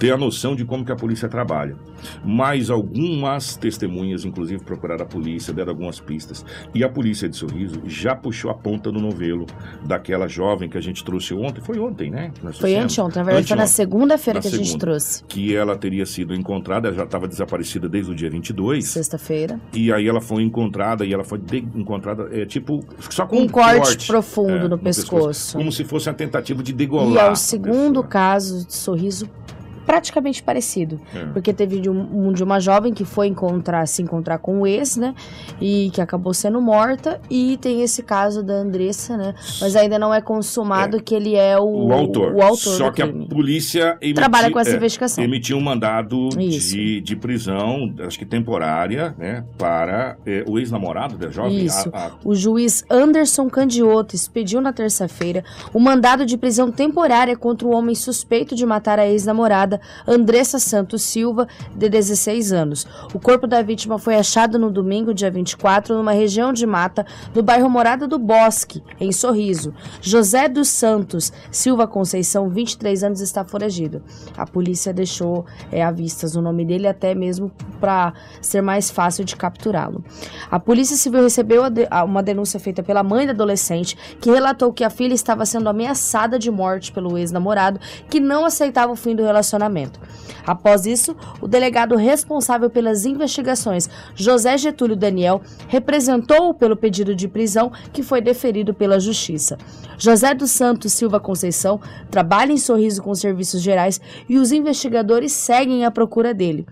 ter 0.01 0.13
a 0.15 0.17
noção 0.17 0.57
de 0.57 0.65
como 0.65 0.83
que 0.83 0.91
a 0.91 0.97
polícia 0.97 1.29
trabalha. 1.29 1.77
Mas 2.25 2.71
algumas 2.71 3.55
testemunhas, 3.55 4.25
inclusive, 4.25 4.65
procuraram 4.65 5.05
a 5.05 5.07
polícia, 5.07 5.53
deram 5.53 5.73
algumas 5.73 6.01
pistas. 6.01 6.43
E 6.75 6.83
a 6.83 6.89
polícia 6.89 7.29
de 7.29 7.37
Sorriso 7.37 7.83
já 7.85 8.17
puxou 8.17 8.51
a 8.51 8.55
ponta 8.55 8.91
no 8.91 8.99
novelo 8.99 9.45
daquela 9.85 10.27
jovem 10.27 10.71
que 10.71 10.79
a 10.79 10.81
gente 10.81 11.05
trouxe 11.05 11.35
ontem. 11.35 11.61
Foi 11.61 11.79
ontem, 11.79 12.11
né? 12.11 12.33
Foi 12.59 12.75
anteontem, 12.75 13.19
na 13.19 13.25
verdade 13.25 13.49
foi 13.49 13.57
na 13.59 13.67
segunda-feira 13.67 14.41
que 14.41 14.49
a 14.49 14.51
gente 14.51 14.65
segunda. 14.65 14.87
trouxe. 14.87 15.23
que 15.29 15.55
ela 15.55 15.77
teria 15.77 16.07
sido 16.07 16.35
encontrada, 16.35 16.89
ela 16.89 16.97
já 16.97 17.05
estava 17.05 17.29
desaparecida 17.29 17.87
desde 17.87 18.11
o 18.11 18.15
dia 18.15 18.31
22, 18.31 18.87
Sexta-feira. 18.87 19.61
e 19.75 19.93
aí 19.93 20.09
ela 20.09 20.23
foi 20.23 20.43
encontrada, 20.43 21.05
e 21.05 21.13
ela 21.13 21.25
foi 21.25 21.39
encontrada, 21.75 22.27
é, 22.33 22.47
tipo, 22.47 22.83
só 23.11 23.27
com 23.27 23.37
Um 23.37 23.43
um 23.43 23.49
corte 23.49 24.07
profundo 24.07 24.65
é, 24.65 24.69
no 24.69 24.79
pescoço. 24.79 25.59
Como 25.59 25.71
se 25.71 25.85
fosse 25.85 26.09
uma 26.09 26.15
tentativa 26.15 26.63
de 26.63 26.73
degolar. 26.73 27.27
E 27.27 27.29
é 27.29 27.31
o 27.31 27.37
segundo 27.37 28.03
caso 28.03 28.67
de 28.67 28.75
sorriso 28.75 29.29
praticamente 29.91 30.41
parecido. 30.43 31.01
É. 31.13 31.25
Porque 31.33 31.53
teve 31.53 31.81
de, 31.81 31.91
um, 31.91 32.33
de 32.33 32.45
uma 32.45 32.61
jovem 32.61 32.95
que 32.95 33.05
foi 33.05 33.27
encontrar, 33.27 33.87
se 33.89 34.03
encontrar 34.03 34.39
com 34.39 34.61
o 34.61 34.67
ex, 34.67 34.97
né? 34.97 35.15
E 35.61 35.91
que 35.93 36.01
acabou 36.01 36.33
sendo 36.33 36.61
morta. 36.61 37.21
E 37.29 37.57
tem 37.57 37.83
esse 37.83 38.03
caso 38.05 38.41
da 38.43 38.55
Andressa, 38.55 39.17
né? 39.17 39.35
Mas 39.61 39.75
ainda 39.75 39.99
não 39.99 40.15
é 40.15 40.21
consumado 40.21 41.03
que 41.03 41.13
ele 41.15 41.35
é 41.35 41.59
o, 41.59 41.89
O 41.89 41.93
autor. 41.93 42.33
o 42.35 42.41
autor 42.43 42.57
Só 42.77 42.91
que 42.93 43.03
crime. 43.03 43.25
a 43.29 43.35
polícia 43.35 43.99
emiti- 44.01 44.15
Trabalha 44.15 44.51
com 44.51 44.61
essa 44.61 44.71
é, 44.71 44.77
investigação. 44.77 45.25
emitiu 45.25 45.57
um 45.57 45.61
mandado 45.61 46.29
Isso. 46.39 46.75
de, 46.77 47.01
de 47.01 47.17
prisão, 47.17 47.93
acho 48.07 48.17
que 48.19 48.25
temporária, 48.25 49.15
né, 49.19 49.45
para 49.59 50.17
é, 50.25 50.45
o 50.47 50.59
ex-namorado 50.59 51.17
da 51.19 51.31
jovem. 51.31 51.65
Isso. 51.65 51.91
a- 51.93 52.07
a- 52.07 52.11
O 52.25 52.35
juiz 52.35 52.85
Anderson 52.89 53.49
Candioto 53.51 54.15
expediu 54.15 54.61
na 54.61 54.73
terça-feira 54.73 55.43
o 55.75 55.81
mandado 55.81 56.25
de 56.25 56.37
prisão 56.37 56.71
temporária 56.71 57.37
contra 57.37 57.67
o 57.67 57.73
homem 57.73 57.95
suspeito 57.95 58.55
de 58.55 58.65
matar 58.65 58.99
a 58.99 59.07
ex-namorada 59.09 59.80
Andressa 60.07 60.59
Santos 60.59 61.03
Silva, 61.03 61.47
de 61.75 61.89
16 61.89 62.53
anos. 62.53 62.87
O 63.15 63.19
corpo 63.19 63.47
da 63.47 63.63
vítima 63.63 63.99
foi 63.99 64.17
achado 64.17 64.59
no 64.59 64.71
domingo, 64.71 65.15
dia 65.15 65.31
24, 65.31 65.97
numa 65.97 66.13
região 66.13 66.53
de 66.53 66.67
mata 66.67 67.07
do 67.33 67.43
bairro 67.43 67.69
Morada 67.69 68.07
do 68.07 68.19
Bosque, 68.19 68.83
em 68.99 69.13
Sorriso. 69.13 69.75
José 70.01 70.49
dos 70.49 70.69
Santos 70.69 71.33
Silva 71.51 71.87
Conceição, 71.87 72.49
23 72.49 73.05
anos, 73.05 73.21
está 73.21 73.45
foragido. 73.45 74.03
A 74.37 74.47
polícia 74.47 74.93
deixou 74.93 75.45
é, 75.71 75.83
à 75.83 75.91
vistas 75.91 76.37
o 76.37 76.43
nome 76.43 76.65
dele 76.65 76.87
até 76.87 77.15
mesmo 77.15 77.51
para 77.81 78.13
ser 78.41 78.61
mais 78.61 78.91
fácil 78.91 79.25
de 79.25 79.37
capturá-lo. 79.37 80.05
A 80.51 80.61
Polícia 80.61 80.97
Civil 80.97 81.23
recebeu 81.23 81.63
uma 82.05 82.23
denúncia 82.23 82.61
feita 82.61 82.83
pela 82.83 83.03
mãe 83.03 83.27
da 83.27 83.33
adolescente, 83.33 83.97
que 84.21 84.31
relatou 84.31 84.73
que 84.73 84.85
a 84.85 84.91
filha 84.91 85.15
estava 85.15 85.47
sendo 85.47 85.69
ameaçada 85.69 86.39
de 86.39 86.51
morte 86.51 86.93
pelo 86.93 87.17
ex-namorado, 87.17 87.81
que 88.09 88.21
não 88.21 88.45
aceitava 88.45 88.93
o 88.93 88.97
fim 88.97 89.15
do 89.15 89.23
relacionamento. 89.23 89.70
Após 90.47 90.87
isso, 90.87 91.17
o 91.41 91.47
delegado 91.47 91.97
responsável 91.97 92.71
pelas 92.71 93.05
investigações, 93.05 93.89
José 94.15 94.57
Getúlio 94.59 94.97
Daniel, 94.97 95.41
representou-o 95.69 96.55
pelo 96.55 96.77
pedido 96.77 97.15
de 97.15 97.29
prisão 97.29 97.71
que 97.93 98.03
foi 98.03 98.21
deferido 98.21 98.75
pela 98.75 98.99
Justiça. 98.99 99.59
José 99.99 100.35
dos 100.35 100.51
Santos 100.51 100.93
Silva 100.93 101.21
Conceição 101.21 101.81
trabalha 102.11 102.53
em 102.53 102.57
Sorriso 102.57 103.03
com 103.03 103.15
serviços 103.15 103.61
gerais 103.61 104.01
e 104.29 104.39
os 104.39 104.51
investigadores 104.51 105.33
seguem 105.33 105.85
à 105.85 105.91
procura 105.91 106.33
dele. 106.33 106.67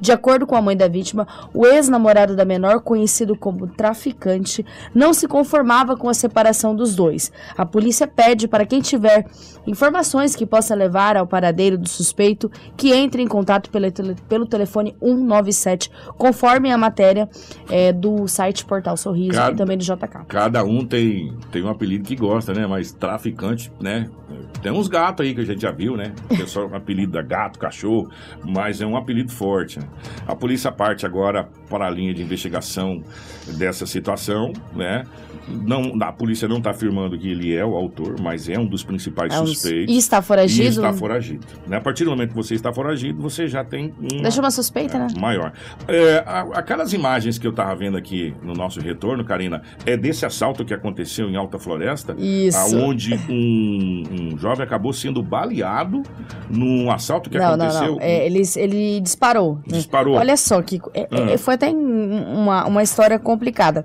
De 0.00 0.12
acordo 0.12 0.46
com 0.46 0.54
a 0.54 0.60
mãe 0.60 0.76
da 0.76 0.86
vítima, 0.86 1.26
o 1.54 1.66
ex-namorado 1.66 2.36
da 2.36 2.44
menor, 2.44 2.80
conhecido 2.80 3.36
como 3.36 3.66
traficante, 3.66 4.64
não 4.94 5.14
se 5.14 5.26
conformava 5.26 5.96
com 5.96 6.08
a 6.08 6.14
separação 6.14 6.76
dos 6.76 6.94
dois. 6.94 7.32
A 7.56 7.64
polícia 7.64 8.06
pede 8.06 8.46
para 8.46 8.66
quem 8.66 8.82
tiver 8.82 9.24
informações 9.66 10.36
que 10.36 10.44
possa 10.44 10.74
levar 10.74 11.16
ao 11.16 11.26
paradeiro 11.26 11.78
do 11.78 11.88
suspeito 11.88 12.43
que 12.76 12.92
entre 12.92 13.22
em 13.22 13.26
contato 13.28 13.70
pelo, 13.70 13.86
pelo 14.28 14.46
telefone 14.46 14.94
197, 15.00 15.90
conforme 16.16 16.70
a 16.70 16.78
matéria 16.78 17.28
eh, 17.70 17.92
do 17.92 18.26
site 18.28 18.64
Portal 18.64 18.96
Sorriso 18.96 19.32
Cada- 19.38 19.52
e 19.52 19.56
também 19.56 19.76
do 19.78 19.84
JK. 19.84 20.24
Cada 20.28 20.64
um 20.64 20.84
tem, 20.84 21.32
tem 21.50 21.62
um 21.62 21.68
apelido 21.68 22.04
que 22.04 22.16
gosta, 22.16 22.52
né? 22.52 22.66
Mas 22.66 22.92
traficante, 22.92 23.70
né? 23.80 24.08
Tem 24.62 24.72
uns 24.72 24.88
gatos 24.88 25.26
aí 25.26 25.34
que 25.34 25.40
a 25.42 25.44
gente 25.44 25.60
já 25.60 25.70
viu, 25.70 25.96
né? 25.96 26.12
O 26.30 26.36
pessoal 26.36 26.68
com 26.70 26.76
apelido 26.76 27.12
da 27.12 27.22
gato, 27.22 27.58
cachorro, 27.58 28.08
mas 28.44 28.80
é 28.80 28.86
um 28.86 28.96
apelido 28.96 29.30
forte. 29.30 29.78
né? 29.78 29.86
A 30.26 30.34
polícia 30.34 30.72
parte 30.72 31.04
agora 31.04 31.48
para 31.68 31.86
a 31.86 31.90
linha 31.90 32.14
de 32.14 32.22
investigação 32.22 33.02
dessa 33.58 33.84
situação, 33.86 34.52
né? 34.74 35.04
Não, 35.46 35.92
a 36.00 36.10
polícia 36.10 36.48
não 36.48 36.56
está 36.56 36.70
afirmando 36.70 37.18
que 37.18 37.28
ele 37.28 37.54
é 37.54 37.62
o 37.62 37.74
autor, 37.74 38.18
mas 38.18 38.48
é 38.48 38.58
um 38.58 38.64
dos 38.64 38.82
principais 38.82 39.34
É 39.34 39.38
um- 39.40 39.46
suspeitos. 39.46 39.94
E 39.94 39.98
está 39.98 40.22
foragido? 40.22 40.62
E 40.64 40.68
está 40.68 40.90
foragido. 40.94 41.46
Né? 41.66 41.76
A 41.76 41.80
partir 41.82 42.04
do 42.04 42.10
momento 42.10 42.30
que 42.30 42.36
você 42.36 42.54
está 42.54 42.72
foragido, 42.72 43.20
você 43.20 43.46
já 43.46 43.62
tem 43.62 43.92
uma, 44.00 44.22
Deixa 44.22 44.40
uma 44.40 44.50
suspeita, 44.50 44.98
né? 44.98 45.08
maior. 45.20 45.52
É, 45.86 46.24
aquelas 46.54 46.94
imagens 46.94 47.36
que 47.36 47.46
eu 47.46 47.52
tava 47.52 47.76
vendo 47.76 47.98
aqui 47.98 48.34
no 48.42 48.54
nosso 48.54 48.80
retorno, 48.80 49.22
Karina, 49.22 49.60
é 49.84 49.98
desse 49.98 50.24
assalto 50.24 50.64
que 50.64 50.72
aconteceu 50.72 51.28
em 51.28 51.36
Alta 51.36 51.58
Floresta, 51.58 52.14
Isso. 52.18 52.56
aonde 52.56 53.12
um, 53.28 54.02
um 54.32 54.38
jovem 54.38 54.53
acabou 54.62 54.92
sendo 54.92 55.22
baleado 55.22 56.02
num 56.48 56.90
assalto 56.90 57.28
que 57.30 57.38
não, 57.38 57.56
não, 57.56 57.66
aconteceu. 57.66 57.92
não. 57.96 58.00
É, 58.00 58.26
ele, 58.26 58.42
ele 58.56 59.00
disparou. 59.00 59.56
né? 59.66 59.78
Disparou. 59.78 60.16
Olha 60.16 60.36
só, 60.36 60.60
Kiko. 60.62 60.90
é- 60.94 61.08
Ah. 61.10 61.30
é- 61.32 61.36
foi 61.36 61.54
até 61.54 61.68
uma, 61.70 62.66
uma 62.66 62.82
história 62.82 63.18
complicada. 63.18 63.84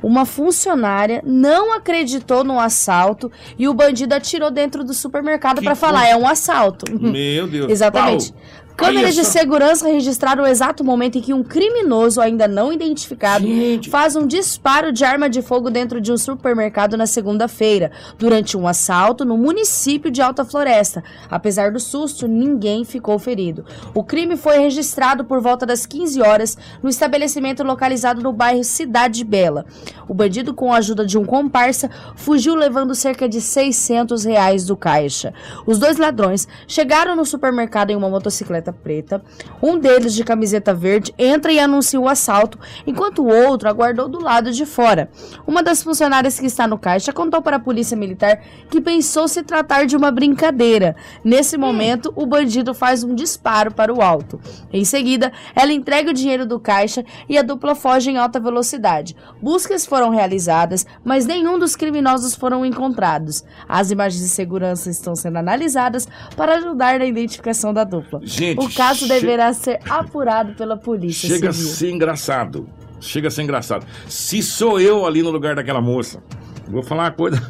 Uma 0.00 0.24
funcionária 0.24 1.20
não 1.26 1.74
acreditou 1.74 2.44
no 2.44 2.60
assalto 2.60 3.30
e 3.58 3.66
o 3.66 3.74
bandido 3.74 4.14
atirou 4.14 4.48
dentro 4.50 4.84
do 4.84 4.94
supermercado 4.94 5.58
Que 5.58 5.64
para 5.64 5.74
falar: 5.74 6.06
é 6.06 6.16
um 6.16 6.26
assalto. 6.26 6.84
Meu 7.00 7.48
Deus. 7.48 7.66
Exatamente. 7.72 8.32
Pau. 8.32 8.40
Câmeras 8.78 9.16
de 9.16 9.24
segurança 9.24 9.88
registraram 9.88 10.44
o 10.44 10.46
exato 10.46 10.84
momento 10.84 11.18
em 11.18 11.20
que 11.20 11.34
um 11.34 11.42
criminoso 11.42 12.20
ainda 12.20 12.46
não 12.46 12.72
identificado 12.72 13.44
Gente. 13.44 13.90
faz 13.90 14.14
um 14.14 14.24
disparo 14.24 14.92
de 14.92 15.04
arma 15.04 15.28
de 15.28 15.42
fogo 15.42 15.68
dentro 15.68 16.00
de 16.00 16.12
um 16.12 16.16
supermercado 16.16 16.96
na 16.96 17.04
segunda-feira, 17.04 17.90
durante 18.16 18.56
um 18.56 18.68
assalto 18.68 19.24
no 19.24 19.36
município 19.36 20.12
de 20.12 20.22
Alta 20.22 20.44
Floresta. 20.44 21.02
Apesar 21.28 21.72
do 21.72 21.80
susto, 21.80 22.28
ninguém 22.28 22.84
ficou 22.84 23.18
ferido. 23.18 23.64
O 23.92 24.04
crime 24.04 24.36
foi 24.36 24.58
registrado 24.58 25.24
por 25.24 25.40
volta 25.40 25.66
das 25.66 25.84
15 25.84 26.22
horas 26.22 26.56
no 26.80 26.88
estabelecimento 26.88 27.64
localizado 27.64 28.22
no 28.22 28.32
bairro 28.32 28.62
Cidade 28.62 29.24
Bela. 29.24 29.66
O 30.06 30.14
bandido, 30.14 30.54
com 30.54 30.72
a 30.72 30.76
ajuda 30.76 31.04
de 31.04 31.18
um 31.18 31.24
comparsa, 31.24 31.90
fugiu 32.14 32.54
levando 32.54 32.94
cerca 32.94 33.28
de 33.28 33.40
600 33.40 34.24
reais 34.24 34.64
do 34.64 34.76
caixa. 34.76 35.34
Os 35.66 35.80
dois 35.80 35.96
ladrões 35.96 36.46
chegaram 36.68 37.16
no 37.16 37.24
supermercado 37.24 37.90
em 37.90 37.96
uma 37.96 38.08
motocicleta 38.08 38.67
preta. 38.72 39.22
Um 39.62 39.78
deles, 39.78 40.14
de 40.14 40.24
camiseta 40.24 40.74
verde, 40.74 41.14
entra 41.18 41.52
e 41.52 41.58
anuncia 41.58 42.00
o 42.00 42.08
assalto, 42.08 42.58
enquanto 42.86 43.22
o 43.22 43.28
outro 43.28 43.68
aguardou 43.68 44.08
do 44.08 44.20
lado 44.20 44.52
de 44.52 44.64
fora. 44.64 45.10
Uma 45.46 45.62
das 45.62 45.82
funcionárias 45.82 46.38
que 46.38 46.46
está 46.46 46.66
no 46.66 46.78
caixa 46.78 47.12
contou 47.12 47.42
para 47.42 47.56
a 47.56 47.60
polícia 47.60 47.96
militar 47.96 48.42
que 48.70 48.80
pensou 48.80 49.28
se 49.28 49.42
tratar 49.42 49.86
de 49.86 49.96
uma 49.96 50.10
brincadeira. 50.10 50.96
Nesse 51.24 51.56
momento, 51.56 52.12
o 52.16 52.26
bandido 52.26 52.74
faz 52.74 53.02
um 53.02 53.14
disparo 53.14 53.72
para 53.72 53.92
o 53.92 54.02
alto. 54.02 54.40
Em 54.72 54.84
seguida, 54.84 55.32
ela 55.54 55.72
entrega 55.72 56.10
o 56.10 56.14
dinheiro 56.14 56.46
do 56.46 56.60
caixa 56.60 57.04
e 57.28 57.38
a 57.38 57.42
dupla 57.42 57.74
foge 57.74 58.10
em 58.10 58.16
alta 58.16 58.40
velocidade. 58.40 59.16
Buscas 59.40 59.86
foram 59.86 60.10
realizadas, 60.10 60.86
mas 61.04 61.26
nenhum 61.26 61.58
dos 61.58 61.76
criminosos 61.76 62.34
foram 62.34 62.64
encontrados. 62.64 63.44
As 63.68 63.90
imagens 63.90 64.22
de 64.22 64.28
segurança 64.28 64.90
estão 64.90 65.14
sendo 65.14 65.38
analisadas 65.38 66.06
para 66.36 66.56
ajudar 66.56 66.98
na 66.98 67.06
identificação 67.06 67.72
da 67.72 67.84
dupla. 67.84 68.20
Gente, 68.22 68.57
o 68.64 68.70
caso 68.74 69.06
che- 69.06 69.12
deverá 69.20 69.52
ser 69.52 69.78
apurado 69.88 70.54
pela 70.54 70.76
polícia 70.76 71.28
Chega 71.28 71.50
a 71.50 71.52
civil. 71.52 71.70
ser 71.70 71.90
engraçado. 71.90 72.68
Chega 73.00 73.28
a 73.28 73.30
ser 73.30 73.42
engraçado. 73.42 73.86
Se 74.08 74.42
sou 74.42 74.80
eu 74.80 75.06
ali 75.06 75.22
no 75.22 75.30
lugar 75.30 75.54
daquela 75.54 75.80
moça, 75.80 76.22
vou 76.68 76.82
falar 76.82 77.04
uma 77.04 77.10
coisa. 77.12 77.40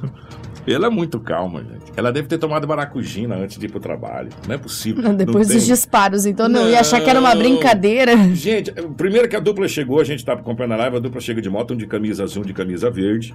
Ela 0.73 0.87
é 0.87 0.91
muito 0.91 1.19
calma, 1.21 1.61
gente. 1.61 1.93
Ela 1.97 2.13
deve 2.13 2.29
ter 2.29 2.39
tomado 2.39 2.67
maracujina 2.67 3.37
antes 3.37 3.59
de 3.59 3.67
ir 3.67 3.69
pro 3.71 3.81
trabalho. 3.81 4.29
Não 4.47 4.55
é 4.55 4.59
possível. 4.59 5.03
Não, 5.03 5.15
depois 5.17 5.49
Não 5.49 5.55
dos 5.57 5.65
tem. 5.67 5.75
disparos, 5.75 6.27
então 6.27 6.49
não, 6.49 6.69
ia 6.69 6.81
achar 6.81 7.01
que 7.01 7.09
era 7.09 7.19
uma 7.21 7.35
Não. 7.35 7.41
brincadeira. 7.41 8.17
Gente, 8.35 8.73
primeiro 8.97 9.29
que 9.29 9.37
a 9.37 9.41
dupla 9.41 9.67
chegou, 9.69 10.01
a 10.01 10.05
gente 10.05 10.25
tava 10.25 10.41
acompanhando 10.41 10.73
a 10.73 10.77
live, 10.77 10.97
a 10.97 11.01
dupla 11.01 11.21
chega 11.21 11.41
de 11.41 11.49
moto, 11.51 11.75
um 11.75 11.77
de 11.77 11.87
camisa 11.87 12.25
azul, 12.25 12.43
um 12.43 12.47
de 12.47 12.53
camisa 12.53 12.91
verde. 12.91 13.35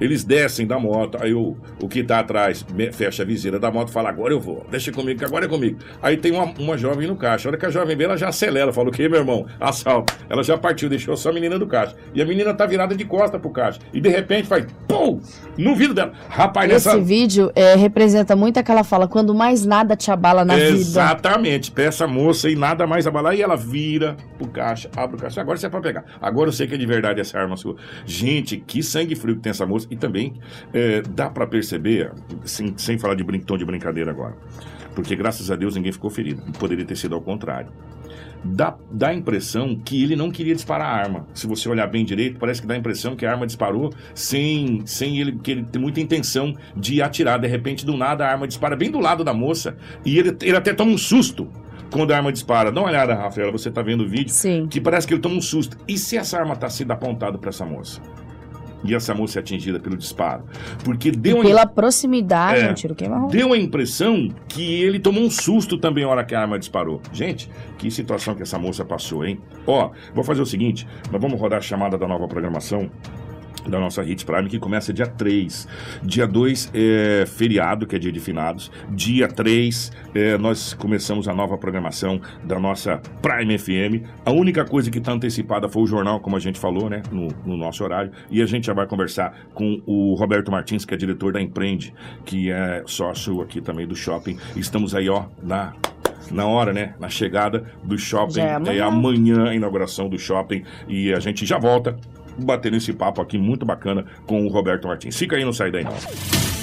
Eles 0.00 0.24
descem 0.24 0.66
da 0.66 0.78
moto, 0.78 1.18
aí 1.20 1.32
o, 1.34 1.56
o 1.80 1.88
que 1.88 2.02
tá 2.02 2.18
atrás 2.20 2.64
fecha 2.92 3.22
a 3.22 3.26
viseira 3.26 3.58
da 3.58 3.70
moto 3.70 3.88
e 3.88 3.92
fala, 3.92 4.08
agora 4.08 4.32
eu 4.32 4.40
vou, 4.40 4.66
deixa 4.70 4.90
comigo, 4.92 5.18
que 5.18 5.24
agora 5.24 5.44
é 5.46 5.48
comigo. 5.48 5.78
Aí 6.02 6.16
tem 6.16 6.32
uma, 6.32 6.44
uma 6.58 6.76
jovem 6.78 7.06
no 7.06 7.16
caixa. 7.16 7.48
A 7.48 7.50
hora 7.50 7.58
que 7.58 7.66
a 7.66 7.70
jovem 7.70 7.96
vê, 7.96 8.04
ela 8.04 8.16
já 8.16 8.28
acelera, 8.28 8.72
fala, 8.72 8.88
o 8.88 8.92
que, 8.92 9.08
meu 9.08 9.18
irmão? 9.20 9.46
Assalto. 9.60 10.14
Ela 10.28 10.42
já 10.42 10.56
partiu, 10.56 10.88
deixou 10.88 11.16
só 11.16 11.30
a 11.30 11.32
menina 11.32 11.58
do 11.58 11.66
caixa. 11.66 11.94
E 12.14 12.20
a 12.20 12.24
menina 12.26 12.52
tá 12.54 12.66
virada 12.66 12.94
de 12.94 13.04
costa 13.04 13.38
pro 13.38 13.50
caixa. 13.50 13.80
E 13.92 14.00
de 14.00 14.08
repente 14.08 14.46
faz, 14.48 14.66
pum, 14.88 15.20
no 15.56 15.74
vidro 15.74 15.94
dela. 15.94 16.12
Rapaz, 16.28 16.69
nessa... 16.72 16.90
Esse 16.90 17.00
vídeo 17.00 17.52
é, 17.54 17.74
representa 17.74 18.34
muito 18.34 18.58
aquela 18.58 18.84
fala, 18.84 19.06
quando 19.08 19.34
mais 19.34 19.64
nada 19.64 19.96
te 19.96 20.10
abala 20.10 20.44
na 20.44 20.54
vida. 20.54 20.68
Exatamente, 20.68 21.72
essa 21.76 22.06
moça 22.06 22.48
e 22.48 22.56
nada 22.56 22.86
mais 22.86 23.06
abalar. 23.06 23.34
E 23.34 23.42
ela 23.42 23.56
vira 23.56 24.16
pro 24.38 24.48
caixa, 24.48 24.90
abre 24.96 25.16
o 25.16 25.18
caixa. 25.18 25.40
Agora 25.40 25.58
você 25.58 25.66
é 25.66 25.68
pra 25.70 25.80
pegar. 25.80 26.04
Agora 26.20 26.48
eu 26.48 26.52
sei 26.52 26.66
que 26.66 26.74
é 26.74 26.78
de 26.78 26.86
verdade 26.86 27.20
essa 27.20 27.38
arma 27.38 27.56
sua. 27.56 27.76
Gente, 28.04 28.56
que 28.56 28.82
sangue 28.82 29.14
frio 29.14 29.36
que 29.36 29.42
tem 29.42 29.50
essa 29.50 29.66
moça. 29.66 29.86
E 29.90 29.96
também 29.96 30.34
é, 30.72 31.02
dá 31.02 31.28
pra 31.28 31.46
perceber, 31.46 32.12
sem, 32.44 32.74
sem 32.76 32.98
falar 32.98 33.14
de 33.14 33.24
brin 33.24 33.40
tom 33.40 33.56
de 33.56 33.64
brincadeira 33.64 34.10
agora, 34.10 34.36
porque 34.94 35.16
graças 35.16 35.50
a 35.50 35.56
Deus 35.56 35.74
ninguém 35.74 35.92
ficou 35.92 36.10
ferido. 36.10 36.42
Poderia 36.58 36.84
ter 36.84 36.96
sido 36.96 37.14
ao 37.14 37.20
contrário. 37.20 37.70
Dá, 38.42 38.74
dá 38.90 39.08
a 39.08 39.14
impressão 39.14 39.76
que 39.76 40.02
ele 40.02 40.16
não 40.16 40.30
queria 40.30 40.54
disparar 40.54 40.88
a 40.88 40.96
arma. 40.96 41.26
Se 41.34 41.46
você 41.46 41.68
olhar 41.68 41.86
bem 41.86 42.04
direito, 42.04 42.38
parece 42.38 42.60
que 42.60 42.66
dá 42.66 42.74
a 42.74 42.76
impressão 42.76 43.14
que 43.14 43.26
a 43.26 43.30
arma 43.30 43.46
disparou 43.46 43.92
sem, 44.14 44.82
sem 44.86 45.20
ele, 45.20 45.32
que 45.32 45.50
ele 45.50 45.64
tem 45.64 45.80
muita 45.80 46.00
intenção 46.00 46.54
de 46.74 47.02
atirar. 47.02 47.38
De 47.38 47.46
repente, 47.46 47.84
do 47.84 47.96
nada, 47.96 48.24
a 48.24 48.30
arma 48.30 48.48
dispara 48.48 48.74
bem 48.74 48.90
do 48.90 48.98
lado 48.98 49.22
da 49.22 49.34
moça 49.34 49.76
e 50.04 50.18
ele, 50.18 50.34
ele 50.40 50.56
até 50.56 50.72
toma 50.72 50.90
um 50.90 50.98
susto 50.98 51.48
quando 51.90 52.12
a 52.12 52.16
arma 52.16 52.32
dispara. 52.32 52.72
Dá 52.72 52.80
uma 52.80 52.88
olhada, 52.88 53.14
Rafaela, 53.14 53.52
você 53.52 53.70
tá 53.70 53.82
vendo 53.82 54.04
o 54.04 54.08
vídeo, 54.08 54.32
Sim. 54.32 54.66
que 54.68 54.80
parece 54.80 55.06
que 55.06 55.12
ele 55.12 55.20
toma 55.20 55.34
um 55.34 55.42
susto. 55.42 55.76
E 55.86 55.98
se 55.98 56.16
essa 56.16 56.38
arma 56.38 56.56
tá 56.56 56.70
sendo 56.70 56.92
apontada 56.92 57.36
para 57.36 57.50
essa 57.50 57.66
moça? 57.66 58.00
E 58.84 58.94
essa 58.94 59.14
moça 59.14 59.38
é 59.38 59.40
atingida 59.40 59.78
pelo 59.78 59.96
disparo? 59.96 60.44
Porque 60.84 61.10
deu 61.10 61.36
uma 61.36 61.44
Pela 61.44 61.66
proximidade, 61.66 62.60
É. 62.60 62.70
um 62.70 62.74
tiro 62.74 62.94
queima. 62.94 63.28
Deu 63.28 63.52
a 63.52 63.58
impressão 63.58 64.28
que 64.48 64.82
ele 64.82 64.98
tomou 64.98 65.22
um 65.22 65.30
susto 65.30 65.76
também 65.78 66.04
na 66.04 66.10
hora 66.10 66.24
que 66.24 66.34
a 66.34 66.40
arma 66.40 66.58
disparou. 66.58 67.00
Gente, 67.12 67.50
que 67.78 67.90
situação 67.90 68.34
que 68.34 68.42
essa 68.42 68.58
moça 68.58 68.84
passou, 68.84 69.24
hein? 69.24 69.38
Ó, 69.66 69.90
vou 70.14 70.24
fazer 70.24 70.40
o 70.42 70.46
seguinte: 70.46 70.86
nós 71.12 71.20
vamos 71.20 71.38
rodar 71.40 71.58
a 71.58 71.62
chamada 71.62 71.98
da 71.98 72.08
nova 72.08 72.26
programação. 72.26 72.90
Da 73.66 73.78
nossa 73.78 74.02
Hits 74.02 74.24
Prime, 74.24 74.48
que 74.48 74.58
começa 74.58 74.92
dia 74.92 75.06
3. 75.06 75.68
Dia 76.02 76.26
2 76.26 76.70
é 76.74 77.24
feriado, 77.26 77.86
que 77.86 77.96
é 77.96 77.98
dia 77.98 78.12
de 78.12 78.20
finados. 78.20 78.70
Dia 78.90 79.28
3, 79.28 79.92
é, 80.14 80.38
nós 80.38 80.74
começamos 80.74 81.28
a 81.28 81.34
nova 81.34 81.56
programação 81.58 82.20
da 82.44 82.58
nossa 82.58 83.00
Prime 83.20 83.58
FM. 83.58 84.06
A 84.24 84.30
única 84.30 84.64
coisa 84.64 84.90
que 84.90 84.98
está 84.98 85.12
antecipada 85.12 85.68
foi 85.68 85.82
o 85.82 85.86
jornal, 85.86 86.20
como 86.20 86.36
a 86.36 86.40
gente 86.40 86.58
falou, 86.58 86.88
né? 86.88 87.02
No, 87.10 87.28
no 87.44 87.56
nosso 87.56 87.84
horário. 87.84 88.10
E 88.30 88.42
a 88.42 88.46
gente 88.46 88.66
já 88.66 88.72
vai 88.72 88.86
conversar 88.86 89.34
com 89.54 89.80
o 89.86 90.14
Roberto 90.14 90.50
Martins, 90.50 90.84
que 90.84 90.94
é 90.94 90.96
diretor 90.96 91.32
da 91.32 91.40
Empreende, 91.40 91.94
que 92.24 92.50
é 92.50 92.82
sócio 92.86 93.40
aqui 93.40 93.60
também 93.60 93.86
do 93.86 93.94
shopping. 93.94 94.38
Estamos 94.56 94.94
aí, 94.94 95.08
ó, 95.08 95.24
na 95.42 95.74
na 96.30 96.46
hora, 96.46 96.72
né? 96.72 96.94
Na 96.98 97.08
chegada 97.08 97.64
do 97.82 97.98
shopping. 97.98 98.34
Já 98.34 98.44
é 98.44 98.54
amanhã. 98.54 98.84
amanhã 98.84 99.48
a 99.48 99.54
inauguração 99.54 100.08
do 100.08 100.18
shopping. 100.18 100.62
E 100.88 101.12
a 101.12 101.18
gente 101.18 101.44
já 101.44 101.58
volta 101.58 101.96
batendo 102.38 102.76
esse 102.76 102.92
papo 102.92 103.20
aqui 103.20 103.38
muito 103.38 103.64
bacana 103.64 104.04
com 104.26 104.46
o 104.46 104.48
Roberto 104.48 104.88
Martins. 104.88 105.16
Fica 105.16 105.36
aí, 105.36 105.44
não 105.44 105.52
sai 105.52 105.70
daí 105.70 105.84
não. 105.84 105.92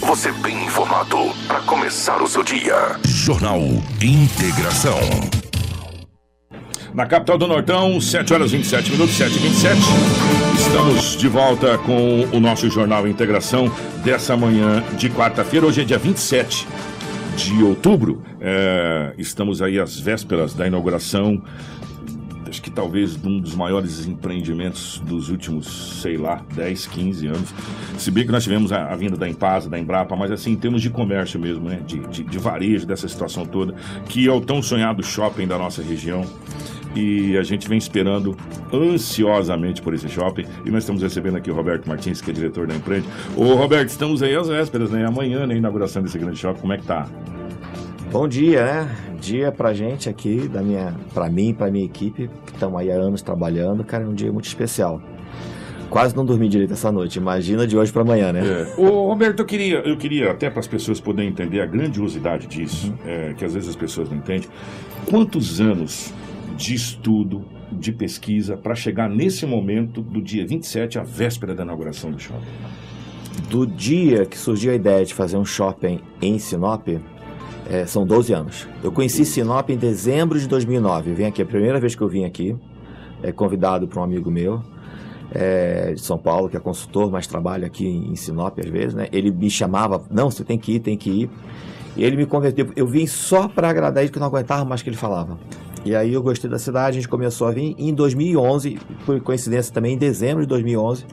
Você 0.07 0.31
bem 0.31 0.65
informado 0.65 1.17
para 1.47 1.59
começar 1.61 2.21
o 2.21 2.27
seu 2.27 2.43
dia. 2.43 2.97
Jornal 3.05 3.59
Integração. 4.01 4.99
Na 6.93 7.05
capital 7.05 7.37
do 7.37 7.47
Nortão, 7.47 7.99
7 7.99 8.33
horas 8.33 8.51
27 8.51 8.91
minutos, 8.91 9.15
7 9.15 9.35
e 9.35 9.39
27. 9.39 9.77
Estamos 10.57 11.17
de 11.17 11.27
volta 11.27 11.77
com 11.79 12.27
o 12.33 12.39
nosso 12.39 12.69
Jornal 12.69 13.07
Integração 13.07 13.71
dessa 14.03 14.35
manhã 14.35 14.83
de 14.97 15.09
quarta-feira. 15.09 15.65
Hoje 15.65 15.81
é 15.81 15.83
dia 15.83 15.97
27 15.97 16.67
de 17.35 17.63
outubro. 17.63 18.23
É, 18.41 19.13
estamos 19.17 19.61
aí 19.61 19.79
às 19.79 19.99
vésperas 19.99 20.53
da 20.53 20.65
inauguração, 20.65 21.41
acho 22.47 22.61
que 22.61 22.69
talvez 22.69 23.15
um 23.23 23.39
dos 23.39 23.55
maiores 23.55 24.05
empreendimentos 24.05 24.99
dos 25.05 25.29
últimos, 25.29 26.01
sei 26.01 26.17
lá, 26.17 26.43
10, 26.53 26.87
15 26.87 27.27
anos. 27.27 27.53
Se 27.97 28.11
bem 28.11 28.25
que 28.25 28.31
nós 28.31 28.43
tivemos 28.43 28.71
a, 28.71 28.91
a 28.91 28.95
vinda 28.95 29.17
da 29.17 29.27
Empasa, 29.27 29.69
da 29.69 29.79
Embrapa, 29.79 30.15
mas 30.15 30.31
assim, 30.31 30.51
em 30.51 30.55
termos 30.55 30.81
de 30.81 30.89
comércio 30.89 31.39
mesmo, 31.39 31.67
né? 31.69 31.81
De, 31.85 31.99
de, 32.07 32.23
de 32.23 32.37
varejo 32.37 32.85
dessa 32.85 33.07
situação 33.07 33.45
toda, 33.45 33.75
que 34.07 34.27
é 34.27 34.31
o 34.31 34.41
tão 34.41 34.61
sonhado 34.61 35.03
shopping 35.03 35.47
da 35.47 35.57
nossa 35.57 35.81
região. 35.81 36.25
E 36.95 37.37
a 37.37 37.43
gente 37.43 37.67
vem 37.67 37.77
esperando 37.77 38.35
ansiosamente 38.73 39.81
por 39.81 39.93
esse 39.93 40.09
shopping. 40.09 40.45
E 40.65 40.71
nós 40.71 40.83
estamos 40.83 41.01
recebendo 41.01 41.37
aqui 41.37 41.51
o 41.51 41.53
Roberto 41.53 41.87
Martins, 41.87 42.21
que 42.21 42.31
é 42.31 42.33
diretor 42.33 42.65
da 42.65 42.75
Empreende. 42.75 43.07
Ô, 43.35 43.53
Roberto, 43.53 43.89
estamos 43.89 44.23
aí 44.23 44.35
às 44.35 44.47
vésperas, 44.47 44.89
né? 44.89 45.05
Amanhã, 45.05 45.45
né? 45.45 45.55
Inauguração 45.55 46.01
desse 46.01 46.17
grande 46.17 46.39
shopping. 46.39 46.59
Como 46.61 46.73
é 46.73 46.77
que 46.77 46.85
tá? 46.85 47.07
Bom 48.11 48.25
dia, 48.25 48.63
né? 48.63 48.95
Dia 49.19 49.51
pra 49.51 49.73
gente 49.73 50.07
aqui, 50.07 50.47
da 50.47 50.61
minha, 50.61 50.95
pra 51.13 51.29
mim, 51.29 51.53
pra 51.53 51.69
minha 51.69 51.83
equipe, 51.83 52.29
que 52.45 52.53
estamos 52.53 52.79
aí 52.79 52.89
há 52.89 52.95
anos 52.95 53.21
trabalhando, 53.21 53.83
cara, 53.83 54.05
é 54.05 54.07
um 54.07 54.13
dia 54.13 54.31
muito 54.31 54.45
especial. 54.45 55.01
Quase 55.89 56.15
não 56.15 56.25
dormi 56.25 56.47
direito 56.47 56.71
essa 56.71 56.89
noite, 56.89 57.17
imagina 57.17 57.67
de 57.67 57.77
hoje 57.77 57.91
pra 57.91 58.03
amanhã, 58.03 58.31
né? 58.31 58.41
É. 58.45 58.81
Ô, 58.81 59.07
Roberto, 59.07 59.41
eu 59.41 59.45
queria, 59.45 59.79
eu 59.79 59.97
queria 59.97 60.31
até 60.31 60.49
para 60.49 60.61
as 60.61 60.67
pessoas 60.67 61.01
poderem 61.01 61.29
entender 61.29 61.59
a 61.59 61.65
grandiosidade 61.65 62.47
disso, 62.47 62.93
é, 63.05 63.33
que 63.37 63.43
às 63.43 63.53
vezes 63.53 63.69
as 63.69 63.75
pessoas 63.75 64.09
não 64.09 64.17
entendem. 64.17 64.49
Quantos 65.09 65.59
anos 65.59 66.13
de 66.55 66.75
estudo, 66.75 67.43
de 67.71 67.91
pesquisa, 67.91 68.55
para 68.55 68.73
chegar 68.73 69.09
nesse 69.09 69.45
momento 69.45 70.01
do 70.01 70.21
dia 70.21 70.47
27, 70.47 70.97
a 70.97 71.03
véspera 71.03 71.53
da 71.53 71.63
inauguração 71.63 72.09
do 72.09 72.19
shopping? 72.19 72.45
Do 73.49 73.67
dia 73.67 74.25
que 74.25 74.37
surgiu 74.37 74.71
a 74.71 74.75
ideia 74.75 75.05
de 75.05 75.13
fazer 75.13 75.37
um 75.37 75.45
shopping 75.45 75.99
em 76.21 76.39
Sinop, 76.39 76.87
é, 77.69 77.85
são 77.85 78.05
12 78.05 78.33
anos. 78.33 78.67
Eu 78.83 78.91
conheci 78.91 79.25
Sinop 79.25 79.69
em 79.69 79.77
dezembro 79.77 80.39
de 80.39 80.47
2009. 80.47 81.11
Eu 81.11 81.15
vim 81.15 81.25
aqui, 81.25 81.41
a 81.41 81.45
primeira 81.45 81.79
vez 81.79 81.95
que 81.95 82.01
eu 82.01 82.07
vim 82.07 82.23
aqui, 82.23 82.55
é, 83.21 83.31
convidado 83.31 83.87
por 83.87 83.99
um 83.99 84.03
amigo 84.03 84.31
meu, 84.31 84.61
é, 85.31 85.93
de 85.93 86.01
São 86.01 86.17
Paulo, 86.17 86.49
que 86.49 86.55
é 86.55 86.59
consultor, 86.59 87.11
mas 87.11 87.27
trabalha 87.27 87.67
aqui 87.67 87.85
em 87.85 88.15
Sinop 88.15 88.57
às 88.59 88.69
vezes, 88.69 88.93
né? 88.93 89.07
Ele 89.11 89.29
me 89.31 89.49
chamava, 89.49 90.01
não, 90.09 90.31
você 90.31 90.43
tem 90.43 90.57
que 90.57 90.73
ir, 90.73 90.79
tem 90.79 90.97
que 90.97 91.09
ir. 91.09 91.29
E 91.97 92.03
ele 92.03 92.15
me 92.15 92.25
converteu. 92.25 92.71
Eu 92.75 92.87
vim 92.87 93.05
só 93.07 93.47
para 93.47 93.69
agradar 93.69 94.03
ele, 94.03 94.11
que 94.11 94.17
eu 94.17 94.21
não 94.21 94.27
aguentava 94.27 94.63
mais 94.63 94.81
o 94.81 94.83
que 94.83 94.89
ele 94.89 94.97
falava. 94.97 95.37
E 95.83 95.95
aí 95.95 96.13
eu 96.13 96.21
gostei 96.21 96.49
da 96.49 96.59
cidade, 96.59 96.97
a 96.97 97.01
gente 97.01 97.07
começou 97.07 97.47
a 97.47 97.51
vir. 97.51 97.75
E 97.77 97.89
em 97.89 97.93
2011, 97.93 98.79
por 99.05 99.19
coincidência 99.21 99.73
também, 99.73 99.95
em 99.95 99.97
dezembro 99.97 100.41
de 100.41 100.47
2011, 100.47 101.05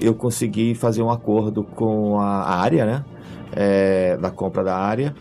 eu 0.00 0.14
consegui 0.14 0.74
fazer 0.74 1.02
um 1.02 1.10
acordo 1.10 1.64
com 1.64 2.18
a 2.20 2.50
área, 2.60 2.84
né? 2.84 3.04
É, 3.52 4.16
da 4.18 4.30
compra 4.30 4.62
da 4.62 4.76
área. 4.76 5.14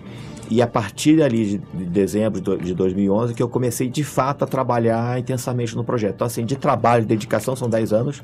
E 0.50 0.62
a 0.62 0.68
partir 0.68 1.22
ali 1.22 1.46
de, 1.46 1.58
de 1.60 1.86
dezembro 1.86 2.40
de 2.40 2.46
do- 2.46 2.58
de 2.58 2.74
2011 2.74 3.34
que 3.36 3.44
eu 3.44 3.48
comecei 3.48 3.88
de 3.88 4.04
fato 4.04 4.44
a 4.44 4.48
trabalhar 4.48 5.20
intensamente 5.20 5.76
no 5.76 5.84
projeto. 5.84 6.16
Então, 6.16 6.28
assim, 6.28 6.44
de 6.46 6.56
trabalho, 6.56 7.04
de 7.04 7.08
dedicação 7.10 7.56
são 7.56 7.70
10 7.70 7.94
anos. 7.94 8.24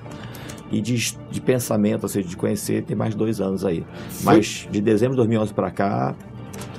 E 0.71 0.81
de, 0.81 1.15
de 1.29 1.39
pensamento, 1.39 2.03
ou 2.03 2.09
seja, 2.09 2.27
de 2.27 2.35
conhecer, 2.35 2.81
tem 2.83 2.95
mais 2.95 3.13
dois 3.13 3.39
anos 3.39 3.63
aí. 3.63 3.85
Mas 4.23 4.67
de 4.71 4.81
dezembro 4.81 5.13
de 5.13 5.17
2011 5.17 5.53
para 5.53 5.69
cá, 5.69 6.15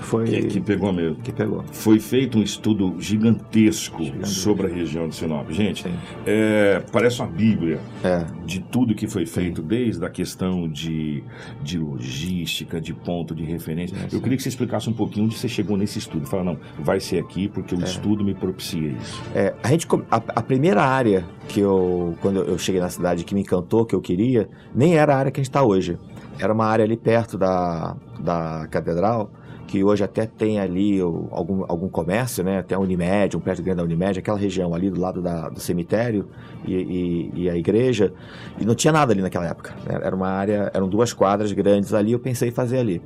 foi 0.01 0.24
Que, 0.27 0.43
que 0.47 0.61
pegou 0.61 0.93
mesmo. 0.93 1.16
que 1.16 1.33
pegou. 1.33 1.64
Foi 1.72 1.99
feito 1.99 2.39
um 2.39 2.43
estudo 2.43 2.95
gigantesco 2.99 4.03
Gigantesco. 4.03 4.35
sobre 4.35 4.66
a 4.66 4.70
região 4.70 5.09
de 5.09 5.14
Sinop. 5.16 5.51
Gente, 5.51 5.83
Sim. 5.85 5.95
é, 6.27 6.83
parece 6.93 7.20
uma 7.20 7.29
bíblia 7.29 7.81
É, 8.05 8.24
de 8.45 8.61
tudo 8.61 8.95
que 8.95 9.07
foi 9.07 9.27
feito, 9.27 9.62
desde 9.62 10.05
a 10.05 10.11
questão 10.11 10.68
de, 10.68 11.22
de 11.62 11.79
logística, 11.79 12.81
de 12.81 12.93
ponto 12.95 13.35
de 13.35 13.45
referência. 13.45 13.97
Sim, 13.97 14.05
Eu 14.05 14.11
sim. 14.11 14.20
queria 14.20 14.37
que 14.37 14.43
você 14.43 14.49
explicasse 14.49 14.89
um 14.89 14.93
pouquinho 14.93 15.27
onde 15.27 15.37
você 15.37 15.49
chegou 15.49 15.77
nesse 15.77 15.99
estudo. 15.99 16.27
Fala, 16.27 16.45
não, 16.45 16.59
vai 16.79 17.01
ser 17.01 17.18
aqui 17.18 17.49
porque 17.49 17.74
o 17.74 17.83
estudo 17.83 18.24
me 18.24 18.35
propicia 18.35 18.89
isso. 18.89 19.22
É, 19.35 19.55
a 19.62 19.68
gente 19.68 19.87
a, 20.11 20.16
a 20.16 20.43
primeira 20.43 20.83
área 20.83 21.24
que 21.49 21.61
eu 21.61 22.14
quando 22.20 22.41
eu 22.43 22.59
cheguei 22.59 22.81
na 22.81 22.89
cidade 22.89 23.24
que 23.24 23.35
me 23.35 23.41
encantou 23.41 23.85
que 23.85 23.95
eu 23.95 24.01
queria 24.01 24.49
nem 24.74 24.97
era 24.97 25.14
a 25.14 25.18
área 25.18 25.31
que 25.31 25.41
a 25.41 25.43
gente 25.43 25.51
está 25.51 25.62
hoje 25.62 25.97
era 26.39 26.53
uma 26.53 26.66
área 26.66 26.85
ali 26.85 26.97
perto 26.97 27.39
da, 27.39 27.97
da 28.20 28.66
catedral 28.70 29.31
que 29.67 29.83
hoje 29.83 30.05
até 30.05 30.27
tem 30.27 30.59
ali 30.61 31.01
algum, 31.01 31.64
algum 31.69 31.89
comércio 31.89 32.45
né 32.45 32.59
até 32.59 32.75
a 32.75 32.79
Unimed 32.79 33.37
um 33.37 33.41
prédio 33.41 33.64
grande 33.64 33.79
da 33.79 33.85
Unimed 33.85 34.19
aquela 34.19 34.39
região 34.39 34.75
ali 34.75 34.91
do 34.91 35.01
lado 35.01 35.21
da- 35.21 35.49
do 35.49 35.59
cemitério 35.61 36.29
e, 36.64 36.75
e- 36.75 37.33
e 37.43 37.51
a 37.51 37.57
igreja 37.57 38.12
e 38.61 38.64
não 38.64 38.75
tinha 38.75 38.93
nada 38.93 39.12
ali 39.12 39.23
naquela 39.23 39.47
época 39.47 39.75
né? 39.85 39.99
era 40.03 40.14
uma 40.14 40.29
área 40.29 40.71
eram 40.73 40.89
duas 40.89 41.12
quadras 41.12 41.51
grandes 41.53 41.93
ali 41.93 42.12
eu 42.12 42.19
pensei 42.19 42.49
em 42.49 42.53
fazer 42.53 42.79
ali 42.79 43.03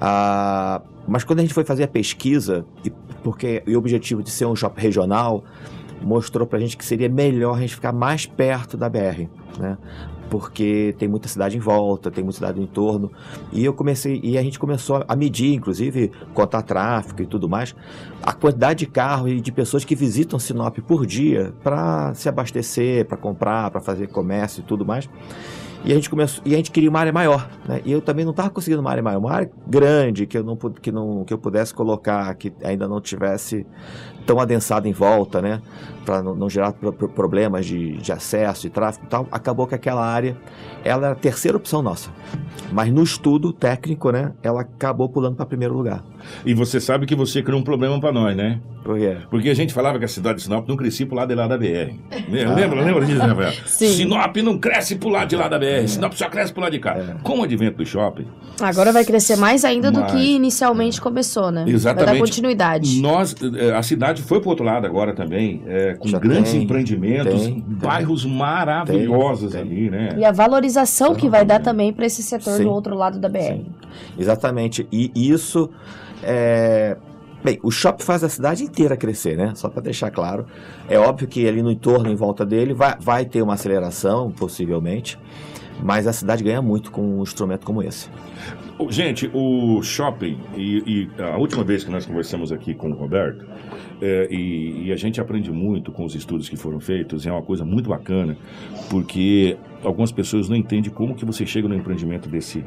ah, 0.00 0.82
mas 1.06 1.22
quando 1.24 1.38
a 1.38 1.42
gente 1.42 1.54
foi 1.54 1.64
fazer 1.64 1.84
a 1.84 1.88
pesquisa, 1.88 2.64
e 2.84 2.90
porque 3.22 3.62
o 3.66 3.76
objetivo 3.78 4.22
de 4.22 4.30
ser 4.30 4.46
um 4.46 4.56
shopping 4.56 4.80
regional 4.82 5.44
mostrou 6.02 6.46
pra 6.46 6.58
gente 6.58 6.76
que 6.76 6.84
seria 6.84 7.08
melhor 7.08 7.56
a 7.56 7.60
gente 7.60 7.74
ficar 7.74 7.92
mais 7.92 8.26
perto 8.26 8.76
da 8.76 8.88
BR, 8.88 9.28
né? 9.58 9.78
Porque 10.30 10.94
tem 10.98 11.08
muita 11.08 11.28
cidade 11.28 11.56
em 11.56 11.60
volta, 11.60 12.10
tem 12.10 12.22
muita 12.24 12.38
cidade 12.38 12.58
no 12.58 12.64
entorno. 12.64 13.10
E 13.52 13.64
eu 13.64 13.72
comecei, 13.72 14.20
e 14.22 14.36
a 14.38 14.42
gente 14.42 14.58
começou 14.58 15.04
a 15.06 15.16
medir, 15.16 15.54
inclusive, 15.54 16.10
contar 16.32 16.62
tráfego 16.62 17.22
e 17.22 17.26
tudo 17.26 17.48
mais, 17.48 17.74
a 18.22 18.32
quantidade 18.32 18.80
de 18.80 18.86
carros 18.86 19.30
e 19.30 19.40
de 19.40 19.52
pessoas 19.52 19.84
que 19.84 19.94
visitam 19.94 20.38
Sinop 20.38 20.78
por 20.78 21.06
dia 21.06 21.52
para 21.62 22.14
se 22.14 22.28
abastecer, 22.28 23.06
para 23.06 23.16
comprar, 23.16 23.70
para 23.70 23.80
fazer 23.80 24.08
comércio 24.08 24.60
e 24.60 24.64
tudo 24.64 24.84
mais. 24.84 25.08
E 25.84 25.92
a 25.92 25.94
gente 25.94 26.08
começou, 26.08 26.42
e 26.46 26.54
a 26.54 26.56
gente 26.56 26.70
queria 26.70 26.88
uma 26.88 26.98
área 26.98 27.12
maior, 27.12 27.46
né? 27.68 27.82
E 27.84 27.92
eu 27.92 28.00
também 28.00 28.24
não 28.24 28.30
estava 28.30 28.48
conseguindo 28.48 28.80
uma 28.80 28.90
área 28.90 29.02
maior, 29.02 29.18
uma 29.18 29.32
área 29.32 29.50
grande 29.66 30.26
que 30.26 30.38
eu 30.38 30.42
não 30.42 30.56
que 30.56 30.90
não 30.90 31.24
que 31.24 31.34
eu 31.34 31.38
pudesse 31.38 31.74
colocar 31.74 32.34
que 32.36 32.50
ainda 32.62 32.88
não 32.88 33.02
tivesse 33.02 33.66
tão 34.26 34.40
adensada 34.40 34.88
em 34.88 34.92
volta, 34.92 35.40
né? 35.40 35.60
Para 36.04 36.22
não, 36.22 36.34
não, 36.34 36.50
gerar 36.50 36.72
pro, 36.72 36.92
pro, 36.92 37.08
problemas 37.08 37.66
de, 37.66 37.96
de 37.98 38.12
acesso 38.12 38.66
e 38.66 38.70
tráfego 38.70 39.06
e 39.06 39.08
tal. 39.08 39.28
Acabou 39.30 39.66
que 39.66 39.74
aquela 39.74 40.04
área, 40.04 40.36
ela 40.82 41.06
era 41.06 41.12
a 41.12 41.18
terceira 41.18 41.56
opção 41.56 41.82
nossa. 41.82 42.10
Mas 42.72 42.92
no 42.92 43.02
estudo 43.02 43.52
técnico, 43.52 44.10
né? 44.10 44.32
Ela 44.42 44.62
acabou 44.62 45.08
pulando 45.08 45.36
para 45.36 45.46
primeiro 45.46 45.74
lugar. 45.74 46.02
E 46.44 46.54
você 46.54 46.80
sabe 46.80 47.06
que 47.06 47.14
você 47.14 47.42
criou 47.42 47.60
um 47.60 47.64
problema 47.64 48.00
para 48.00 48.12
nós, 48.12 48.36
né? 48.36 48.60
Por 48.82 48.98
quê? 48.98 49.16
Porque 49.30 49.48
a 49.48 49.54
gente 49.54 49.72
falava 49.72 49.98
que 49.98 50.04
a 50.04 50.08
cidade 50.08 50.38
de 50.38 50.44
Sinop 50.44 50.68
não 50.68 50.76
crescia 50.76 51.06
pro 51.06 51.16
lado 51.16 51.28
de 51.28 51.34
lá 51.34 51.46
da 51.46 51.56
BR. 51.56 51.94
Lembra, 52.28 52.80
ah. 52.80 52.84
lembra 52.84 53.06
disso, 53.06 53.18
né, 53.18 53.26
Rafael? 53.26 53.52
Sim. 53.64 53.88
Sinop 53.88 54.36
não 54.36 54.58
cresce 54.58 54.96
pro 54.96 55.08
lado 55.08 55.28
de 55.28 55.36
lá 55.36 55.48
da 55.48 55.58
BR, 55.58 55.73
é. 55.82 55.86
Sinop 55.86 56.12
só 56.14 56.28
cresce 56.28 56.52
pro 56.52 56.62
lado 56.62 56.72
de 56.72 56.78
cá. 56.78 56.96
É. 56.96 57.16
Com 57.22 57.40
o 57.40 57.42
advento 57.42 57.78
do 57.78 57.86
shopping. 57.86 58.26
Agora 58.60 58.92
vai 58.92 59.04
crescer 59.04 59.36
mais 59.36 59.64
ainda 59.64 59.90
mais. 59.90 60.12
do 60.12 60.12
que 60.12 60.34
inicialmente 60.34 61.00
começou, 61.00 61.50
né? 61.50 61.64
Exatamente. 61.66 62.06
Vai 62.06 62.14
dar 62.14 62.20
continuidade. 62.20 63.00
Nós, 63.00 63.34
a 63.76 63.82
cidade 63.82 64.22
foi 64.22 64.40
pro 64.40 64.50
outro 64.50 64.64
lado 64.64 64.86
agora 64.86 65.14
também, 65.14 65.62
é, 65.66 65.94
com 65.94 66.08
Já 66.08 66.18
grandes 66.18 66.52
tem, 66.52 66.62
empreendimentos, 66.62 67.46
tem, 67.46 67.64
bairros 67.66 68.22
tem, 68.22 68.32
maravilhosos 68.32 69.54
ali, 69.54 69.90
né? 69.90 70.14
E 70.18 70.24
a 70.24 70.32
valorização 70.32 71.14
que 71.14 71.28
vai 71.28 71.44
dar 71.44 71.60
também 71.60 71.92
para 71.92 72.06
esse 72.06 72.22
setor 72.22 72.56
Sim. 72.56 72.64
do 72.64 72.70
outro 72.70 72.94
lado 72.94 73.18
da 73.18 73.28
BR. 73.28 73.38
Sim. 73.38 73.66
Exatamente. 74.18 74.86
E 74.92 75.10
isso 75.14 75.70
é, 76.22 76.96
Bem, 77.44 77.60
o 77.62 77.70
shopping 77.70 78.02
faz 78.02 78.24
a 78.24 78.28
cidade 78.30 78.64
inteira 78.64 78.96
crescer, 78.96 79.36
né? 79.36 79.52
Só 79.54 79.68
para 79.68 79.82
deixar 79.82 80.10
claro. 80.10 80.46
É 80.88 80.98
óbvio 80.98 81.28
que 81.28 81.46
ali 81.46 81.62
no 81.62 81.70
entorno, 81.70 82.10
em 82.10 82.14
volta 82.14 82.46
dele, 82.46 82.72
vai, 82.72 82.96
vai 82.98 83.26
ter 83.26 83.42
uma 83.42 83.52
aceleração, 83.52 84.30
possivelmente. 84.30 85.18
Mas 85.82 86.06
a 86.06 86.12
cidade 86.12 86.42
ganha 86.42 86.62
muito 86.62 86.90
com 86.90 87.18
um 87.18 87.22
instrumento 87.22 87.66
como 87.66 87.82
esse. 87.82 88.08
Gente, 88.90 89.30
o 89.32 89.82
shopping, 89.82 90.38
e, 90.56 91.10
e 91.16 91.22
a 91.22 91.36
última 91.36 91.62
vez 91.62 91.84
que 91.84 91.90
nós 91.90 92.04
conversamos 92.04 92.50
aqui 92.50 92.74
com 92.74 92.90
o 92.90 92.94
Roberto, 92.94 93.44
é, 94.02 94.28
e, 94.30 94.86
e, 94.86 94.92
a 94.92 94.96
gente 94.96 95.20
aprende 95.20 95.50
muito 95.50 95.92
com 95.92 96.04
os 96.04 96.14
estudos 96.14 96.48
que 96.48 96.56
foram 96.56 96.80
feitos, 96.80 97.26
é 97.26 97.30
uma 97.30 97.42
coisa 97.42 97.64
muito 97.64 97.88
bacana, 97.88 98.36
porque 98.90 99.56
algumas 99.82 100.10
pessoas 100.10 100.48
não 100.48 100.56
entendem 100.56 100.90
como 100.90 101.14
que 101.14 101.24
você 101.24 101.46
chega 101.46 101.68
no 101.68 101.74
empreendimento 101.74 102.28
desse, 102.28 102.64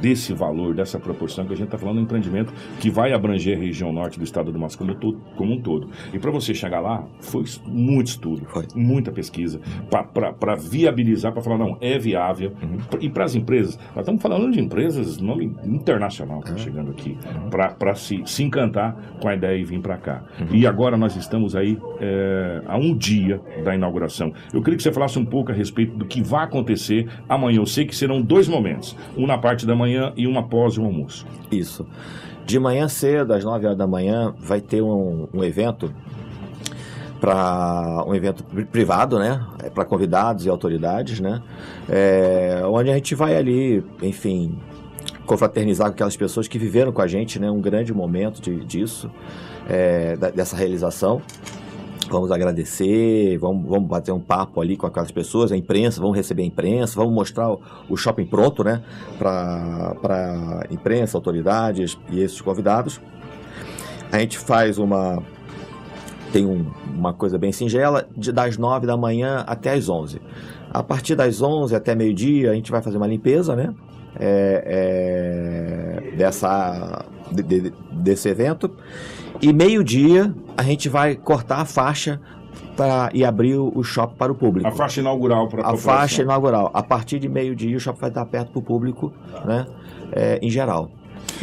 desse 0.00 0.32
valor, 0.32 0.74
dessa 0.74 0.98
proporção, 0.98 1.46
que 1.46 1.52
a 1.52 1.56
gente 1.56 1.66
está 1.66 1.78
falando 1.78 1.96
de 1.96 2.00
um 2.02 2.04
empreendimento 2.04 2.52
que 2.80 2.90
vai 2.90 3.12
abranger 3.12 3.56
a 3.56 3.60
região 3.60 3.92
norte 3.92 4.18
do 4.18 4.24
estado 4.24 4.52
do 4.52 4.58
Mato 4.58 4.76
Grosso 4.78 5.16
como 5.36 5.52
um 5.52 5.60
todo. 5.60 5.88
E 6.12 6.18
para 6.18 6.30
você 6.30 6.54
chegar 6.54 6.80
lá, 6.80 7.04
foi 7.20 7.44
muito 7.66 8.08
estudo, 8.08 8.44
foi. 8.46 8.66
muita 8.74 9.12
pesquisa, 9.12 9.60
para 9.90 10.54
viabilizar, 10.54 11.32
para 11.32 11.42
falar, 11.42 11.58
não, 11.58 11.76
é 11.80 11.98
viável. 11.98 12.52
Uhum. 12.62 12.78
E 13.00 13.08
para 13.08 13.24
as 13.24 13.34
empresas, 13.34 13.78
nós 13.94 14.00
estamos 14.00 14.20
falando 14.20 14.50
de 14.50 14.60
empresas 14.60 15.18
nome 15.18 15.54
internacional 15.64 16.40
que 16.40 16.50
uhum. 16.50 16.58
chegando 16.58 16.90
aqui, 16.90 17.16
uhum. 17.26 17.50
para 17.50 17.94
se, 17.94 18.22
se 18.26 18.42
encantar 18.42 18.96
com 19.20 19.28
a 19.28 19.34
ideia 19.34 19.56
e 19.56 19.64
vir 19.64 19.80
para 19.80 19.96
cá. 19.96 20.22
Uhum. 20.40 20.54
E 20.54 20.66
agora 20.66 20.96
nós 20.96 21.16
estamos 21.16 21.54
aí 21.54 21.78
é, 22.00 22.62
a 22.66 22.76
um 22.76 22.96
dia 22.96 23.40
da 23.64 23.74
inauguração. 23.74 24.32
Eu 24.52 24.62
queria 24.62 24.76
que 24.76 24.82
você 24.82 24.92
falasse 24.92 25.18
um 25.18 25.24
pouco 25.24 25.52
a 25.52 25.54
respeito 25.54 25.96
do 25.96 26.04
que 26.04 26.22
vai 26.22 26.44
acontecer 26.44 27.08
amanhã. 27.28 27.58
Eu 27.58 27.66
sei 27.66 27.86
que 27.86 27.94
serão 27.94 28.20
dois 28.20 28.48
momentos. 28.48 28.96
Um 29.16 29.26
na 29.26 29.38
parte 29.38 29.66
da 29.66 29.75
manhã 29.76 30.12
e 30.16 30.26
uma 30.26 30.40
após 30.40 30.76
o 30.78 30.84
almoço. 30.84 31.26
Isso. 31.50 31.86
De 32.44 32.58
manhã 32.58 32.88
cedo, 32.88 33.32
às 33.32 33.44
9 33.44 33.66
horas 33.66 33.78
da 33.78 33.86
manhã, 33.86 34.34
vai 34.38 34.60
ter 34.60 34.82
um, 34.82 35.28
um 35.32 35.44
evento 35.44 35.92
para 37.20 38.04
um 38.06 38.14
evento 38.14 38.44
privado, 38.70 39.18
né? 39.18 39.44
É 39.62 39.70
para 39.70 39.84
convidados 39.84 40.46
e 40.46 40.48
autoridades, 40.48 41.18
né? 41.18 41.42
É, 41.88 42.62
onde 42.64 42.90
a 42.90 42.94
gente 42.94 43.14
vai 43.14 43.36
ali, 43.36 43.84
enfim, 44.02 44.58
confraternizar 45.24 45.88
com 45.88 45.94
aquelas 45.94 46.16
pessoas 46.16 46.46
que 46.46 46.58
viveram 46.58 46.92
com 46.92 47.02
a 47.02 47.06
gente, 47.06 47.40
né? 47.40 47.50
Um 47.50 47.60
grande 47.60 47.92
momento 47.92 48.40
de, 48.40 48.64
disso, 48.64 49.10
é, 49.68 50.16
dessa 50.16 50.56
realização. 50.56 51.20
Vamos 52.08 52.30
agradecer, 52.30 53.36
vamos, 53.38 53.68
vamos 53.68 53.88
bater 53.88 54.12
um 54.12 54.20
papo 54.20 54.60
ali 54.60 54.76
com 54.76 54.86
aquelas 54.86 55.10
pessoas, 55.10 55.50
a 55.50 55.56
imprensa, 55.56 56.00
vamos 56.00 56.16
receber 56.16 56.42
a 56.42 56.46
imprensa, 56.46 56.94
vamos 56.96 57.12
mostrar 57.12 57.50
o, 57.88 57.96
shopping 57.96 58.26
pronto, 58.26 58.62
né? 58.62 58.82
Para 59.18 60.66
imprensa, 60.70 61.16
autoridades 61.16 61.98
e 62.10 62.20
esses 62.20 62.40
convidados. 62.40 63.00
A 64.12 64.18
gente 64.18 64.38
faz 64.38 64.78
uma. 64.78 65.22
Tem 66.32 66.46
um, 66.46 66.66
uma 66.86 67.12
coisa 67.12 67.38
bem 67.38 67.52
singela, 67.52 68.06
de, 68.16 68.30
das 68.30 68.56
9 68.56 68.86
da 68.86 68.96
manhã 68.96 69.44
até 69.46 69.72
as 69.72 69.88
11. 69.88 70.20
A 70.70 70.82
partir 70.82 71.14
das 71.14 71.40
11 71.42 71.74
até 71.74 71.94
meio-dia, 71.94 72.50
a 72.50 72.54
gente 72.54 72.70
vai 72.70 72.82
fazer 72.82 72.96
uma 72.96 73.06
limpeza, 73.06 73.56
né? 73.56 73.74
É, 74.18 76.02
é, 76.10 76.16
dessa, 76.16 77.04
de, 77.32 77.42
de, 77.42 77.72
desse 77.90 78.28
evento. 78.28 78.70
E 79.40 79.52
meio-dia 79.52 80.34
a 80.56 80.62
gente 80.62 80.88
vai 80.88 81.14
cortar 81.14 81.60
a 81.60 81.64
faixa 81.64 82.20
para 82.76 83.10
e 83.14 83.24
abrir 83.24 83.56
o, 83.56 83.82
shopping 83.82 84.16
para 84.16 84.32
o 84.32 84.34
público. 84.34 84.68
A 84.68 84.72
faixa 84.72 85.00
inaugural 85.00 85.48
para 85.48 85.62
a 85.62 85.70
A 85.70 85.76
faixa 85.76 86.22
inaugural. 86.22 86.70
A 86.74 86.82
partir 86.82 87.18
de 87.18 87.28
meio-dia 87.28 87.76
o 87.76 87.80
shopping 87.80 88.00
vai 88.00 88.10
estar 88.10 88.22
aberto 88.22 88.50
para 88.50 88.58
o 88.58 88.62
público, 88.62 89.12
né? 89.44 89.66
É, 90.12 90.38
em 90.42 90.50
geral. 90.50 90.90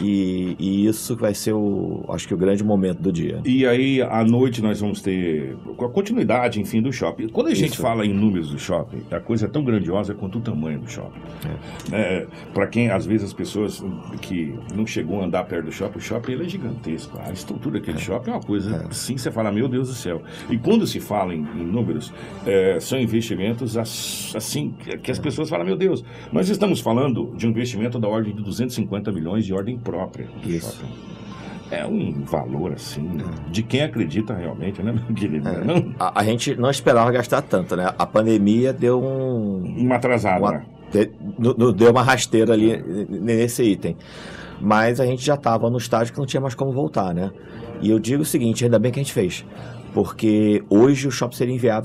E, 0.01 0.55
e, 0.59 0.87
isso 0.87 1.15
vai 1.15 1.33
ser 1.33 1.53
o, 1.53 2.03
acho 2.09 2.27
que 2.27 2.33
o 2.33 2.37
grande 2.37 2.63
momento 2.63 2.99
do 2.99 3.11
dia. 3.11 3.41
E 3.45 3.65
aí, 3.65 4.01
à 4.01 4.23
noite, 4.23 4.61
nós 4.61 4.79
vamos 4.79 5.01
ter 5.01 5.55
a 5.79 5.87
continuidade, 5.87 6.59
enfim, 6.59 6.81
do 6.81 6.91
shopping. 6.91 7.27
Quando 7.27 7.47
a 7.47 7.53
gente 7.53 7.77
fala 7.77 8.05
em 8.05 8.13
números 8.13 8.49
do 8.49 8.59
shopping, 8.59 9.03
a 9.11 9.19
coisa 9.19 9.45
é 9.45 9.49
tão 9.49 9.63
grandiosa 9.63 10.13
quanto 10.13 10.39
o 10.39 10.41
tamanho 10.41 10.79
do 10.79 10.89
shopping. 10.89 11.19
É. 11.91 11.95
É, 11.95 12.27
Para 12.53 12.67
quem, 12.67 12.89
às 12.89 13.05
vezes, 13.05 13.27
as 13.27 13.33
pessoas 13.33 13.83
que 14.21 14.55
não 14.75 14.85
chegou 14.85 15.21
a 15.21 15.25
andar 15.25 15.43
perto 15.45 15.65
do 15.65 15.71
shopping, 15.71 15.99
o 15.99 16.01
shopping 16.01 16.31
ele 16.33 16.45
é 16.45 16.49
gigantesco. 16.49 17.19
A 17.23 17.31
estrutura 17.31 17.79
daquele 17.79 17.97
é. 17.97 18.01
shopping 18.01 18.31
é 18.31 18.33
uma 18.33 18.41
coisa, 18.41 18.87
é. 18.89 18.93
sim, 18.93 19.17
você 19.17 19.31
fala, 19.31 19.51
meu 19.51 19.67
Deus 19.67 19.89
do 19.89 19.95
céu. 19.95 20.21
E 20.49 20.57
quando 20.57 20.87
se 20.87 20.99
fala 20.99 21.33
em, 21.33 21.41
em 21.55 21.65
números, 21.65 22.13
é, 22.45 22.79
são 22.79 22.99
investimentos 22.99 23.77
assim, 23.77 24.73
que 25.03 25.11
as 25.11 25.19
é. 25.19 25.21
pessoas 25.21 25.49
falam, 25.49 25.65
meu 25.65 25.75
Deus, 25.75 26.03
nós 26.31 26.49
estamos 26.49 26.79
falando 26.79 27.33
de 27.35 27.47
um 27.47 27.49
investimento 27.49 27.99
da 27.99 28.07
ordem 28.07 28.33
de 28.35 28.41
250 28.41 29.11
milhões 29.11 29.45
de 29.45 29.53
ordem 29.53 29.62
própria 29.83 30.27
do 30.41 30.49
Isso. 30.49 30.77
shopping. 30.77 31.13
É 31.71 31.85
um 31.87 32.23
valor 32.23 32.73
assim, 32.73 33.17
de 33.49 33.63
quem 33.63 33.81
acredita 33.81 34.35
realmente, 34.35 34.83
né, 34.83 34.91
meu 34.91 35.15
querido? 35.15 35.49
É. 35.49 35.63
Não... 35.63 35.95
A, 35.99 36.21
a, 36.21 36.23
gente 36.23 36.55
não 36.55 36.69
esperava 36.69 37.11
gastar 37.11 37.41
tanto, 37.41 37.75
né? 37.75 37.91
A 37.97 38.05
pandemia 38.05 38.71
deu 38.71 39.01
um. 39.01 39.63
Uma 39.79 39.95
atrasada. 39.95 40.39
Uma, 40.39 40.65
de, 40.91 41.09
no, 41.39 41.73
deu 41.73 41.89
uma 41.89 42.03
rasteira 42.03 42.53
ali 42.53 42.79
nesse 43.09 43.63
item. 43.63 43.97
Mas 44.61 44.99
a 44.99 45.05
gente 45.05 45.25
já 45.25 45.33
estava 45.33 45.67
no 45.69 45.77
estágio 45.77 46.13
que 46.13 46.19
não 46.19 46.27
tinha 46.27 46.39
mais 46.39 46.53
como 46.53 46.71
voltar, 46.71 47.13
né? 47.13 47.31
E 47.81 47.89
eu 47.89 47.97
digo 47.97 48.21
o 48.21 48.25
seguinte: 48.25 48.63
ainda 48.63 48.77
bem 48.77 48.91
que 48.91 48.99
a 48.99 49.03
gente 49.03 49.13
fez. 49.13 49.43
Porque 49.93 50.63
hoje 50.69 51.07
o 51.07 51.11
shopping 51.11 51.35
seria 51.35 51.55
inviável 51.55 51.81